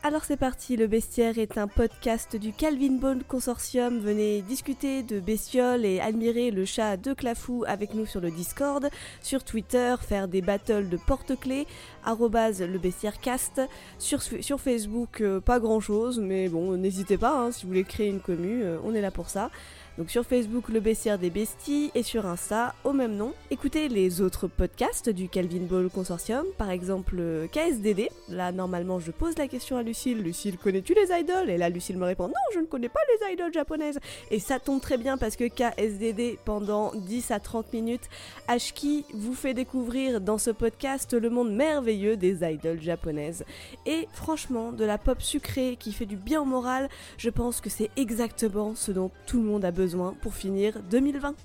Alors 0.05 0.25
c'est 0.25 0.35
parti, 0.35 0.75
le 0.75 0.87
bestiaire 0.87 1.37
est 1.37 1.57
un 1.57 1.69
podcast 1.69 2.35
du 2.35 2.51
Calvin 2.51 2.97
Bone 2.97 3.23
Consortium. 3.23 3.99
Venez 3.99 4.41
discuter 4.41 5.01
de 5.01 5.21
bestioles 5.21 5.85
et 5.85 6.01
admirer 6.01 6.51
le 6.51 6.65
chat 6.65 6.97
de 6.97 7.13
Clafou 7.13 7.63
avec 7.65 7.93
nous 7.93 8.05
sur 8.05 8.19
le 8.19 8.29
Discord, 8.29 8.89
sur 9.21 9.45
Twitter, 9.45 9.95
faire 10.05 10.27
des 10.27 10.41
battles 10.41 10.89
de 10.89 10.97
porte-clés, 10.97 11.67
arrobase 12.03 12.61
le 12.61 12.77
bestiaire 12.79 13.21
cast. 13.21 13.61
Sur, 13.97 14.21
sur 14.21 14.59
Facebook, 14.59 15.21
euh, 15.21 15.39
pas 15.39 15.61
grand 15.61 15.79
chose, 15.79 16.19
mais 16.19 16.49
bon, 16.49 16.75
n'hésitez 16.75 17.17
pas, 17.17 17.39
hein, 17.39 17.53
si 17.53 17.63
vous 17.63 17.69
voulez 17.69 17.85
créer 17.85 18.09
une 18.09 18.19
commu, 18.19 18.61
euh, 18.61 18.79
on 18.83 18.93
est 18.93 19.01
là 19.01 19.09
pour 19.09 19.29
ça. 19.29 19.51
Donc 19.99 20.09
sur 20.09 20.25
Facebook, 20.25 20.69
le 20.69 20.79
baissière 20.79 21.19
des 21.19 21.29
besties 21.29 21.91
et 21.93 22.01
sur 22.01 22.25
Insta, 22.25 22.73
au 22.83 22.93
même 22.93 23.15
nom. 23.15 23.31
Écoutez 23.51 23.89
les 23.89 24.21
autres 24.21 24.47
podcasts 24.47 25.07
du 25.07 25.29
Calvin 25.29 25.67
Ball 25.69 25.87
Consortium, 25.87 26.47
par 26.57 26.71
exemple 26.71 27.17
euh, 27.19 27.45
KSDD. 27.45 28.09
Là, 28.29 28.51
normalement, 28.51 28.99
je 28.99 29.11
pose 29.11 29.37
la 29.37 29.47
question 29.47 29.77
à 29.77 29.83
Lucille. 29.83 30.17
Lucille, 30.17 30.57
connais-tu 30.57 30.95
les 30.95 31.15
idoles? 31.15 31.51
Et 31.51 31.57
là, 31.57 31.69
Lucille 31.69 31.97
me 31.97 32.05
répond, 32.05 32.27
non, 32.27 32.33
je 32.55 32.59
ne 32.59 32.65
connais 32.65 32.89
pas 32.89 33.01
les 33.07 33.33
idoles 33.33 33.53
japonaises. 33.53 33.99
Et 34.31 34.39
ça 34.39 34.59
tombe 34.59 34.81
très 34.81 34.97
bien 34.97 35.15
parce 35.19 35.35
que 35.35 35.43
KSDD, 35.47 36.39
pendant 36.43 36.91
10 36.95 37.29
à 37.29 37.39
30 37.39 37.71
minutes, 37.71 38.09
Ashki 38.47 39.05
vous 39.13 39.35
fait 39.35 39.53
découvrir 39.53 40.21
dans 40.21 40.39
ce 40.39 40.49
podcast 40.49 41.13
le 41.13 41.29
monde 41.29 41.53
merveilleux 41.53 42.17
des 42.17 42.43
idoles 42.43 42.81
japonaises. 42.81 43.45
Et 43.85 44.07
franchement, 44.13 44.71
de 44.71 44.85
la 44.85 44.97
pop 44.97 45.21
sucrée 45.21 45.77
qui 45.79 45.93
fait 45.93 46.07
du 46.07 46.15
bien 46.15 46.41
au 46.41 46.45
moral, 46.45 46.89
je 47.19 47.29
pense 47.29 47.61
que 47.61 47.69
c'est 47.69 47.91
exactement 47.95 48.73
ce 48.73 48.91
dont 48.91 49.11
tout 49.27 49.37
le 49.37 49.43
monde 49.43 49.63
a 49.63 49.69
besoin 49.69 49.82
pour 50.21 50.33
finir 50.33 50.81
2020. 50.89 51.35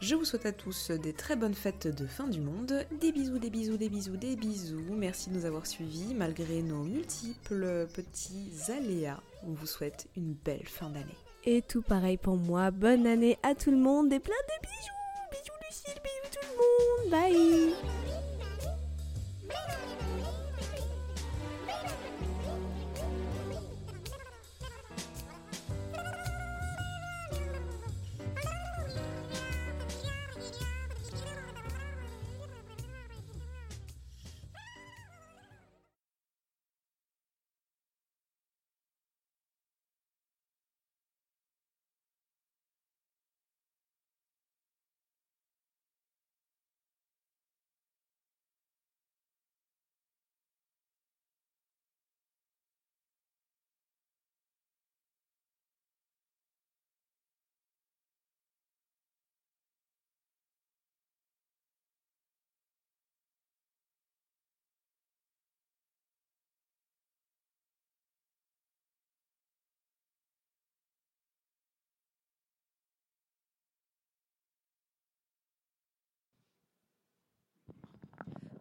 Je 0.00 0.14
vous 0.14 0.24
souhaite 0.24 0.46
à 0.46 0.52
tous 0.52 0.90
des 0.90 1.12
très 1.12 1.36
bonnes 1.36 1.54
fêtes 1.54 1.86
de 1.86 2.06
fin 2.06 2.26
du 2.26 2.40
monde. 2.40 2.86
Des 3.00 3.12
bisous, 3.12 3.38
des 3.38 3.50
bisous, 3.50 3.76
des 3.76 3.88
bisous, 3.88 4.16
des 4.16 4.36
bisous. 4.36 4.94
Merci 4.96 5.30
de 5.30 5.34
nous 5.34 5.44
avoir 5.44 5.66
suivis 5.66 6.14
malgré 6.14 6.62
nos 6.62 6.82
multiples 6.84 7.86
petits 7.92 8.52
aléas. 8.70 9.20
On 9.46 9.52
vous 9.52 9.66
souhaite 9.66 10.08
une 10.16 10.32
belle 10.32 10.66
fin 10.66 10.88
d'année. 10.88 11.16
Et 11.44 11.62
tout 11.62 11.82
pareil 11.82 12.16
pour 12.16 12.36
moi. 12.36 12.70
Bonne 12.70 13.06
année 13.06 13.38
à 13.42 13.54
tout 13.54 13.70
le 13.70 13.76
monde 13.76 14.12
et 14.12 14.20
plein 14.20 14.34
de 14.48 14.66
bisous. 14.66 15.00
Bisous 15.30 15.58
Lucille, 15.68 16.02
bisous 16.02 16.38
tout 16.40 16.48
le 16.48 16.56
monde. 16.56 17.10
Bye. 17.10 17.99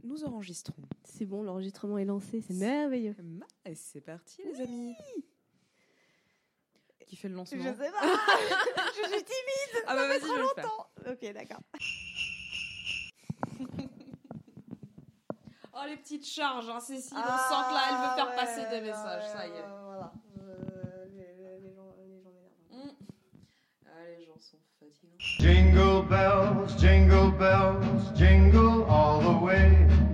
Nous 0.09 0.23
enregistrons. 0.23 0.73
C'est 1.03 1.25
bon, 1.25 1.43
l'enregistrement 1.43 1.99
est 1.99 2.05
lancé, 2.05 2.41
c'est 2.41 2.55
merveilleux. 2.55 3.15
Et 3.63 3.75
c'est 3.75 4.01
parti 4.01 4.41
les 4.43 4.59
amis. 4.59 4.95
Qui 7.05 7.15
fait 7.15 7.29
le 7.29 7.35
lancement 7.35 7.63
sais 7.63 7.73
pas. 7.73 8.01
je 8.01 9.07
suis 9.07 9.23
timide. 9.23 9.83
Ah 9.85 9.95
bah 9.95 10.07
vas-y, 10.07 10.21
je 10.21 10.25
le. 10.25 11.11
Ok, 11.11 11.31
d'accord. 11.33 11.61
Oh 15.81 15.85
les 15.87 15.95
petites 15.95 16.27
charges, 16.27 16.69
hein, 16.69 16.81
Cécile, 16.81 17.15
Ah, 17.15 17.23
on 17.23 17.37
sent 17.37 17.63
que 17.69 17.73
là 17.73 17.81
elle 17.87 17.95
veut 18.09 18.15
faire 18.15 18.35
passer 18.35 18.65
des 18.69 18.81
messages, 18.85 19.23
ça 19.31 19.47
y 19.47 19.51
est. 19.51 19.63
Jingle 25.39 26.01
bells, 26.01 26.75
jingle 26.75 27.31
bells, 27.31 28.17
jingle 28.17 28.83
all 28.85 29.19
the 29.19 29.45
way. 29.45 30.08